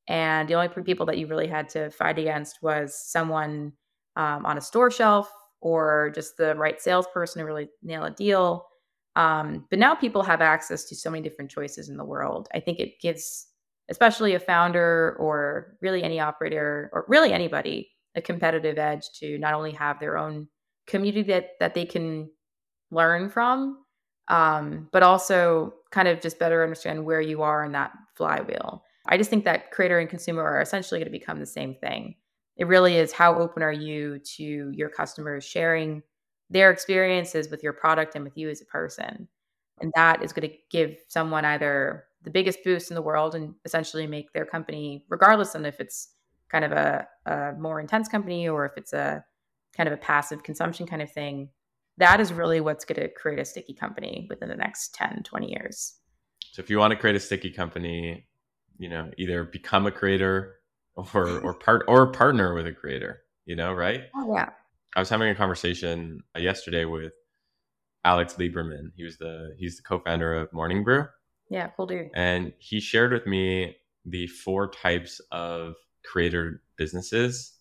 And 0.07 0.49
the 0.49 0.55
only 0.55 0.69
people 0.84 1.05
that 1.05 1.17
you 1.17 1.27
really 1.27 1.47
had 1.47 1.69
to 1.69 1.89
fight 1.91 2.19
against 2.19 2.61
was 2.61 2.97
someone 2.97 3.73
um, 4.16 4.45
on 4.45 4.57
a 4.57 4.61
store 4.61 4.91
shelf 4.91 5.32
or 5.61 6.11
just 6.14 6.38
the 6.38 6.55
right 6.55 6.82
salesperson 6.82 7.39
to 7.39 7.45
really 7.45 7.70
nail 7.82 8.03
a 8.03 8.11
deal. 8.11 8.68
Um, 9.16 9.66
but 9.70 9.80
now 9.80 9.95
people 9.95 10.24
have 10.24 10.41
access 10.41 10.86
to 10.86 10.95
so 10.95 11.09
many 11.09 11.24
different 11.24 11.51
choices 11.51 11.89
in 11.89 11.97
the 11.97 12.05
world. 12.05 12.49
I 12.53 12.59
think 12.59 12.80
it 12.80 12.99
gives, 13.01 13.47
especially 13.89 14.34
a 14.34 14.39
founder 14.39 15.16
or 15.20 15.78
really 15.82 16.03
any 16.03 16.20
operator 16.20 16.89
or 16.93 17.05
really 17.07 17.32
anybody, 17.32 17.91
a 18.16 18.22
competitive 18.22 18.78
edge 18.78 19.09
to 19.20 19.38
not 19.38 19.53
only 19.53 19.72
have 19.72 19.99
their 19.99 20.18
own 20.18 20.47
community 20.88 21.24
that, 21.24 21.51
that 21.59 21.74
they 21.74 21.86
can 21.86 22.30
learn 22.91 23.30
from, 23.30 23.78
um, 24.28 24.89
but 24.91 25.03
also 25.03 25.74
kind 25.91 26.07
of 26.07 26.22
just 26.22 26.39
better 26.39 26.64
understand 26.64 27.05
where 27.05 27.22
you 27.22 27.41
are 27.41 27.64
in 27.64 27.72
that 27.74 27.91
flywheel. 28.16 28.84
I 29.05 29.18
just 29.18 29.30
think 29.30 29.45
that 29.45 29.72
creator 29.72 29.99
and 29.99 30.09
consumer 30.09 30.43
are 30.43 30.61
essentially 30.61 30.99
going 30.99 31.11
to 31.11 31.20
become 31.20 31.39
the 31.39 31.45
same 31.45 31.76
thing. 31.76 32.16
It 32.57 32.67
really 32.67 32.97
is 32.97 33.11
how 33.11 33.35
open 33.35 33.63
are 33.63 33.71
you 33.71 34.19
to 34.35 34.71
your 34.73 34.89
customers 34.89 35.43
sharing 35.43 36.03
their 36.49 36.71
experiences 36.71 37.49
with 37.49 37.63
your 37.63 37.73
product 37.73 38.15
and 38.15 38.23
with 38.23 38.37
you 38.37 38.49
as 38.49 38.61
a 38.61 38.65
person. 38.65 39.27
And 39.81 39.91
that 39.95 40.23
is 40.23 40.33
going 40.33 40.49
to 40.49 40.55
give 40.69 40.97
someone 41.07 41.45
either 41.45 42.05
the 42.21 42.29
biggest 42.29 42.59
boost 42.63 42.91
in 42.91 42.95
the 42.95 43.01
world 43.01 43.33
and 43.35 43.55
essentially 43.65 44.05
make 44.05 44.31
their 44.33 44.45
company, 44.45 45.05
regardless 45.09 45.55
of 45.55 45.65
if 45.65 45.79
it's 45.79 46.09
kind 46.49 46.63
of 46.63 46.71
a, 46.71 47.07
a 47.25 47.53
more 47.57 47.79
intense 47.79 48.07
company 48.07 48.47
or 48.47 48.65
if 48.65 48.73
it's 48.77 48.93
a 48.93 49.23
kind 49.75 49.87
of 49.87 49.93
a 49.93 49.97
passive 49.97 50.43
consumption 50.43 50.85
kind 50.85 51.01
of 51.01 51.11
thing, 51.11 51.49
that 51.97 52.19
is 52.19 52.31
really 52.31 52.61
what's 52.61 52.85
going 52.85 53.01
to 53.01 53.09
create 53.09 53.39
a 53.39 53.45
sticky 53.45 53.73
company 53.73 54.27
within 54.29 54.49
the 54.49 54.55
next 54.55 54.93
10, 54.93 55.23
20 55.23 55.49
years. 55.49 55.95
So 56.51 56.61
if 56.61 56.69
you 56.69 56.77
want 56.77 56.91
to 56.91 56.97
create 56.97 57.15
a 57.15 57.19
sticky 57.19 57.51
company, 57.51 58.27
you 58.77 58.89
know 58.89 59.09
either 59.17 59.43
become 59.43 59.85
a 59.85 59.91
creator 59.91 60.55
or 60.95 61.39
or 61.41 61.53
part 61.53 61.83
or 61.87 62.07
partner 62.07 62.53
with 62.53 62.67
a 62.67 62.71
creator 62.71 63.23
you 63.45 63.55
know 63.55 63.73
right? 63.73 64.03
Oh 64.15 64.33
yeah. 64.33 64.49
I 64.95 64.99
was 64.99 65.09
having 65.09 65.29
a 65.29 65.35
conversation 65.35 66.21
yesterday 66.37 66.85
with 66.85 67.13
alex 68.05 68.35
lieberman. 68.35 68.91
He 68.95 69.03
was 69.03 69.17
the 69.17 69.55
he's 69.57 69.77
the 69.77 69.83
co-founder 69.83 70.35
of 70.35 70.53
morning 70.53 70.83
brew. 70.83 71.05
Yeah 71.49 71.67
cool 71.75 71.87
dude. 71.87 72.09
And 72.13 72.53
he 72.59 72.79
shared 72.79 73.11
with 73.11 73.25
me 73.25 73.77
the 74.05 74.27
four 74.27 74.69
types 74.69 75.21
of 75.31 75.75
creator 76.05 76.61
businesses 76.77 77.53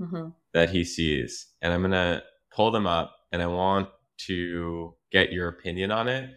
mm-hmm. 0.00 0.28
that 0.54 0.70
he 0.70 0.84
sees. 0.84 1.48
And 1.60 1.72
i'm 1.72 1.82
gonna 1.82 2.22
pull 2.54 2.70
them 2.70 2.86
up 2.86 3.16
and 3.32 3.42
i 3.42 3.46
want 3.46 3.88
to 4.18 4.94
get 5.10 5.32
your 5.32 5.48
opinion 5.48 5.90
on 5.90 6.08
it 6.08 6.30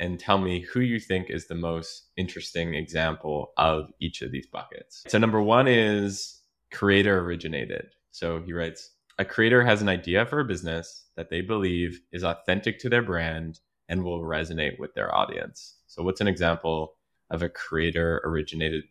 and 0.00 0.18
tell 0.18 0.38
me 0.38 0.60
who 0.60 0.80
you 0.80 0.98
think 0.98 1.28
is 1.28 1.46
the 1.46 1.54
most 1.54 2.08
interesting 2.16 2.74
example 2.74 3.52
of 3.58 3.92
each 4.00 4.22
of 4.22 4.32
these 4.32 4.46
buckets. 4.46 5.04
So, 5.06 5.18
number 5.18 5.40
one 5.40 5.68
is 5.68 6.40
creator 6.72 7.20
originated. 7.20 7.86
So, 8.10 8.40
he 8.40 8.52
writes 8.52 8.90
A 9.18 9.24
creator 9.24 9.62
has 9.62 9.82
an 9.82 9.88
idea 9.88 10.26
for 10.26 10.40
a 10.40 10.44
business 10.44 11.04
that 11.16 11.28
they 11.28 11.42
believe 11.42 12.00
is 12.10 12.24
authentic 12.24 12.78
to 12.80 12.88
their 12.88 13.02
brand 13.02 13.60
and 13.88 14.02
will 14.02 14.22
resonate 14.22 14.78
with 14.78 14.94
their 14.94 15.14
audience. 15.14 15.76
So, 15.86 16.02
what's 16.02 16.22
an 16.22 16.28
example 16.28 16.94
of 17.30 17.42
a 17.42 17.48
creator 17.48 18.22
originated 18.24 18.84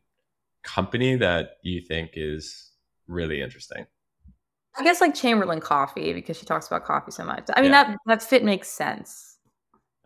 company 0.64 1.16
that 1.16 1.58
you 1.64 1.82
think 1.82 2.12
is 2.14 2.72
really 3.08 3.42
interesting? 3.42 3.88
I 4.78 4.84
guess 4.84 5.02
like 5.02 5.16
Chamberlain 5.16 5.60
Coffee 5.60 6.14
because 6.14 6.38
she 6.38 6.46
talks 6.46 6.68
about 6.68 6.86
coffee 6.86 7.12
so 7.12 7.26
much. 7.26 7.48
I 7.56 7.62
mean 7.62 7.72
yeah. 7.72 7.84
that 7.84 7.98
that 8.06 8.24
fit 8.24 8.44
makes 8.44 8.70
sense. 8.70 9.39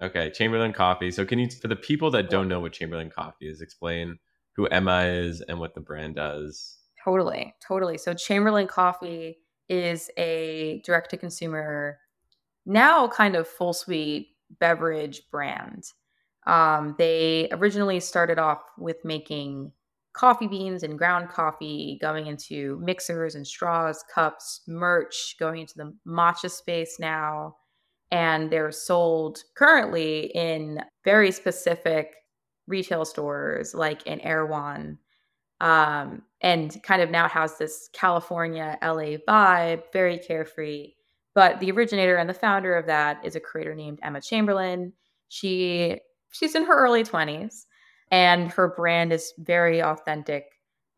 Okay, 0.02 0.32
Chamberlain 0.32 0.74
Coffee. 0.74 1.12
So, 1.12 1.26
can 1.26 1.40
you, 1.40 1.50
for 1.50 1.68
the 1.68 1.76
people 1.76 2.12
that 2.12 2.30
don't 2.30 2.48
know 2.48 2.60
what 2.60 2.74
Chamberlain 2.74 3.10
Coffee 3.10 3.48
is, 3.48 3.62
explain 3.62 4.18
who 4.56 4.66
Emma 4.68 5.04
is 5.06 5.42
and 5.42 5.60
what 5.60 5.76
the 5.76 5.82
brand 5.82 6.16
does? 6.16 6.78
Totally, 7.04 7.54
totally. 7.66 7.98
So, 7.98 8.14
Chamberlain 8.14 8.68
Coffee 8.68 9.38
is 9.70 10.10
a 10.18 10.82
direct 10.84 11.12
to 11.12 11.18
consumer, 11.18 12.00
now 12.66 13.08
kind 13.08 13.36
of 13.36 13.48
full 13.48 13.74
suite 13.74 14.30
beverage 14.60 15.22
brand. 15.32 15.84
Um, 16.46 16.96
they 16.98 17.48
originally 17.52 18.00
started 18.00 18.40
off 18.40 18.62
with 18.78 18.98
making 19.06 19.72
coffee 20.14 20.48
beans 20.48 20.84
and 20.84 20.98
ground 20.98 21.30
coffee, 21.30 21.98
going 22.02 22.28
into 22.28 22.80
mixers 22.84 23.36
and 23.36 23.48
straws, 23.48 24.04
cups, 24.14 24.62
merch, 24.68 25.36
going 25.40 25.62
into 25.62 25.74
the 25.78 25.94
matcha 26.06 26.52
space 26.52 26.98
now 27.00 27.56
and 28.14 28.52
they're 28.52 28.72
sold 28.72 29.44
currently 29.56 30.32
in 30.36 30.80
very 31.04 31.32
specific 31.32 32.14
retail 32.68 33.06
stores 33.06 33.74
like 33.74 34.06
in 34.06 34.22
Erewhon. 34.22 35.00
Um, 35.60 36.22
and 36.42 36.82
kind 36.84 37.02
of 37.02 37.10
now 37.10 37.28
has 37.28 37.58
this 37.58 37.90
California 37.92 38.78
LA 38.84 39.18
vibe, 39.28 39.82
very 39.92 40.20
carefree. 40.20 40.94
But 41.34 41.60
the 41.60 41.72
originator 41.72 42.18
and 42.18 42.30
the 42.30 42.36
founder 42.36 42.76
of 42.76 42.86
that 42.86 43.20
is 43.26 43.36
a 43.36 43.40
creator 43.40 43.74
named 43.74 44.00
Emma 44.04 44.22
Chamberlain. 44.22 44.94
She 45.30 46.00
she's 46.32 46.54
in 46.54 46.66
her 46.66 46.78
early 46.78 47.04
20s 47.04 47.66
and 48.12 48.52
her 48.52 48.76
brand 48.76 49.12
is 49.12 49.34
very 49.40 49.82
authentic 49.82 50.46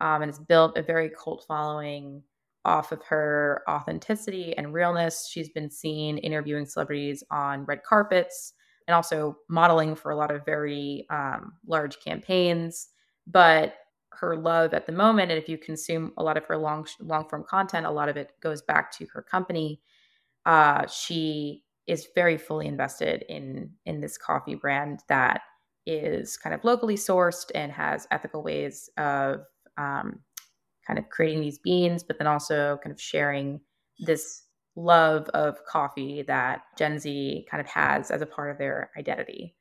um, 0.02 0.20
and 0.20 0.28
it's 0.28 0.38
built 0.38 0.76
a 0.76 0.82
very 0.82 1.10
cult 1.10 1.46
following 1.48 2.22
off 2.66 2.92
of 2.92 3.02
her 3.04 3.62
authenticity 3.68 4.56
and 4.58 4.74
realness. 4.74 5.28
She's 5.30 5.48
been 5.48 5.70
seen 5.70 6.18
interviewing 6.18 6.66
celebrities 6.66 7.22
on 7.30 7.64
red 7.64 7.82
carpets 7.84 8.52
and 8.86 8.94
also 8.94 9.38
modeling 9.48 9.94
for 9.94 10.10
a 10.10 10.16
lot 10.16 10.30
of 10.30 10.44
very 10.44 11.06
um, 11.10 11.54
large 11.66 11.98
campaigns. 12.04 12.88
But 13.26 13.74
her 14.10 14.36
love 14.36 14.74
at 14.74 14.86
the 14.86 14.92
moment, 14.92 15.30
and 15.30 15.38
if 15.40 15.48
you 15.48 15.58
consume 15.58 16.12
a 16.18 16.22
lot 16.22 16.36
of 16.36 16.44
her 16.44 16.56
long 16.56 16.86
long 17.00 17.28
form 17.28 17.44
content, 17.48 17.86
a 17.86 17.90
lot 17.90 18.08
of 18.08 18.16
it 18.16 18.32
goes 18.42 18.62
back 18.62 18.90
to 18.98 19.06
her 19.12 19.22
company. 19.22 19.80
Uh, 20.44 20.86
she 20.86 21.62
is 21.86 22.08
very 22.14 22.36
fully 22.36 22.66
invested 22.66 23.24
in 23.28 23.70
in 23.84 24.00
this 24.00 24.18
coffee 24.18 24.54
brand 24.54 25.00
that 25.08 25.42
is 25.86 26.36
kind 26.36 26.54
of 26.54 26.64
locally 26.64 26.96
sourced 26.96 27.50
and 27.54 27.70
has 27.70 28.08
ethical 28.10 28.42
ways 28.42 28.90
of 28.96 29.40
um, 29.78 30.20
kind 30.86 30.98
of 30.98 31.08
creating 31.08 31.40
these 31.40 31.58
beans, 31.58 32.02
but 32.02 32.18
then 32.18 32.26
also 32.26 32.78
kind 32.82 32.92
of 32.92 33.00
sharing 33.00 33.60
this 33.98 34.42
love 34.76 35.28
of 35.30 35.64
coffee 35.64 36.22
that 36.22 36.62
Gen 36.78 36.98
Z 36.98 37.46
kind 37.50 37.60
of 37.60 37.66
has 37.66 38.10
as 38.10 38.22
a 38.22 38.26
part 38.26 38.50
of 38.50 38.58
their 38.58 38.90
identity. 38.98 39.54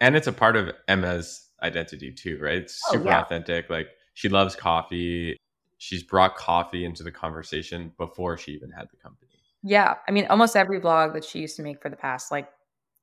And 0.00 0.14
it's 0.14 0.26
a 0.26 0.32
part 0.32 0.56
of 0.56 0.70
Emma's 0.86 1.48
identity 1.62 2.12
too, 2.12 2.38
right? 2.40 2.58
It's 2.58 2.80
oh, 2.88 2.92
super 2.92 3.08
oh, 3.08 3.10
yeah. 3.10 3.22
authentic. 3.22 3.70
Like 3.70 3.88
she 4.14 4.28
loves 4.28 4.54
coffee. 4.54 5.36
she's 5.78 6.02
brought 6.02 6.36
coffee 6.36 6.84
into 6.84 7.02
the 7.02 7.10
conversation 7.10 7.92
before 7.96 8.36
she 8.36 8.52
even 8.52 8.70
had 8.70 8.88
the 8.90 8.96
company. 8.96 9.30
Yeah. 9.62 9.94
I 10.06 10.12
mean, 10.12 10.26
almost 10.26 10.54
every 10.54 10.80
vlog 10.80 11.14
that 11.14 11.24
she 11.24 11.40
used 11.40 11.56
to 11.56 11.62
make 11.62 11.82
for 11.82 11.88
the 11.88 11.96
past 11.96 12.30
like 12.30 12.48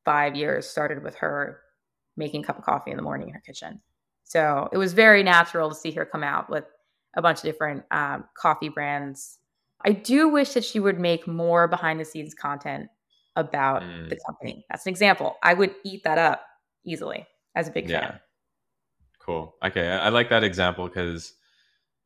five 0.05 0.35
years 0.35 0.67
started 0.67 1.03
with 1.03 1.15
her 1.15 1.59
making 2.15 2.43
a 2.43 2.47
cup 2.47 2.57
of 2.57 2.63
coffee 2.63 2.91
in 2.91 2.97
the 2.97 3.03
morning 3.03 3.27
in 3.27 3.33
her 3.33 3.41
kitchen. 3.41 3.81
So 4.23 4.69
it 4.71 4.77
was 4.77 4.93
very 4.93 5.23
natural 5.23 5.69
to 5.69 5.75
see 5.75 5.91
her 5.91 6.05
come 6.05 6.23
out 6.23 6.49
with 6.49 6.65
a 7.15 7.21
bunch 7.21 7.39
of 7.39 7.43
different 7.43 7.83
um, 7.91 8.25
coffee 8.37 8.69
brands. 8.69 9.37
I 9.83 9.91
do 9.91 10.29
wish 10.29 10.53
that 10.53 10.63
she 10.63 10.79
would 10.79 10.99
make 10.99 11.27
more 11.27 11.67
behind 11.67 11.99
the 11.99 12.05
scenes 12.05 12.33
content 12.33 12.89
about 13.35 13.83
mm. 13.83 14.09
the 14.09 14.17
company. 14.25 14.65
That's 14.69 14.85
an 14.85 14.89
example. 14.89 15.35
I 15.43 15.53
would 15.53 15.75
eat 15.83 16.03
that 16.05 16.17
up 16.17 16.41
easily 16.85 17.27
as 17.55 17.67
a 17.67 17.71
big 17.71 17.89
yeah. 17.89 17.99
fan. 17.99 18.19
Cool. 19.19 19.55
Okay. 19.63 19.87
I, 19.87 20.07
I 20.07 20.09
like 20.09 20.29
that 20.29 20.43
example 20.43 20.87
because 20.87 21.33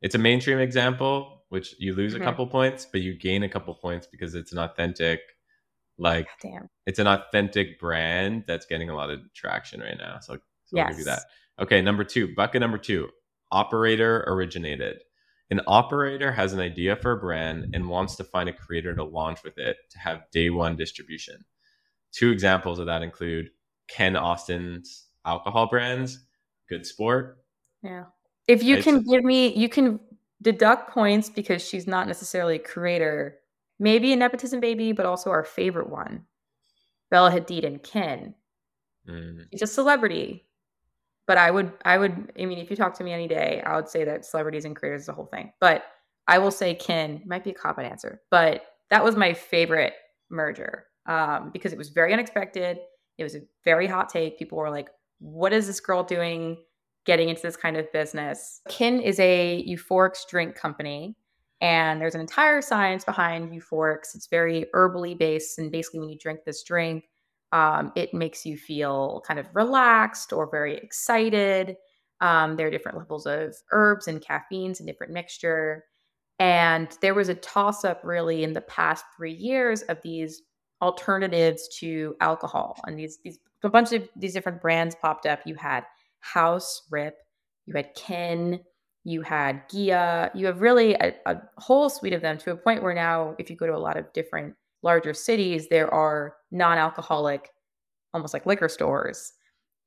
it's 0.02 0.16
a 0.16 0.18
mainstream 0.18 0.60
example, 0.60 1.44
which 1.50 1.76
you 1.80 1.94
lose 1.94 2.14
mm-hmm. 2.14 2.22
a 2.22 2.26
couple 2.26 2.48
points, 2.48 2.88
but 2.92 3.02
you 3.02 3.18
gain 3.18 3.44
a 3.44 3.50
couple 3.50 3.74
points 3.76 4.08
because 4.08 4.36
it's 4.36 4.52
an 4.52 4.58
authentic, 4.58 5.20
like, 5.98 6.28
Damn. 6.42 6.70
it's 6.86 7.00
an 7.00 7.08
authentic 7.08 7.80
brand 7.80 8.46
that's 8.48 8.66
getting 8.66 8.90
a 8.90 8.96
lot 8.96 9.10
of 9.10 9.20
traction 9.34 9.82
right 9.82 9.98
now. 9.98 10.20
So, 10.22 10.36
so 10.36 10.40
yes. 10.74 10.86
I'll 10.86 10.90
give 10.92 11.00
you 11.00 11.06
that. 11.06 11.24
Okay. 11.60 11.82
Number 11.82 12.04
two, 12.04 12.34
bucket 12.36 12.62
number 12.62 12.78
two, 12.78 13.10
operator 13.52 14.24
originated. 14.28 15.00
An 15.52 15.62
operator 15.66 16.32
has 16.32 16.54
an 16.54 16.60
idea 16.60 16.96
for 16.96 17.14
a 17.14 17.20
brand 17.20 17.74
and 17.74 17.90
wants 17.90 18.16
to 18.18 18.24
find 18.24 18.48
a 18.48 18.54
creator 18.54 18.94
to 18.94 19.04
launch 19.04 19.44
with 19.44 19.58
it 19.58 19.78
to 19.92 20.00
have 20.00 20.30
day 20.32 20.50
one 20.50 20.76
distribution. 20.76 21.44
Two 22.12 22.30
examples 22.32 22.80
of 22.80 22.86
that 22.86 23.02
include 23.02 23.50
Kin 23.88 24.16
Austin's 24.16 25.08
alcohol 25.26 25.68
brands, 25.68 26.26
Good 26.70 26.86
Sport. 26.86 27.40
Yeah. 27.82 28.06
If 28.48 28.64
you 28.64 28.82
can 28.82 29.04
give 29.04 29.24
me, 29.24 29.54
you 29.56 29.70
can 29.70 30.00
deduct 30.42 30.92
points 30.92 31.30
because 31.30 31.68
she's 31.68 31.88
not 31.88 32.08
necessarily 32.08 32.56
a 32.56 32.60
creator. 32.60 33.38
Maybe 33.80 34.12
a 34.12 34.16
nepotism 34.16 34.60
baby, 34.60 34.92
but 34.92 35.06
also 35.06 35.30
our 35.30 35.44
favorite 35.44 35.90
one, 35.90 36.26
Bella 37.10 37.32
Hadid 37.32 37.66
and 37.66 37.82
Ken. 37.82 38.36
Mm. 39.10 39.46
She's 39.52 39.62
a 39.62 39.68
celebrity, 39.68 40.46
but 41.30 41.38
I 41.38 41.52
would, 41.52 41.72
I 41.86 42.00
would, 42.00 42.32
I 42.40 42.46
mean, 42.46 42.58
if 42.58 42.72
you 42.72 42.76
talk 42.76 42.96
to 42.96 43.04
me 43.04 43.14
any 43.14 43.28
day, 43.28 43.62
I 43.64 43.76
would 43.76 43.88
say 43.88 44.04
that 44.04 44.26
celebrities 44.26 44.66
and 44.66 44.76
creators 44.76 45.02
is 45.02 45.06
the 45.06 45.14
whole 45.14 45.28
thing. 45.28 45.54
But 45.62 45.84
I 46.28 46.40
will 46.40 46.50
say 46.50 46.74
Kin 46.74 47.22
might 47.24 47.44
be 47.44 47.52
a 47.52 47.54
cop 47.54 47.78
out 47.78 47.86
answer, 47.86 48.20
but 48.32 48.64
that 48.90 49.04
was 49.04 49.16
my 49.16 49.36
favorite 49.36 49.94
merger 50.32 50.86
um, 51.06 51.52
because 51.54 51.72
it 51.72 51.78
was 51.78 51.90
very 51.90 52.14
unexpected. 52.14 52.80
It 53.20 53.24
was 53.24 53.36
a 53.36 53.42
very 53.64 53.86
hot 53.86 54.10
take. 54.10 54.40
People 54.40 54.58
were 54.58 54.72
like, 54.72 54.90
"What 55.20 55.54
is 55.54 55.68
this 55.68 55.80
girl 55.80 56.04
doing?" 56.04 56.58
getting 57.06 57.30
into 57.30 57.42
this 57.42 57.56
kind 57.56 57.78
of 57.78 57.92
business. 57.92 58.62
Kin 58.68 59.00
is 59.00 59.20
a 59.20 59.66
euphorics 59.68 60.28
drink 60.30 60.56
company, 60.56 61.16
and 61.62 62.00
there's 62.02 62.14
an 62.14 62.22
entire 62.22 62.62
science 62.62 63.04
behind 63.04 63.52
euphorics. 63.52 64.16
It's 64.16 64.28
very 64.28 64.66
herbally 64.76 65.18
based, 65.18 65.60
and 65.60 65.72
basically, 65.72 66.00
when 66.02 66.10
you 66.10 66.18
drink 66.18 66.42
this 66.46 66.64
drink, 66.64 67.06
um, 67.52 67.92
it 67.96 68.14
makes 68.14 68.46
you 68.46 68.58
feel 68.58 69.24
kind 69.28 69.40
of 69.40 69.48
relaxed 69.54 70.34
or 70.34 70.50
very 70.50 70.78
excited. 70.78 71.76
Um, 72.22 72.56
there 72.56 72.68
are 72.68 72.72
different 72.72 72.98
levels 72.98 73.26
of 73.26 73.56
herbs 73.72 74.08
and 74.08 74.22
caffeines 74.22 74.80
and 74.80 74.88
different 74.88 75.14
mixture. 75.14 75.86
And 76.40 76.88
there 77.02 77.14
was 77.14 77.30
a 77.30 77.36
toss 77.36 77.84
up 77.84 78.02
really 78.04 78.44
in 78.44 78.54
the 78.54 78.62
past 78.62 79.04
three 79.16 79.34
years 79.34 79.82
of 79.84 80.02
these 80.02 80.42
alternatives 80.82 81.68
to 81.80 82.16
alcohol. 82.22 82.78
And 82.86 82.98
these, 82.98 83.20
these, 83.24 83.40
a 83.64 83.70
bunch 83.70 83.92
of 83.92 84.08
these 84.16 84.34
different 84.34 84.62
brands 84.62 84.96
popped 84.96 85.26
up. 85.26 85.42
You 85.46 85.56
had 85.56 85.86
House 86.22 86.84
Rip, 86.90 87.18
you 87.66 87.74
had 87.76 87.94
Kin, 87.96 88.62
you 89.04 89.22
had 89.22 89.68
Ghia, 89.70 90.32
you 90.34 90.46
have 90.46 90.62
really 90.62 90.94
a, 90.94 91.14
a, 91.26 91.42
whole 91.58 91.90
suite 91.90 92.14
of 92.14 92.22
them 92.22 92.38
to 92.40 92.52
a 92.52 92.56
point 92.56 92.84
where 92.84 92.94
now, 92.94 93.36
if 93.40 93.50
you 93.50 93.56
go 93.56 93.66
to 93.66 93.76
a 93.76 93.78
lot 93.78 93.98
of 93.98 94.12
different 94.14 94.56
larger 94.82 95.14
cities, 95.14 95.68
there 95.70 95.94
are 95.94 96.36
non 96.52 96.78
alcoholic, 96.78 97.50
almost 98.14 98.34
like 98.34 98.46
liquor 98.46 98.70
stores. 98.70 99.34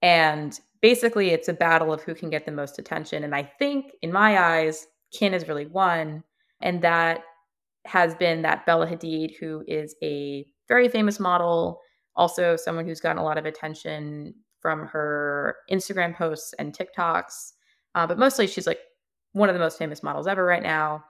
And 0.03 0.59
basically, 0.81 1.31
it's 1.31 1.49
a 1.49 1.53
battle 1.53 1.93
of 1.93 2.03
who 2.03 2.15
can 2.15 2.31
get 2.31 2.45
the 2.45 2.53
most 2.53 2.79
attention. 2.79 3.25
And 3.25 3.35
I 3.35 3.45
think, 3.59 3.93
in 4.03 4.13
my 4.13 4.39
eyes, 4.39 4.87
Kin 5.13 5.33
has 5.33 5.49
really 5.49 5.67
won. 5.67 6.25
And 6.61 6.83
that 6.83 7.21
has 7.87 8.15
been 8.15 8.43
that 8.43 8.67
Bella 8.67 8.87
Hadid, 8.87 9.37
who 9.39 9.65
is 9.67 9.95
a 10.03 10.47
very 10.69 10.89
famous 10.89 11.19
model, 11.19 11.81
also 12.17 12.57
someone 12.57 12.87
who's 12.87 13.01
gotten 13.01 13.19
a 13.19 13.25
lot 13.25 13.39
of 13.39 13.47
attention 13.47 14.35
from 14.61 14.87
her 14.87 15.57
Instagram 15.71 16.17
posts 16.17 16.55
and 16.59 16.77
TikToks. 16.77 17.53
Uh, 17.95 18.07
but 18.07 18.19
mostly, 18.19 18.47
she's 18.47 18.67
like 18.67 18.79
one 19.33 19.49
of 19.49 19.55
the 19.55 19.61
most 19.61 19.79
famous 19.79 20.03
models 20.03 20.27
ever 20.27 20.45
right 20.45 20.63
now. 20.63 21.05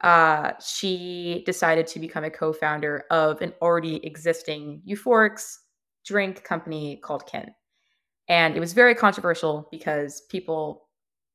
Uh, 0.00 0.52
she 0.60 1.42
decided 1.46 1.86
to 1.86 1.98
become 1.98 2.24
a 2.24 2.30
co 2.30 2.52
founder 2.52 3.04
of 3.10 3.40
an 3.40 3.52
already 3.62 4.04
existing 4.04 4.82
euphorics 4.86 5.56
drink 6.04 6.44
company 6.44 6.96
called 7.02 7.26
Kin. 7.26 7.50
And 8.28 8.56
it 8.56 8.60
was 8.60 8.72
very 8.72 8.94
controversial 8.94 9.68
because 9.70 10.22
people 10.30 10.88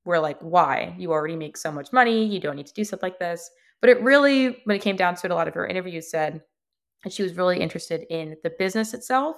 were 0.05 0.19
like, 0.19 0.39
why? 0.41 0.95
You 0.97 1.11
already 1.11 1.35
make 1.35 1.57
so 1.57 1.71
much 1.71 1.93
money. 1.93 2.25
You 2.25 2.39
don't 2.39 2.55
need 2.55 2.67
to 2.67 2.73
do 2.73 2.83
stuff 2.83 3.03
like 3.03 3.19
this. 3.19 3.49
But 3.81 3.89
it 3.89 4.01
really, 4.01 4.61
when 4.65 4.75
it 4.75 4.81
came 4.81 4.95
down 4.95 5.15
to 5.15 5.25
it, 5.25 5.31
a 5.31 5.35
lot 5.35 5.47
of 5.47 5.53
her 5.53 5.65
interviews 5.65 6.09
said 6.09 6.41
that 7.03 7.13
she 7.13 7.23
was 7.23 7.37
really 7.37 7.59
interested 7.59 8.05
in 8.09 8.35
the 8.43 8.51
business 8.57 8.93
itself 8.93 9.37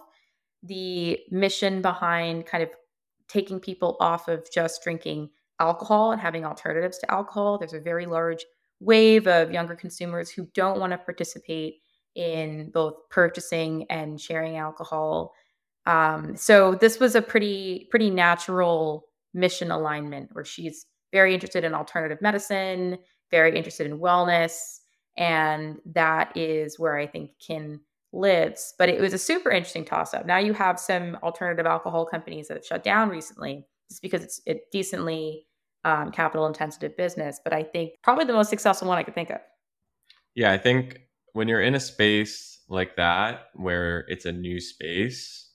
the 0.64 1.20
mission 1.30 1.82
behind 1.82 2.46
kind 2.46 2.64
of 2.64 2.70
taking 3.28 3.60
people 3.60 3.98
off 4.00 4.28
of 4.28 4.46
just 4.52 4.84
drinking 4.84 5.30
alcohol 5.60 6.12
and 6.12 6.22
having 6.22 6.46
alternatives 6.46 6.98
to 7.00 7.12
alcohol. 7.12 7.58
There's 7.58 7.74
a 7.74 7.80
very 7.80 8.06
large 8.06 8.46
wave 8.82 9.28
of 9.28 9.52
younger 9.52 9.76
consumers 9.76 10.30
who 10.30 10.48
don't 10.54 10.80
want 10.80 10.92
to 10.92 10.98
participate 10.98 11.76
in 12.16 12.70
both 12.72 12.96
purchasing 13.10 13.86
and 13.90 14.20
sharing 14.20 14.58
alcohol. 14.58 15.34
Um, 15.86 16.36
so 16.36 16.76
this 16.76 17.00
was 17.00 17.16
a 17.16 17.22
pretty 17.22 17.88
pretty 17.90 18.10
natural 18.10 19.06
mission 19.34 19.72
alignment 19.72 20.30
where 20.34 20.44
she's 20.44 20.88
very 21.14 21.34
interested 21.34 21.64
in 21.64 21.74
alternative 21.74 22.22
medicine, 22.22 22.98
very 23.30 23.56
interested 23.56 23.88
in 23.88 24.00
wellness, 24.00 24.80
and 25.18 25.78
that 25.86 26.36
is 26.36 26.80
where 26.80 26.98
I 26.98 27.08
think 27.08 27.32
Kin 27.40 27.80
lives. 28.14 28.74
But 28.78 28.90
it 28.90 29.00
was 29.00 29.14
a 29.14 29.18
super 29.18 29.52
interesting 29.52 29.86
toss 29.86 30.14
up. 30.14 30.26
Now 30.26 30.38
you 30.38 30.54
have 30.54 30.80
some 30.80 31.18
alternative 31.24 31.66
alcohol 31.66 32.06
companies 32.06 32.48
that 32.48 32.58
have 32.58 32.66
shut 32.66 32.84
down 32.84 33.10
recently 33.10 33.66
just 33.90 34.02
because 34.02 34.24
it's 34.24 34.42
a 34.48 34.60
decently 34.72 35.46
um, 35.86 36.12
capital 36.12 36.46
intensive 36.46 36.96
business. 36.98 37.40
But 37.44 37.54
I 37.54 37.64
think 37.64 37.94
probably 38.04 38.26
the 38.26 38.34
most 38.34 38.50
successful 38.50 38.88
one 38.88 38.98
I 38.98 39.04
could 39.04 39.16
think 39.16 39.30
of. 39.30 39.40
Yeah, 40.36 40.52
I 40.52 40.58
think 40.58 41.00
when 41.34 41.48
you're 41.48 41.62
in 41.62 41.76
a 41.76 41.80
space 41.80 42.60
like 42.70 42.96
that 42.96 43.48
where 43.54 44.06
it's 44.08 44.26
a 44.26 44.32
new 44.32 44.60
space 44.60 45.50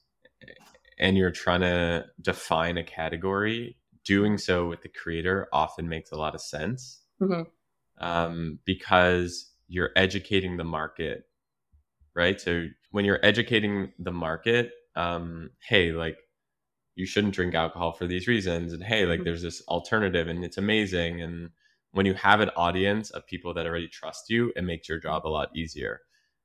and 0.99 1.17
you're 1.17 1.31
trying 1.31 1.61
to 1.61 2.05
define 2.21 2.79
a 2.79 2.85
category, 2.85 3.77
doing 4.05 4.39
so 4.39 4.69
with 4.69 4.83
the 4.83 4.89
creator 4.89 5.49
often 5.53 5.89
makes 5.89 6.13
a 6.13 6.17
lot 6.17 6.35
of 6.35 6.41
sense 6.41 7.01
mm-hmm. 7.21 7.43
um, 8.05 8.59
because 8.65 9.51
you're 9.69 9.91
educating 9.97 10.57
the 10.57 10.65
market 10.65 11.27
right? 12.17 12.41
So 12.41 12.67
when 12.91 13.05
you're 13.05 13.21
educating 13.23 13.93
the 13.99 14.11
market, 14.11 14.73
um, 14.97 15.51
hey, 15.69 15.93
like 15.93 16.17
you 16.97 17.07
shouldn't 17.07 17.35
drink 17.35 17.55
alcohol 17.55 17.93
for 17.93 18.07
these 18.07 18.27
reasons, 18.27 18.73
and 18.73 18.83
hey, 18.83 19.07
like 19.07 19.19
mm-hmm. 19.19 19.25
there's 19.25 19.43
this 19.43 19.63
alternative, 19.69 20.29
and 20.29 20.45
it's 20.45 20.59
amazing. 20.59 21.21
And 21.23 21.51
when 21.93 22.07
you 22.07 22.15
have 22.15 22.41
an 22.41 22.51
audience 22.57 23.11
of 23.11 23.27
people 23.27 23.55
that 23.55 23.67
already 23.67 23.89
trust 23.89 24.29
you, 24.29 24.53
it 24.57 24.65
makes 24.65 24.89
your 24.89 24.99
job 24.99 25.27
a 25.27 25.29
lot 25.29 25.55
easier. 25.55 26.01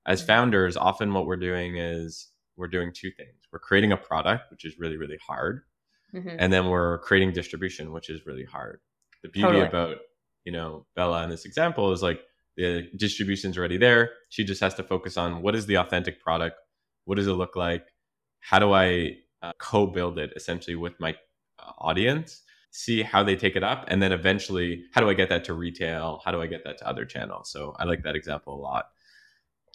As 0.06 0.20
mm-hmm. 0.20 0.28
founders, 0.28 0.78
often 0.78 1.14
what 1.14 1.26
we're 1.26 1.38
doing 1.38 1.78
is 1.78 2.28
we're 2.58 2.68
doing 2.68 2.92
two 2.94 3.12
things. 3.12 3.34
We're 3.52 3.60
creating 3.60 3.92
a 3.92 3.98
product, 3.98 4.52
which 4.52 4.66
is 4.66 4.78
really, 4.78 4.98
really 4.98 5.20
hard. 5.26 5.62
Mm-hmm. 6.14 6.36
And 6.38 6.52
then 6.52 6.68
we're 6.68 7.00
creating 7.00 7.32
distribution, 7.32 7.94
which 7.94 8.10
is 8.10 8.26
really 8.26 8.46
hard. 8.46 8.82
The 9.24 9.30
beauty 9.30 9.48
totally. 9.48 9.66
about, 9.66 9.98
you 10.44 10.52
know, 10.52 10.86
Bella 10.96 11.24
in 11.24 11.30
this 11.30 11.46
example 11.46 11.92
is 11.94 12.04
like 12.04 12.22
the 12.58 12.90
distribution's 12.98 13.58
already 13.58 13.78
there. 13.78 14.12
She 14.30 14.44
just 14.44 14.62
has 14.62 14.74
to 14.76 14.84
focus 14.84 15.16
on 15.16 15.42
what 15.42 15.56
is 15.56 15.66
the 15.66 15.76
authentic 15.76 16.22
product? 16.22 16.58
What 17.06 17.16
does 17.16 17.28
it 17.28 17.34
look 17.34 17.56
like? 17.56 17.88
How 18.42 18.60
do 18.60 18.74
I 18.74 19.18
uh, 19.42 19.54
co-build 19.58 20.20
it 20.20 20.34
essentially 20.36 20.76
with 20.76 21.00
my 21.00 21.16
uh, 21.60 21.72
audience? 21.80 22.42
See 22.72 23.02
how 23.02 23.24
they 23.24 23.36
take 23.36 23.58
it 23.58 23.64
up, 23.64 23.86
and 23.90 24.02
then 24.02 24.14
eventually, 24.14 24.86
how 24.94 25.02
do 25.02 25.10
I 25.10 25.14
get 25.14 25.28
that 25.30 25.44
to 25.46 25.54
retail? 25.54 26.22
How 26.24 26.32
do 26.32 26.42
I 26.42 26.48
get 26.48 26.64
that 26.64 26.78
to 26.78 26.88
other 26.88 27.04
channels? 27.04 27.52
So 27.52 27.76
I 27.78 27.84
like 27.84 28.04
that 28.04 28.16
example 28.16 28.54
a 28.56 28.62
lot. 28.62 28.86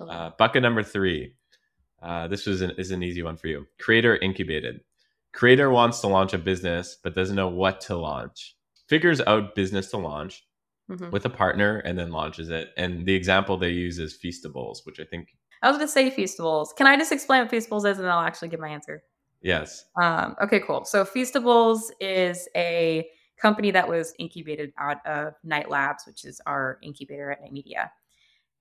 Uh, 0.01 0.31
bucket 0.39 0.63
number 0.63 0.83
three. 0.83 1.35
Uh, 2.03 2.29
this 2.29 2.47
was 2.47 2.63
an, 2.63 2.73
is 2.79 2.91
an 2.91 3.03
easy 3.03 3.23
one 3.23 3.37
for 3.37 3.49
you. 3.49 3.67
Creator 3.79 4.17
incubated. 4.17 4.81
Creator 5.33 5.71
wants 5.71 6.01
to 6.01 6.07
launch 6.07 6.33
a 6.33 6.39
business 6.39 6.97
but 7.03 7.15
doesn't 7.15 7.37
know 7.37 7.49
what 7.49 7.81
to 7.83 7.97
launch. 7.97 8.57
Figures 8.89 9.21
out 9.23 9.55
business 9.55 9.91
to 9.91 9.99
launch, 9.99 10.47
mm-hmm. 10.91 11.11
with 11.11 11.25
a 11.25 11.31
partner 11.31 11.79
and 11.79 11.99
then 11.99 12.11
launches 12.11 12.51
it. 12.51 12.71
And 12.77 13.07
the 13.07 13.15
example 13.15 13.57
they 13.57 13.71
use 13.71 13.99
is 13.99 14.19
Feastables, 14.23 14.79
which 14.85 15.01
I 15.01 15.05
think 15.05 15.29
I 15.63 15.69
was 15.69 15.79
going 15.79 15.89
to 15.89 15.93
say 15.93 16.11
Feastables. 16.11 16.77
Can 16.77 16.87
I 16.87 16.97
just 16.97 17.13
explain 17.13 17.43
what 17.43 17.51
Feastables 17.51 17.91
is 17.91 17.99
and 17.99 18.05
then 18.05 18.11
I'll 18.11 18.21
actually 18.21 18.49
give 18.49 18.61
my 18.61 18.69
answer? 18.69 19.03
Yes. 19.43 19.85
Um, 20.01 20.37
okay, 20.43 20.61
cool. 20.61 20.85
So 20.85 21.05
Feastables 21.05 21.91
is 22.01 22.49
a 22.57 23.09
company 23.41 23.71
that 23.71 23.89
was 23.89 24.15
incubated 24.19 24.73
out 24.79 25.07
of 25.07 25.35
Night 25.45 25.71
Labs, 25.71 26.05
which 26.07 26.25
is 26.25 26.41
our 26.47 26.79
incubator 26.83 27.31
at 27.31 27.43
Night 27.43 27.53
Media. 27.53 27.93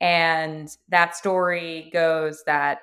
And 0.02 0.70
that 0.90 1.16
story 1.16 1.90
goes 1.94 2.44
that 2.46 2.80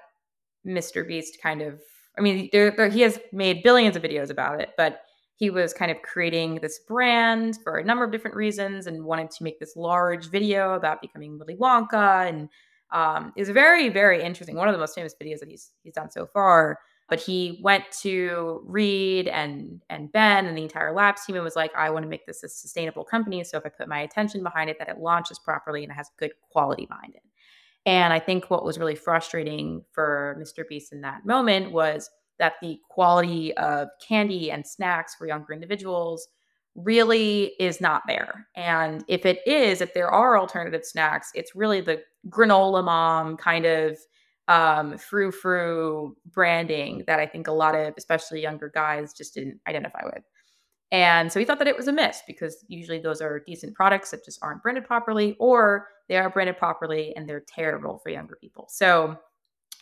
Mr. 0.66 1.06
Beast 1.06 1.38
kind 1.42 1.60
of, 1.60 1.80
I 2.18 2.22
mean, 2.22 2.48
there, 2.52 2.70
there, 2.70 2.88
he 2.88 3.02
has 3.02 3.18
made 3.32 3.62
billions 3.62 3.96
of 3.96 4.02
videos 4.02 4.30
about 4.30 4.60
it, 4.60 4.70
but 4.76 5.02
he 5.36 5.50
was 5.50 5.72
kind 5.72 5.90
of 5.90 6.00
creating 6.02 6.56
this 6.56 6.78
brand 6.86 7.58
for 7.62 7.76
a 7.76 7.84
number 7.84 8.04
of 8.04 8.12
different 8.12 8.36
reasons 8.36 8.86
and 8.86 9.04
wanted 9.04 9.30
to 9.30 9.44
make 9.44 9.58
this 9.58 9.76
large 9.76 10.30
video 10.30 10.74
about 10.74 11.02
becoming 11.02 11.38
Willy 11.38 11.56
Wonka. 11.56 12.28
And 12.28 12.48
um, 12.92 13.32
was 13.36 13.48
very, 13.48 13.88
very 13.88 14.22
interesting. 14.22 14.56
One 14.56 14.68
of 14.68 14.74
the 14.74 14.78
most 14.78 14.94
famous 14.94 15.14
videos 15.20 15.40
that 15.40 15.48
he's 15.48 15.72
he's 15.82 15.94
done 15.94 16.10
so 16.10 16.26
far. 16.26 16.78
But 17.12 17.20
he 17.20 17.60
went 17.62 17.84
to 18.00 18.62
Reed 18.64 19.28
and 19.28 19.82
and 19.90 20.10
Ben 20.12 20.46
and 20.46 20.56
the 20.56 20.62
entire 20.62 20.94
labs 20.94 21.26
team 21.26 21.36
and 21.36 21.44
was 21.44 21.56
like, 21.56 21.70
I 21.76 21.90
want 21.90 22.04
to 22.04 22.08
make 22.08 22.24
this 22.24 22.42
a 22.42 22.48
sustainable 22.48 23.04
company. 23.04 23.44
So 23.44 23.58
if 23.58 23.66
I 23.66 23.68
put 23.68 23.86
my 23.86 24.00
attention 24.00 24.42
behind 24.42 24.70
it, 24.70 24.78
that 24.78 24.88
it 24.88 24.96
launches 24.96 25.38
properly 25.38 25.82
and 25.82 25.92
it 25.92 25.94
has 25.94 26.08
good 26.18 26.30
quality 26.50 26.86
behind 26.86 27.14
it. 27.14 27.20
And 27.84 28.14
I 28.14 28.18
think 28.18 28.48
what 28.48 28.64
was 28.64 28.78
really 28.78 28.94
frustrating 28.94 29.84
for 29.92 30.38
Mr. 30.40 30.66
Beast 30.66 30.94
in 30.94 31.02
that 31.02 31.26
moment 31.26 31.70
was 31.70 32.08
that 32.38 32.54
the 32.62 32.78
quality 32.88 33.54
of 33.58 33.88
candy 34.00 34.50
and 34.50 34.66
snacks 34.66 35.14
for 35.14 35.26
younger 35.26 35.52
individuals 35.52 36.28
really 36.76 37.52
is 37.60 37.78
not 37.78 38.04
there. 38.06 38.46
And 38.56 39.04
if 39.06 39.26
it 39.26 39.46
is, 39.46 39.82
if 39.82 39.92
there 39.92 40.08
are 40.08 40.38
alternative 40.38 40.86
snacks, 40.86 41.30
it's 41.34 41.54
really 41.54 41.82
the 41.82 42.04
granola 42.30 42.82
mom 42.82 43.36
kind 43.36 43.66
of 43.66 43.98
um, 44.52 44.98
frou 44.98 45.32
frou 45.32 46.14
branding 46.26 47.04
that 47.06 47.18
I 47.18 47.26
think 47.26 47.48
a 47.48 47.52
lot 47.52 47.74
of, 47.74 47.94
especially 47.96 48.42
younger 48.42 48.70
guys, 48.72 49.14
just 49.14 49.32
didn't 49.32 49.58
identify 49.66 50.02
with. 50.04 50.22
And 50.90 51.32
so 51.32 51.40
he 51.40 51.46
thought 51.46 51.58
that 51.60 51.68
it 51.68 51.76
was 51.76 51.88
a 51.88 51.92
miss 51.92 52.20
because 52.26 52.62
usually 52.68 52.98
those 52.98 53.22
are 53.22 53.40
decent 53.46 53.74
products 53.74 54.10
that 54.10 54.26
just 54.26 54.38
aren't 54.42 54.62
branded 54.62 54.84
properly, 54.84 55.36
or 55.40 55.88
they 56.10 56.18
are 56.18 56.28
branded 56.28 56.58
properly 56.58 57.16
and 57.16 57.26
they're 57.26 57.44
terrible 57.48 57.98
for 58.02 58.10
younger 58.10 58.36
people. 58.38 58.66
So, 58.68 59.16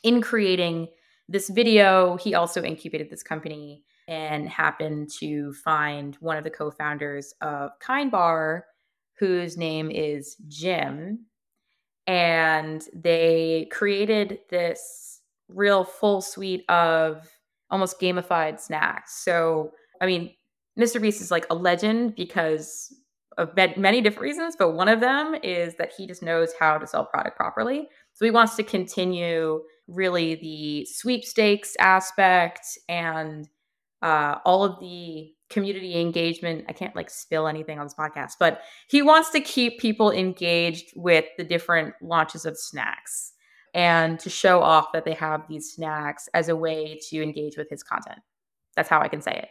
in 0.04 0.22
creating 0.22 0.86
this 1.28 1.50
video, 1.50 2.16
he 2.16 2.34
also 2.34 2.62
incubated 2.62 3.10
this 3.10 3.24
company 3.24 3.82
and 4.06 4.48
happened 4.48 5.10
to 5.18 5.52
find 5.52 6.16
one 6.20 6.36
of 6.36 6.44
the 6.44 6.50
co 6.50 6.70
founders 6.70 7.34
of 7.40 7.72
Kind 7.80 8.12
Bar, 8.12 8.66
whose 9.18 9.56
name 9.56 9.90
is 9.90 10.36
Jim 10.46 11.26
and 12.10 12.82
they 12.92 13.68
created 13.70 14.40
this 14.50 15.20
real 15.48 15.84
full 15.84 16.20
suite 16.20 16.68
of 16.68 17.30
almost 17.70 18.00
gamified 18.00 18.58
snacks. 18.58 19.22
So, 19.24 19.70
I 20.00 20.06
mean, 20.06 20.34
Mr. 20.76 21.00
Beast 21.00 21.20
is 21.20 21.30
like 21.30 21.46
a 21.50 21.54
legend 21.54 22.16
because 22.16 22.92
of 23.38 23.56
many 23.76 24.00
different 24.00 24.22
reasons, 24.22 24.56
but 24.58 24.72
one 24.72 24.88
of 24.88 24.98
them 24.98 25.36
is 25.44 25.76
that 25.76 25.92
he 25.96 26.04
just 26.04 26.20
knows 26.20 26.52
how 26.58 26.78
to 26.78 26.86
sell 26.86 27.04
product 27.04 27.36
properly. 27.36 27.88
So 28.14 28.24
he 28.24 28.32
wants 28.32 28.56
to 28.56 28.64
continue 28.64 29.62
really 29.86 30.34
the 30.34 30.86
sweepstakes 30.86 31.76
aspect 31.78 32.66
and 32.88 33.48
uh, 34.02 34.38
all 34.44 34.64
of 34.64 34.80
the 34.80 35.32
community 35.50 36.00
engagement. 36.00 36.64
I 36.68 36.72
can't 36.72 36.96
like 36.96 37.10
spill 37.10 37.46
anything 37.46 37.78
on 37.78 37.86
this 37.86 37.94
podcast, 37.94 38.34
but 38.38 38.62
he 38.88 39.02
wants 39.02 39.30
to 39.30 39.40
keep 39.40 39.80
people 39.80 40.10
engaged 40.10 40.92
with 40.96 41.24
the 41.36 41.44
different 41.44 41.94
launches 42.00 42.46
of 42.46 42.56
snacks 42.56 43.32
and 43.74 44.18
to 44.20 44.30
show 44.30 44.62
off 44.62 44.92
that 44.92 45.04
they 45.04 45.14
have 45.14 45.46
these 45.48 45.72
snacks 45.72 46.28
as 46.34 46.48
a 46.48 46.56
way 46.56 46.98
to 47.08 47.22
engage 47.22 47.56
with 47.56 47.68
his 47.68 47.82
content. 47.82 48.20
That's 48.76 48.88
how 48.88 49.00
I 49.00 49.08
can 49.08 49.20
say 49.20 49.32
it. 49.32 49.48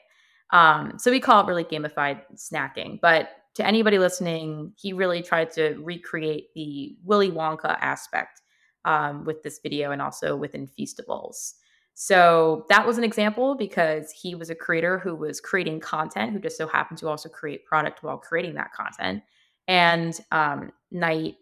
Um, 0.56 0.94
so 0.98 1.12
we 1.12 1.20
call 1.20 1.44
it 1.44 1.48
really 1.48 1.64
gamified 1.64 2.22
snacking. 2.36 3.00
But 3.02 3.30
to 3.56 3.66
anybody 3.66 4.00
listening, 4.00 4.74
he 4.78 4.94
really 4.94 5.22
tried 5.22 5.52
to 5.52 5.76
recreate 5.82 6.54
the 6.56 6.98
Willy 7.04 7.30
Wonka 7.30 7.78
aspect 7.82 8.42
um, 8.86 9.26
with 9.26 9.44
this 9.44 9.60
video 9.62 9.92
and 9.92 10.02
also 10.02 10.36
within 10.36 10.68
Feastables. 10.68 11.54
So 12.02 12.66
that 12.70 12.88
was 12.88 12.98
an 12.98 13.04
example 13.04 13.56
because 13.56 14.10
he 14.10 14.34
was 14.34 14.50
a 14.50 14.56
creator 14.56 15.00
who 15.00 15.14
was 15.14 15.42
creating 15.42 15.82
content, 15.82 16.32
who 16.32 16.40
just 16.40 16.58
so 16.58 16.66
happened 16.66 16.98
to 17.00 17.10
also 17.10 17.28
create 17.28 17.66
product 17.66 18.04
while 18.04 18.18
creating 18.18 18.54
that 18.54 18.72
content. 18.72 19.22
And 19.68 20.18
um, 20.32 20.72
Night 20.92 21.36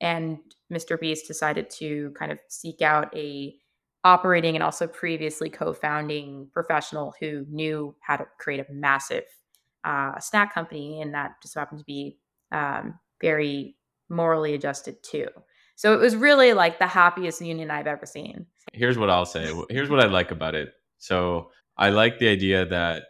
and 0.00 0.38
Mr. 0.72 0.98
Beast 0.98 1.26
decided 1.26 1.68
to 1.70 2.12
kind 2.16 2.30
of 2.30 2.38
seek 2.46 2.82
out 2.82 3.12
a 3.16 3.56
operating 4.04 4.54
and 4.54 4.62
also 4.62 4.86
previously 4.86 5.50
co-founding 5.50 6.50
professional 6.52 7.12
who 7.18 7.44
knew 7.50 7.92
how 8.00 8.14
to 8.14 8.28
create 8.38 8.60
a 8.60 8.72
massive 8.72 9.24
uh, 9.82 10.20
snack 10.20 10.54
company, 10.54 11.02
and 11.02 11.14
that 11.14 11.32
just 11.42 11.56
happened 11.56 11.80
to 11.80 11.84
be 11.84 12.16
um, 12.52 12.96
very 13.20 13.74
morally 14.08 14.54
adjusted 14.54 15.02
too. 15.02 15.26
So 15.76 15.92
it 15.92 16.00
was 16.00 16.16
really 16.16 16.52
like 16.52 16.78
the 16.78 16.86
happiest 16.86 17.40
union 17.40 17.70
I've 17.70 17.86
ever 17.86 18.06
seen 18.06 18.46
here's 18.76 18.98
what 18.98 19.10
I'll 19.10 19.26
say. 19.26 19.52
Here's 19.70 19.90
what 19.90 20.00
I 20.00 20.06
like 20.06 20.30
about 20.30 20.54
it. 20.54 20.74
So 20.98 21.50
I 21.76 21.90
like 21.90 22.18
the 22.18 22.28
idea 22.28 22.66
that 22.66 23.04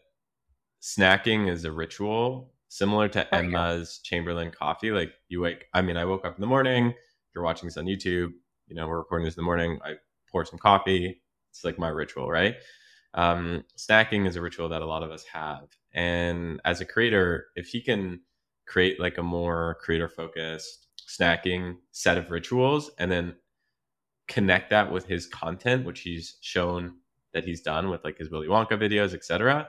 snacking 0.81 1.51
is 1.51 1.65
a 1.65 1.73
ritual 1.73 2.53
similar 2.69 3.09
to 3.09 3.27
oh, 3.33 3.39
Emma's 3.39 4.01
yeah. 4.03 4.09
Chamberlain 4.09 4.51
coffee. 4.51 4.93
Like 4.93 5.13
you 5.29 5.41
wake, 5.41 5.67
I 5.75 5.83
mean, 5.83 5.97
I 5.97 6.05
woke 6.05 6.25
up 6.25 6.37
in 6.37 6.41
the 6.41 6.47
morning, 6.47 6.95
you're 7.35 7.45
watching 7.45 7.67
this 7.67 7.77
on 7.77 7.87
YouTube, 7.87 8.31
you 8.69 8.75
know, 8.75 8.87
we're 8.87 8.99
recording 8.99 9.25
this 9.25 9.37
in 9.37 9.43
the 9.43 9.47
morning. 9.47 9.79
I 9.85 9.95
pour 10.31 10.45
some 10.45 10.59
coffee. 10.59 11.21
It's 11.51 11.65
like 11.65 11.79
my 11.79 11.89
ritual, 11.89 12.31
right? 12.31 12.55
Um, 13.15 13.65
snacking 13.77 14.27
is 14.27 14.37
a 14.37 14.41
ritual 14.41 14.69
that 14.69 14.83
a 14.83 14.87
lot 14.87 15.03
of 15.03 15.11
us 15.11 15.25
have. 15.33 15.69
And 15.95 16.61
as 16.65 16.81
a 16.81 16.85
creator, 16.85 17.47
if 17.57 17.69
he 17.69 17.81
can 17.81 18.21
create 18.67 19.01
like 19.01 19.19
a 19.19 19.23
more 19.23 19.77
creator 19.81 20.09
focused 20.09 20.89
snacking 21.09 21.77
set 21.93 22.19
of 22.19 22.31
rituals 22.31 22.91
and 22.99 23.11
then 23.11 23.35
connect 24.29 24.71
that 24.71 24.91
with 24.91 25.07
his 25.07 25.27
content, 25.27 25.85
which 25.85 26.01
he's 26.01 26.37
shown 26.41 26.95
that 27.33 27.45
he's 27.45 27.61
done 27.61 27.91
with 27.91 28.05
like 28.05 28.19
his 28.19 28.31
Willy 28.31 28.49
Wonka 28.49 28.73
videos, 28.73 29.15
etc. 29.15 29.69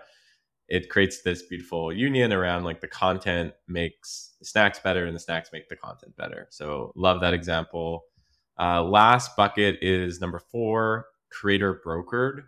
It 0.67 0.89
creates 0.89 1.21
this 1.21 1.43
beautiful 1.43 1.93
union 1.93 2.33
around 2.33 2.63
like 2.63 2.81
the 2.81 2.87
content 2.87 3.53
makes 3.67 4.33
the 4.39 4.45
snacks 4.45 4.79
better 4.79 5.05
and 5.05 5.15
the 5.15 5.19
snacks 5.19 5.49
make 5.53 5.69
the 5.69 5.75
content 5.75 6.15
better. 6.17 6.47
So 6.49 6.91
love 6.95 7.21
that 7.21 7.33
example. 7.33 8.03
Uh, 8.59 8.83
last 8.83 9.35
bucket 9.35 9.77
is 9.81 10.19
number 10.19 10.39
four, 10.39 11.05
creator 11.31 11.81
brokered. 11.85 12.43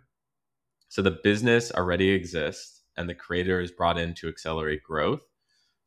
So 0.88 1.02
the 1.02 1.18
business 1.22 1.70
already 1.72 2.10
exists 2.10 2.82
and 2.96 3.08
the 3.08 3.14
creator 3.14 3.60
is 3.60 3.70
brought 3.70 3.98
in 3.98 4.14
to 4.14 4.28
accelerate 4.28 4.82
growth. 4.82 5.22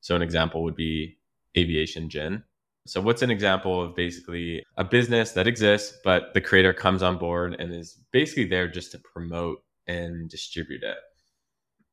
So 0.03 0.17
an 0.17 0.21
example 0.21 0.63
would 0.63 0.75
be 0.75 1.17
Aviation 1.57 2.09
Gin. 2.09 2.43
So, 2.85 2.99
what's 2.99 3.21
an 3.21 3.31
example 3.31 3.81
of 3.81 3.95
basically 3.95 4.61
a 4.75 4.83
business 4.83 5.31
that 5.31 5.47
exists, 5.47 5.97
but 6.03 6.33
the 6.33 6.41
creator 6.41 6.73
comes 6.73 7.01
on 7.01 7.17
board 7.17 7.55
and 7.57 7.73
is 7.73 8.01
basically 8.11 8.43
there 8.43 8.67
just 8.67 8.91
to 8.91 8.99
promote 8.99 9.63
and 9.87 10.29
distribute 10.29 10.83
it? 10.83 10.97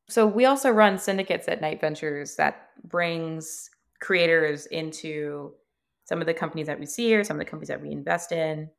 So, 0.09 0.27
we 0.27 0.43
also 0.43 0.69
run 0.69 0.97
syndicates 0.99 1.47
at 1.47 1.61
Night 1.61 1.79
Ventures 1.79 2.35
that 2.35 2.71
brings 2.83 3.69
creators 4.01 4.65
into 4.65 5.53
some 6.03 6.19
of 6.19 6.27
the 6.27 6.33
companies 6.33 6.67
that 6.67 6.81
we 6.81 6.85
see 6.85 7.15
or 7.15 7.23
some 7.23 7.37
of 7.37 7.39
the 7.39 7.49
companies 7.49 7.69
that 7.69 7.81
we 7.81 7.91
invest 7.91 8.33
in. 8.33 8.69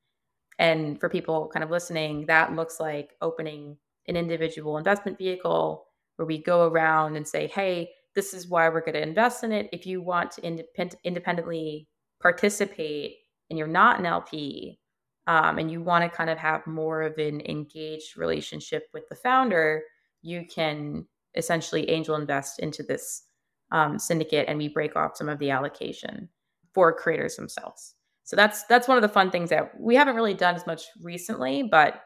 And 0.59 1.01
for 1.01 1.09
people 1.09 1.49
kind 1.51 1.64
of 1.64 1.70
listening, 1.70 2.26
that 2.26 2.55
looks 2.55 2.78
like 2.78 3.12
opening 3.22 3.78
an 4.09 4.16
individual 4.16 4.76
investment 4.76 5.16
vehicle 5.16 5.87
where 6.16 6.26
we 6.26 6.37
go 6.37 6.68
around 6.68 7.16
and 7.16 7.26
say, 7.26 7.47
hey, 7.47 7.89
this 8.15 8.35
is 8.35 8.49
why 8.49 8.69
we're 8.69 8.81
going 8.81 8.95
to 8.95 9.03
invest 9.03 9.45
in 9.45 9.53
it. 9.53 9.69
If 9.73 9.87
you 9.87 10.03
want 10.03 10.31
to 10.33 10.41
independ- 10.43 10.97
independently 11.05 11.89
participate 12.21 13.17
and 13.51 13.59
you're 13.59 13.69
not 13.69 13.99
an 13.99 14.07
LP 14.07 14.79
um, 15.27 15.59
and 15.59 15.71
you 15.71 15.83
want 15.83 16.05
to 16.05 16.17
kind 16.17 16.31
of 16.31 16.39
have 16.39 16.67
more 16.67 17.03
of 17.03 17.19
an 17.19 17.41
engaged 17.49 18.17
relationship 18.17 18.85
with 18.93 19.05
the 19.09 19.17
founder, 19.17 19.83
you 20.23 20.45
can 20.47 21.07
essentially 21.35 21.89
angel 21.91 22.17
invest 22.17 22.59
into 22.61 22.83
this 22.83 23.25
um, 23.71 23.99
syndicate 23.99 24.47
and 24.49 24.59
we 24.59 24.69
break 24.69 24.97
off 24.97 25.17
some 25.17 25.29
of 25.29 25.39
the 25.39 25.51
allocation 25.51 26.29
for 26.75 26.93
creators 26.93 27.37
themselves. 27.37 27.95
So 28.25 28.37
that's 28.37 28.65
that's 28.65 28.87
one 28.89 28.97
of 28.97 29.03
the 29.03 29.09
fun 29.09 29.31
things 29.31 29.51
that 29.51 29.73
we 29.79 29.95
haven't 29.97 30.15
really 30.17 30.35
done 30.35 30.55
as 30.55 30.67
much 30.67 30.85
recently, 31.03 31.65
but 31.65 32.03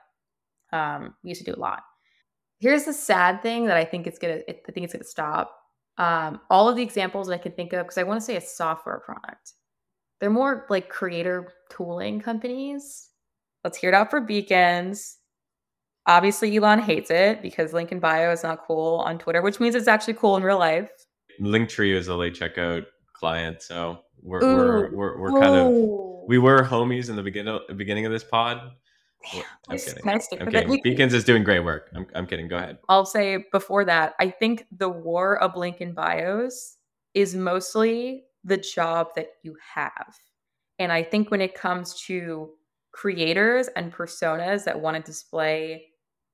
um, 0.73 1.15
we 1.23 1.31
used 1.31 1.45
to 1.45 1.53
do 1.53 1.59
a 1.59 1.61
lot. 1.61 1.83
Here's 2.59 2.85
the 2.85 2.93
sad 2.93 3.43
thing 3.43 3.67
that 3.67 3.77
I 3.77 3.85
think 3.85 4.07
it's 4.07 4.19
gonna 4.19 4.41
I 4.49 4.73
think 4.73 4.85
it's 4.85 4.93
gonna 4.93 5.05
stop. 5.05 5.55
Um, 5.99 6.41
all 6.51 6.69
of 6.69 6.77
the 6.77 6.83
examples 6.83 7.31
I 7.31 7.39
can 7.39 7.53
think 7.53 7.73
of 7.73 7.85
because 7.85 7.99
I 7.99 8.03
want 8.03 8.21
to 8.21 8.25
say 8.25 8.37
a 8.37 8.41
software 8.41 8.99
product 8.99 9.55
they're 10.21 10.31
more 10.31 10.67
like 10.69 10.89
creator 10.89 11.53
tooling 11.71 12.21
companies. 12.21 13.11
Let's 13.65 13.77
hear 13.77 13.91
it 13.91 13.95
out 13.95 14.11
for 14.11 14.21
beacons. 14.21 15.19
Obviously, 16.07 16.57
Elon 16.57 16.79
hates 16.79 17.11
it 17.11 17.43
because 17.43 17.73
link 17.73 17.91
in 17.91 17.99
bio 17.99 18.31
is 18.31 18.43
not 18.43 18.65
cool 18.67 19.01
on 19.01 19.19
Twitter, 19.19 19.43
which 19.43 19.59
means 19.59 19.75
it's 19.75 19.89
actually 19.89 20.15
cool 20.15 20.37
in 20.37 20.43
real 20.43 20.59
life. 20.59 20.89
Linktree 21.41 21.95
is 21.95 22.09
a 22.09 22.15
late 22.15 22.35
checkout 22.35 22.87
client, 23.13 23.61
so 23.61 23.99
we're 24.23 24.41
we're 24.41 24.91
we're, 24.95 25.19
we're 25.19 25.41
kind 25.41 25.55
of 25.55 26.25
we 26.29 26.39
were 26.39 26.63
homies 26.63 27.11
in 27.11 27.17
the 27.17 27.23
beginning 27.23 27.59
beginning 27.77 28.07
of 28.07 28.13
this 28.13 28.25
pod. 28.25 28.71
I'm 29.69 29.79
kidding. 29.79 30.03
I'm 30.41 30.47
kidding. 30.51 30.81
Beacons 30.83 31.15
is 31.15 31.25
doing 31.25 31.45
great 31.45 31.65
work. 31.65 31.91
I'm, 31.95 32.07
I'm 32.15 32.27
kidding. 32.27 32.49
Go 32.49 32.57
ahead. 32.57 32.79
I'll 32.89 33.07
say 33.07 33.45
before 33.53 33.85
that, 33.85 34.15
I 34.19 34.31
think 34.31 34.67
the 34.71 34.89
war 34.89 35.39
of 35.43 35.57
link 35.57 35.81
in 35.81 35.93
bios 35.93 36.77
is 37.15 37.35
mostly 37.35 38.25
the 38.45 38.57
job 38.57 39.09
that 39.17 39.29
you 39.43 39.57
have. 39.75 40.15
And 40.79 40.93
I 40.93 41.03
think 41.03 41.31
when 41.31 41.41
it 41.41 41.55
comes 41.55 41.95
to 42.07 42.51
creators 42.93 43.69
and 43.77 43.93
personas 43.93 44.65
that 44.65 44.81
want 44.81 44.97
to 44.97 45.03
display 45.03 45.87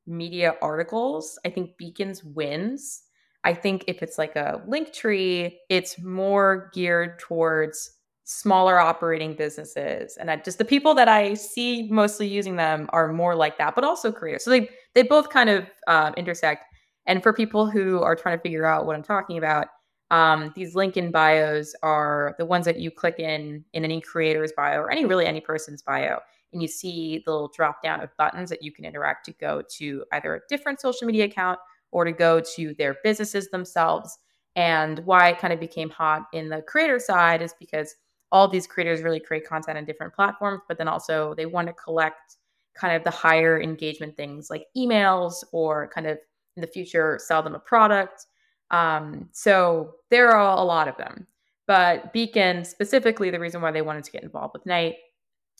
media 0.07 0.55
articles, 0.61 1.39
I 1.45 1.51
think 1.51 1.77
Beacons 1.77 2.23
wins. 2.25 3.03
I 3.45 3.55
think 3.55 3.85
if 3.89 4.03
it's 4.03 4.19
like 4.19 4.37
a 4.37 4.63
link 4.67 4.93
tree, 4.93 5.61
it's 5.69 5.99
more 5.99 6.71
geared 6.75 7.19
towards 7.19 7.91
smaller 8.33 8.79
operating 8.79 9.35
businesses 9.35 10.17
and 10.17 10.31
I, 10.31 10.37
just 10.37 10.59
the 10.59 10.65
people 10.65 10.95
that 10.95 11.09
i 11.09 11.35
see 11.35 11.89
mostly 11.91 12.27
using 12.27 12.57
them 12.57 12.89
are 12.91 13.13
more 13.13 13.35
like 13.35 13.59
that 13.59 13.75
but 13.75 13.85
also 13.85 14.11
creators 14.13 14.45
so 14.45 14.51
they 14.51 14.69
they 14.95 15.03
both 15.03 15.31
kind 15.31 15.49
of 15.49 15.67
um, 15.87 16.13
intersect. 16.19 16.65
And 17.07 17.23
for 17.23 17.33
people 17.33 17.69
who 17.69 18.01
are 18.03 18.15
trying 18.15 18.37
to 18.39 18.43
figure 18.43 18.67
out 18.67 18.87
what 18.87 18.97
i'm 18.97 19.03
talking 19.03 19.39
about 19.39 19.69
um, 20.11 20.53
these 20.55 20.75
link 20.75 20.97
in 20.97 21.11
bios 21.11 21.75
are 21.83 22.35
the 22.39 22.45
ones 22.45 22.67
that 22.67 22.79
you 22.79 22.91
click 22.91 23.19
in 23.19 23.65
in 23.73 23.85
any 23.85 24.01
creator's 24.01 24.53
bio 24.53 24.79
or 24.79 24.91
any 24.91 25.05
really 25.05 25.27
any 25.27 25.41
person's 25.41 25.83
bio 25.83 26.19
and 26.53 26.61
you 26.61 26.69
see 26.69 27.23
the 27.25 27.33
little 27.33 27.51
drop 27.55 27.83
down 27.83 28.01
of 28.01 28.11
buttons 28.19 28.51
that 28.51 28.63
you 28.63 28.73
can 28.73 28.85
interact 28.85 29.25
to 29.27 29.33
go 29.33 29.63
to 29.79 30.05
either 30.13 30.35
a 30.35 30.41
different 30.49 30.81
social 30.81 31.07
media 31.07 31.25
account 31.25 31.59
or 31.91 32.05
to 32.05 32.13
go 32.13 32.41
to 32.57 32.75
their 32.75 32.97
businesses 33.03 33.49
themselves. 33.49 34.19
And 34.55 34.99
why 35.01 35.29
it 35.29 35.39
kind 35.39 35.53
of 35.53 35.61
became 35.61 35.89
hot 35.89 36.27
in 36.33 36.49
the 36.49 36.63
creator 36.63 36.99
side 36.99 37.41
is 37.41 37.55
because 37.59 37.95
all 38.33 38.49
these 38.49 38.67
creators 38.67 39.03
really 39.03 39.21
create 39.21 39.47
content 39.47 39.79
on 39.79 39.85
different 39.85 40.15
platforms, 40.15 40.63
but 40.67 40.79
then 40.79 40.89
also 40.89 41.35
they 41.35 41.47
want 41.47 41.69
to 41.69 41.75
collect 41.75 42.37
kind 42.75 42.97
of 42.97 43.05
the 43.05 43.11
higher 43.11 43.61
engagement 43.61 44.17
things 44.17 44.49
like 44.49 44.67
emails 44.77 45.45
or 45.53 45.91
kind 45.95 46.07
of 46.07 46.19
in 46.57 46.63
the 46.63 46.67
future 46.67 47.19
sell 47.23 47.43
them 47.43 47.55
a 47.55 47.59
product. 47.59 48.27
Um, 48.71 49.29
so 49.33 49.97
there 50.11 50.31
are 50.31 50.57
a 50.57 50.65
lot 50.65 50.89
of 50.89 50.97
them. 50.97 51.27
But 51.67 52.13
Beacon, 52.15 52.65
specifically, 52.65 53.31
the 53.31 53.39
reason 53.39 53.61
why 53.61 53.71
they 53.71 53.83
wanted 53.83 54.05
to 54.05 54.11
get 54.11 54.23
involved 54.23 54.55
with 54.55 54.67
Night 54.67 54.97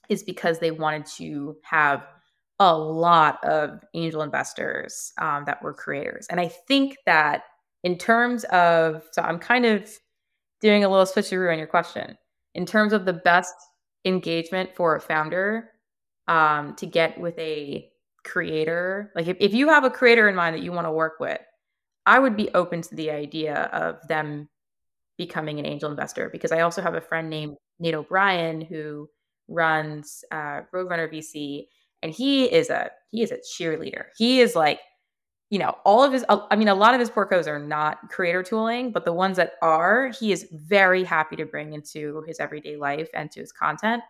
is 0.09 0.23
because 0.23 0.59
they 0.59 0.71
wanted 0.71 1.07
to 1.19 1.57
have 1.63 2.07
a 2.59 2.77
lot 2.77 3.43
of 3.45 3.83
angel 3.95 4.23
investors 4.23 5.13
um, 5.19 5.45
that 5.45 5.63
were 5.63 5.75
creators. 5.75 6.27
And 6.29 6.41
I 6.41 6.49
think 6.49 6.97
that 7.07 7.45
in 7.85 7.99
terms 7.99 8.45
of, 8.45 9.05
so 9.13 9.23
I'm 9.23 9.39
kind 9.39 9.67
of 9.67 9.91
doing 10.61 10.85
a 10.85 10.89
little 10.89 11.07
switcheroo 11.07 11.53
on 11.53 11.59
your 11.59 11.67
question 11.67 12.17
in 12.55 12.67
terms 12.67 12.93
of 12.93 13.05
the 13.05 13.13
best 13.13 13.55
engagement 14.05 14.71
for 14.75 14.97
a 14.97 15.01
founder 15.01 15.71
um, 16.29 16.75
to 16.77 16.87
get 16.87 17.19
with 17.19 17.39
a 17.39 17.89
creator 18.25 19.11
like 19.17 19.27
if, 19.27 19.37
if 19.41 19.53
you 19.53 19.69
have 19.69 19.85
a 19.85 19.91
creator 19.91 20.29
in 20.29 20.35
mind 20.37 20.55
that 20.55 20.63
you 20.63 20.71
want 20.71 20.87
to 20.87 20.93
work 20.93 21.15
with 21.19 21.41
i 22.07 22.19
would 22.19 22.37
be 22.37 22.49
open 22.55 22.81
to 22.81 22.95
the 22.95 23.11
idea 23.11 23.65
of 23.73 24.07
them 24.07 24.49
becoming 25.19 25.59
an 25.59 25.67
angel 25.67 25.91
investor 25.91 26.31
because 26.31 26.53
i 26.53 26.61
also 26.61 26.81
have 26.81 26.95
a 26.95 27.01
friend 27.01 27.29
named 27.29 27.57
nate 27.81 27.95
o'brien 27.95 28.61
who 28.61 29.09
runs 29.49 30.25
uh, 30.31 30.61
roadrunner 30.73 31.13
vc 31.13 31.67
and 32.03 32.13
he 32.13 32.45
is 32.45 32.71
a 32.71 32.91
he 33.11 33.23
is 33.23 33.31
a 33.31 33.39
cheerleader. 33.39 34.07
He 34.17 34.41
is 34.41 34.55
like 34.55 34.81
you 35.53 35.59
know, 35.59 35.77
all 35.85 36.03
of 36.03 36.15
his, 36.15 36.25
I 36.31 36.57
mean, 36.57 36.69
a 36.69 36.75
lot 36.75 36.95
of 36.95 37.01
his 37.01 37.11
portcos 37.11 37.47
are 37.47 37.59
not 37.59 38.09
creator 38.09 38.43
tooling, 38.43 38.91
but 38.91 39.05
the 39.05 39.13
ones 39.13 39.37
that 39.37 39.53
are, 39.61 40.09
he 40.19 40.33
is 40.33 40.49
very 40.51 41.05
happy 41.05 41.37
to 41.37 41.45
bring 41.45 41.75
into 41.75 42.25
his 42.27 42.41
everyday 42.41 42.77
life 42.77 43.11
and 43.13 43.31
to 43.33 43.41
his 43.41 43.53
content. 43.53 44.03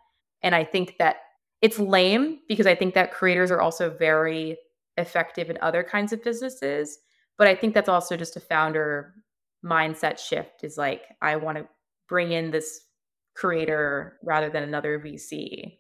And 0.44 0.54
I 0.54 0.62
think 0.62 0.98
that 1.00 1.16
it's 1.60 1.80
lame 1.80 2.38
because 2.46 2.68
I 2.68 2.76
think 2.76 2.94
that 2.94 3.12
creators 3.12 3.50
are 3.50 3.60
also 3.60 3.90
very 3.90 4.56
effective 4.96 5.50
in 5.50 5.58
other 5.60 5.82
kinds 5.82 6.12
of 6.12 6.22
businesses. 6.22 7.00
But 7.38 7.48
I 7.48 7.56
think 7.56 7.74
that's 7.74 7.88
also 7.88 8.16
just 8.16 8.36
a 8.36 8.40
founder 8.40 9.12
mindset 9.64 10.20
shift 10.20 10.62
is 10.62 10.78
like, 10.78 11.02
I 11.20 11.34
want 11.34 11.58
to 11.58 11.66
bring 12.08 12.30
in 12.30 12.52
this 12.52 12.82
creator 13.34 14.16
rather 14.22 14.48
than 14.48 14.62
another 14.62 15.00
VC 15.00 15.78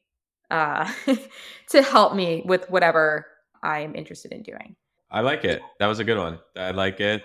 uh, 0.50 0.92
to 1.70 1.82
help 1.82 2.16
me 2.16 2.42
with 2.46 2.68
whatever 2.68 3.28
I'm 3.62 3.94
interested 3.94 4.32
in 4.32 4.42
doing. 4.42 4.74
I 5.12 5.20
like 5.20 5.44
it. 5.44 5.60
That 5.78 5.86
was 5.86 5.98
a 5.98 6.04
good 6.04 6.18
one. 6.18 6.38
I 6.56 6.70
like 6.70 6.98
it. 7.00 7.22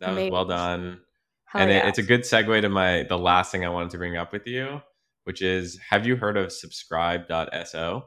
That 0.00 0.14
was 0.14 0.30
well 0.30 0.44
done. 0.44 1.00
Hell 1.46 1.62
and 1.62 1.70
yeah. 1.70 1.86
it, 1.86 1.88
it's 1.90 1.98
a 1.98 2.02
good 2.02 2.22
segue 2.22 2.60
to 2.60 2.68
my 2.68 3.04
the 3.04 3.16
last 3.16 3.52
thing 3.52 3.64
I 3.64 3.68
wanted 3.68 3.90
to 3.90 3.98
bring 3.98 4.16
up 4.16 4.32
with 4.32 4.46
you, 4.46 4.80
which 5.24 5.40
is 5.40 5.78
have 5.88 6.06
you 6.06 6.16
heard 6.16 6.36
of 6.36 6.52
subscribe.so? 6.52 8.04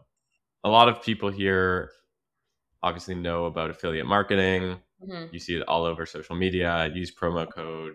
A 0.63 0.70
lot 0.70 0.89
of 0.89 1.01
people 1.01 1.32
here 1.32 1.91
obviously 2.84 3.16
know 3.16 3.45
about 3.45 3.70
affiliate 3.70 4.05
marketing. 4.05 4.80
Mm-hmm. 5.01 5.34
You 5.34 5.39
see 5.39 5.55
it 5.55 5.63
all 5.68 5.86
over 5.86 6.05
social 6.05 6.36
media. 6.36 6.91
Use 6.93 7.13
promo 7.13 7.49
code 7.49 7.93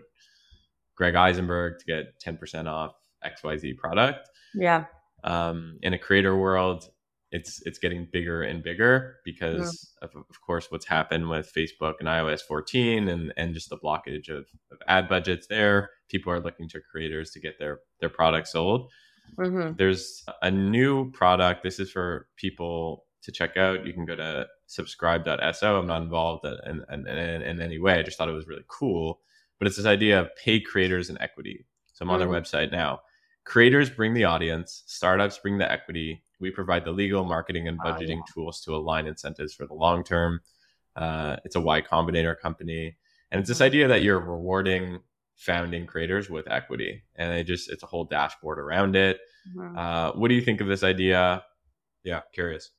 Greg 0.95 1.13
Isenberg 1.13 1.79
to 1.79 1.85
get 1.85 2.19
10% 2.19 2.67
off 2.67 2.95
XYZ 3.25 3.77
product. 3.77 4.29
Yeah. 4.53 4.85
Um, 5.23 5.77
in 5.81 5.93
a 5.93 5.99
creator 5.99 6.35
world, 6.35 6.89
it's 7.31 7.61
it's 7.65 7.79
getting 7.79 8.07
bigger 8.11 8.43
and 8.43 8.61
bigger 8.61 9.15
because 9.23 9.93
yeah. 10.01 10.07
of, 10.07 10.15
of 10.15 10.41
course 10.41 10.69
what's 10.69 10.85
happened 10.85 11.29
with 11.29 11.51
Facebook 11.53 11.95
and 11.99 12.07
iOS 12.07 12.41
14 12.41 13.07
and 13.07 13.33
and 13.37 13.53
just 13.53 13.69
the 13.69 13.77
blockage 13.77 14.29
of, 14.29 14.45
of 14.71 14.77
ad 14.87 15.07
budgets 15.07 15.47
there. 15.47 15.91
People 16.09 16.31
are 16.33 16.41
looking 16.41 16.67
to 16.69 16.81
creators 16.81 17.31
to 17.31 17.39
get 17.39 17.57
their 17.57 17.79
their 17.99 18.09
products 18.09 18.51
sold. 18.51 18.91
Mm-hmm. 19.37 19.75
There's 19.77 20.25
a 20.41 20.51
new 20.51 21.11
product. 21.11 21.63
This 21.63 21.79
is 21.79 21.89
for 21.89 22.27
people 22.35 23.05
to 23.23 23.31
check 23.31 23.55
out. 23.55 23.85
You 23.85 23.93
can 23.93 24.05
go 24.05 24.15
to 24.15 24.47
subscribe.so. 24.67 25.79
I'm 25.79 25.87
not 25.87 26.01
involved 26.01 26.45
in, 26.45 26.83
in, 26.91 27.07
in, 27.07 27.41
in 27.41 27.61
any 27.61 27.79
way. 27.79 27.99
I 27.99 28.03
just 28.03 28.17
thought 28.17 28.29
it 28.29 28.33
was 28.33 28.47
really 28.47 28.65
cool. 28.67 29.21
But 29.59 29.67
it's 29.67 29.77
this 29.77 29.85
idea 29.85 30.19
of 30.19 30.35
pay 30.35 30.59
creators 30.59 31.09
and 31.09 31.17
equity. 31.21 31.65
So 31.93 32.03
I'm 32.03 32.09
on 32.09 32.19
mm-hmm. 32.19 32.31
their 32.31 32.41
website 32.41 32.71
now. 32.71 33.01
Creators 33.45 33.89
bring 33.89 34.13
the 34.13 34.23
audience, 34.23 34.83
startups 34.87 35.37
bring 35.37 35.57
the 35.57 35.71
equity, 35.71 36.23
we 36.41 36.51
provide 36.51 36.83
the 36.83 36.91
legal, 36.91 37.23
marketing, 37.23 37.67
and 37.67 37.79
ah, 37.83 37.91
budgeting 37.91 38.21
tools 38.33 38.59
to 38.61 38.75
align 38.75 39.07
incentives 39.07 39.53
for 39.53 39.65
the 39.65 39.73
long 39.73 40.03
term. 40.03 40.41
Uh, 40.95 41.37
it's 41.45 41.55
a 41.55 41.61
Y 41.61 41.81
Combinator 41.81 42.37
company, 42.37 42.97
and 43.31 43.39
it's 43.39 43.47
this 43.47 43.57
mm-hmm. 43.57 43.65
idea 43.65 43.87
that 43.87 44.03
you're 44.03 44.19
rewarding 44.19 44.99
founding 45.37 45.85
creators 45.85 46.29
with 46.29 46.49
equity, 46.49 47.03
and 47.15 47.31
they 47.31 47.43
just 47.43 47.69
it's 47.71 47.83
a 47.83 47.87
whole 47.87 48.05
dashboard 48.05 48.59
around 48.59 48.95
it. 48.95 49.19
Mm-hmm. 49.55 49.77
Uh, 49.77 50.11
what 50.11 50.27
do 50.27 50.35
you 50.35 50.41
think 50.41 50.61
of 50.61 50.67
this 50.67 50.83
idea? 50.83 51.43
Yeah, 52.03 52.21
curious. 52.33 52.71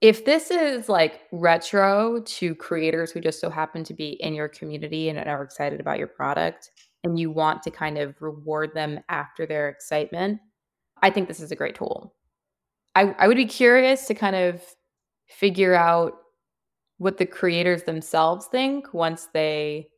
If 0.00 0.24
this 0.24 0.52
is 0.52 0.88
like 0.88 1.22
retro 1.32 2.20
to 2.20 2.54
creators 2.54 3.10
who 3.10 3.20
just 3.20 3.40
so 3.40 3.50
happen 3.50 3.82
to 3.84 3.94
be 3.94 4.10
in 4.20 4.32
your 4.32 4.48
community 4.48 5.08
and 5.08 5.18
are 5.18 5.42
excited 5.42 5.80
about 5.80 5.98
your 5.98 6.06
product, 6.06 6.70
and 7.04 7.18
you 7.18 7.30
want 7.30 7.62
to 7.64 7.70
kind 7.70 7.98
of 7.98 8.14
reward 8.20 8.74
them 8.74 9.00
after 9.08 9.44
their 9.44 9.68
excitement, 9.68 10.40
I 11.02 11.10
think 11.10 11.28
this 11.28 11.40
is 11.40 11.50
a 11.50 11.56
great 11.56 11.74
tool. 11.74 12.14
I, 12.98 13.14
I 13.18 13.28
would 13.28 13.36
be 13.36 13.46
curious 13.46 14.06
to 14.06 14.14
kind 14.14 14.34
of 14.34 14.62
figure 15.26 15.74
out 15.74 16.14
what 16.96 17.18
the 17.18 17.26
creators 17.26 17.84
themselves 17.84 18.46
think 18.46 18.92
once 18.92 19.28
they 19.32 19.88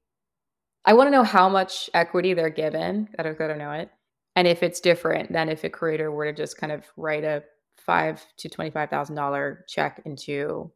I 0.84 0.92
want 0.94 1.06
to 1.08 1.10
know 1.10 1.24
how 1.24 1.48
much 1.48 1.90
equity 1.94 2.34
they're 2.34 2.50
given. 2.50 3.08
I 3.18 3.22
don't, 3.22 3.40
I 3.40 3.48
don't 3.48 3.58
know 3.58 3.72
it. 3.72 3.90
And 4.36 4.48
if 4.48 4.62
it's 4.62 4.80
different 4.80 5.32
than 5.32 5.48
if 5.48 5.64
a 5.64 5.70
creator 5.70 6.10
were 6.10 6.26
to 6.26 6.32
just 6.32 6.56
kind 6.56 6.72
of 6.72 6.84
write 6.96 7.24
a 7.24 7.42
five 7.76 8.24
to 8.38 8.48
twenty 8.48 8.70
five 8.70 8.90
thousand 8.90 9.16
dollar 9.16 9.64
check 9.68 10.02
into 10.04 10.70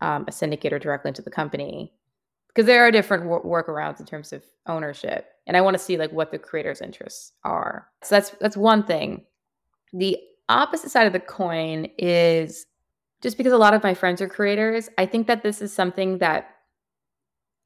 um, 0.00 0.24
a 0.28 0.32
syndicator 0.32 0.80
directly 0.80 1.10
into 1.10 1.22
the 1.22 1.30
company, 1.30 1.92
because 2.48 2.66
there 2.66 2.84
are 2.84 2.90
different 2.90 3.24
workarounds 3.24 4.00
in 4.00 4.06
terms 4.06 4.32
of 4.32 4.42
ownership, 4.66 5.26
and 5.46 5.56
I 5.56 5.60
want 5.60 5.74
to 5.74 5.82
see 5.82 5.96
like 5.96 6.12
what 6.12 6.30
the 6.32 6.38
creator's 6.38 6.80
interests 6.80 7.32
are. 7.44 7.88
So 8.02 8.16
that's 8.16 8.30
that's 8.40 8.56
one 8.56 8.82
thing. 8.82 9.24
The 9.92 10.18
opposite 10.52 10.90
side 10.90 11.06
of 11.06 11.12
the 11.12 11.20
coin 11.20 11.88
is 11.98 12.66
just 13.22 13.36
because 13.36 13.52
a 13.52 13.58
lot 13.58 13.74
of 13.74 13.82
my 13.82 13.94
friends 13.94 14.20
are 14.20 14.28
creators, 14.28 14.88
I 14.98 15.06
think 15.06 15.26
that 15.28 15.42
this 15.42 15.62
is 15.62 15.72
something 15.72 16.18
that 16.18 16.50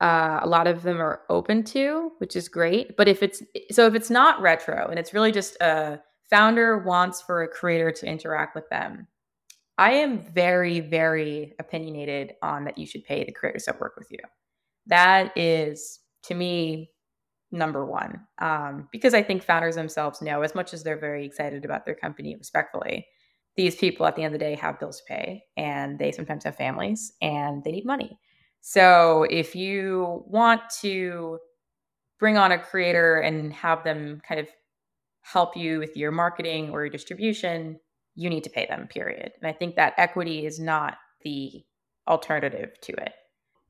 uh, 0.00 0.40
a 0.42 0.46
lot 0.46 0.66
of 0.66 0.82
them 0.82 1.00
are 1.00 1.22
open 1.30 1.64
to, 1.64 2.12
which 2.18 2.36
is 2.36 2.48
great. 2.48 2.96
But 2.96 3.08
if 3.08 3.22
it's 3.22 3.42
so, 3.70 3.86
if 3.86 3.94
it's 3.94 4.10
not 4.10 4.40
retro 4.42 4.86
and 4.88 4.98
it's 4.98 5.14
really 5.14 5.32
just 5.32 5.56
a 5.60 6.00
founder 6.28 6.78
wants 6.78 7.22
for 7.22 7.42
a 7.42 7.48
creator 7.48 7.90
to 7.90 8.06
interact 8.06 8.54
with 8.54 8.68
them, 8.68 9.06
I 9.78 9.92
am 9.92 10.18
very, 10.18 10.80
very 10.80 11.54
opinionated 11.58 12.34
on 12.42 12.64
that 12.64 12.76
you 12.76 12.86
should 12.86 13.04
pay 13.04 13.24
the 13.24 13.32
creators 13.32 13.64
that 13.64 13.80
work 13.80 13.94
with 13.96 14.08
you. 14.10 14.18
That 14.86 15.36
is, 15.36 16.00
to 16.24 16.34
me, 16.34 16.90
number 17.56 17.84
one 17.84 18.20
um, 18.40 18.88
because 18.92 19.14
i 19.14 19.22
think 19.22 19.42
founders 19.42 19.74
themselves 19.74 20.22
know 20.22 20.42
as 20.42 20.54
much 20.54 20.72
as 20.74 20.82
they're 20.82 20.98
very 20.98 21.24
excited 21.24 21.64
about 21.64 21.84
their 21.84 21.94
company 21.94 22.34
respectfully 22.36 23.06
these 23.56 23.76
people 23.76 24.06
at 24.06 24.16
the 24.16 24.22
end 24.22 24.34
of 24.34 24.38
the 24.38 24.44
day 24.44 24.54
have 24.54 24.78
bills 24.78 24.98
to 24.98 25.04
pay 25.08 25.42
and 25.56 25.98
they 25.98 26.12
sometimes 26.12 26.44
have 26.44 26.56
families 26.56 27.12
and 27.22 27.64
they 27.64 27.72
need 27.72 27.86
money 27.86 28.18
so 28.60 29.24
if 29.30 29.54
you 29.54 30.24
want 30.26 30.60
to 30.80 31.38
bring 32.18 32.36
on 32.36 32.52
a 32.52 32.58
creator 32.58 33.16
and 33.20 33.52
have 33.52 33.84
them 33.84 34.20
kind 34.26 34.40
of 34.40 34.48
help 35.22 35.56
you 35.56 35.78
with 35.78 35.96
your 35.96 36.12
marketing 36.12 36.70
or 36.70 36.82
your 36.82 36.90
distribution 36.90 37.78
you 38.16 38.30
need 38.30 38.42
to 38.44 38.50
pay 38.50 38.66
them, 38.66 38.88
period. 38.88 39.32
And 39.40 39.48
I 39.48 39.52
think 39.52 39.76
that 39.76 39.92
equity 39.98 40.46
is 40.46 40.58
not 40.58 40.96
the 41.22 41.64
alternative 42.08 42.72
to 42.82 42.92
it. 42.94 43.12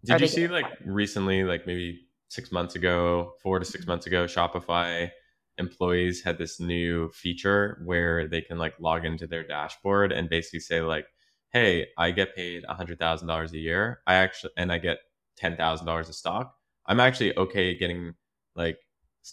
Did 0.04 0.20
you 0.20 0.28
see 0.28 0.46
like 0.46 0.66
recently, 0.84 1.42
like 1.42 1.66
maybe 1.66 2.05
six 2.28 2.52
months 2.52 2.74
ago, 2.74 3.32
four 3.42 3.58
to 3.58 3.64
six 3.64 3.82
mm-hmm. 3.82 3.92
months 3.92 4.06
ago, 4.06 4.24
Shopify 4.24 5.10
employees 5.58 6.22
had 6.22 6.38
this 6.38 6.60
new 6.60 7.08
feature 7.10 7.80
where 7.84 8.28
they 8.28 8.42
can 8.42 8.58
like 8.58 8.74
log 8.78 9.04
into 9.04 9.26
their 9.26 9.46
dashboard 9.46 10.12
and 10.12 10.28
basically 10.28 10.60
say 10.60 10.80
like, 10.80 11.06
"Hey, 11.52 11.88
I 11.98 12.10
get 12.10 12.36
paid 12.36 12.64
a 12.68 12.74
hundred 12.74 12.98
thousand 12.98 13.28
dollars 13.28 13.52
a 13.52 13.58
year. 13.58 14.00
I 14.06 14.14
actually 14.14 14.52
and 14.56 14.72
I 14.72 14.78
get 14.78 14.98
ten 15.36 15.56
thousand 15.56 15.86
dollars 15.86 16.08
of 16.08 16.14
stock. 16.14 16.54
I'm 16.86 17.00
actually 17.00 17.36
okay 17.36 17.76
getting 17.76 18.14
like 18.54 18.78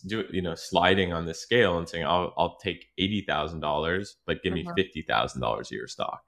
do 0.07 0.25
you 0.31 0.41
know 0.41 0.55
sliding 0.55 1.13
on 1.13 1.25
the 1.25 1.33
scale 1.33 1.77
and 1.77 1.87
saying 1.87 2.05
I'll 2.05 2.33
I'll 2.37 2.57
take 2.57 2.87
eighty 2.97 3.21
thousand 3.21 3.59
dollars, 3.59 4.17
but 4.25 4.41
give 4.43 4.53
me 4.53 4.63
mm-hmm. 4.63 4.73
fifty 4.75 5.01
thousand 5.01 5.41
dollars 5.41 5.71
a 5.71 5.75
year 5.75 5.87
stock." 5.87 6.23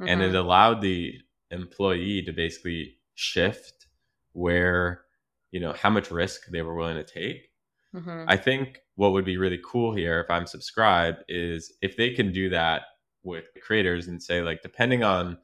Mm-hmm. 0.00 0.08
And 0.08 0.22
it 0.22 0.28
mm-hmm. 0.28 0.36
allowed 0.36 0.80
the 0.80 1.14
employee 1.50 2.22
to 2.22 2.32
basically 2.32 2.96
shift 3.14 3.86
where 4.32 5.02
you 5.50 5.60
know 5.60 5.72
how 5.72 5.90
much 5.90 6.10
risk 6.10 6.46
they 6.46 6.62
were 6.62 6.74
willing 6.74 6.96
to 6.96 7.04
take 7.04 7.48
mm-hmm. 7.94 8.24
i 8.28 8.36
think 8.36 8.80
what 8.94 9.12
would 9.12 9.24
be 9.24 9.36
really 9.36 9.60
cool 9.64 9.94
here 9.94 10.20
if 10.20 10.30
i'm 10.30 10.46
subscribed 10.46 11.18
is 11.28 11.72
if 11.82 11.96
they 11.96 12.10
can 12.10 12.32
do 12.32 12.48
that 12.48 12.82
with 13.22 13.44
creators 13.62 14.08
and 14.08 14.22
say 14.22 14.40
like 14.42 14.62
depending 14.62 15.02
on 15.02 15.36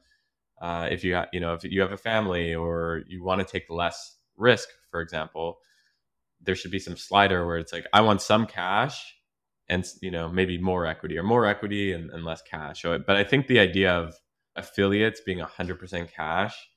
uh, 0.59 0.87
if 0.89 1.03
you 1.03 1.15
ha- 1.15 1.27
you 1.31 1.39
know 1.39 1.53
if 1.53 1.63
you 1.63 1.81
have 1.81 1.91
a 1.91 1.97
family 1.97 2.55
or 2.55 3.03
you 3.07 3.23
want 3.23 3.39
to 3.39 3.45
take 3.45 3.69
less 3.69 4.17
risk 4.37 4.69
for 4.89 5.01
example 5.01 5.57
there 6.41 6.55
should 6.55 6.71
be 6.71 6.79
some 6.79 6.97
slider 6.97 7.45
where 7.45 7.57
it's 7.57 7.73
like 7.73 7.85
i 7.93 8.01
want 8.01 8.21
some 8.21 8.45
cash 8.45 9.15
and 9.69 9.85
you 10.01 10.09
know 10.09 10.29
maybe 10.29 10.57
more 10.57 10.85
equity 10.85 11.17
or 11.17 11.23
more 11.23 11.45
equity 11.45 11.91
and, 11.91 12.09
and 12.09 12.25
less 12.25 12.41
cash 12.41 12.83
but 12.83 13.15
i 13.15 13.23
think 13.23 13.47
the 13.47 13.59
idea 13.59 13.91
of 13.91 14.15
affiliates 14.55 15.21
being 15.21 15.39
100% 15.39 16.11
cash 16.11 16.67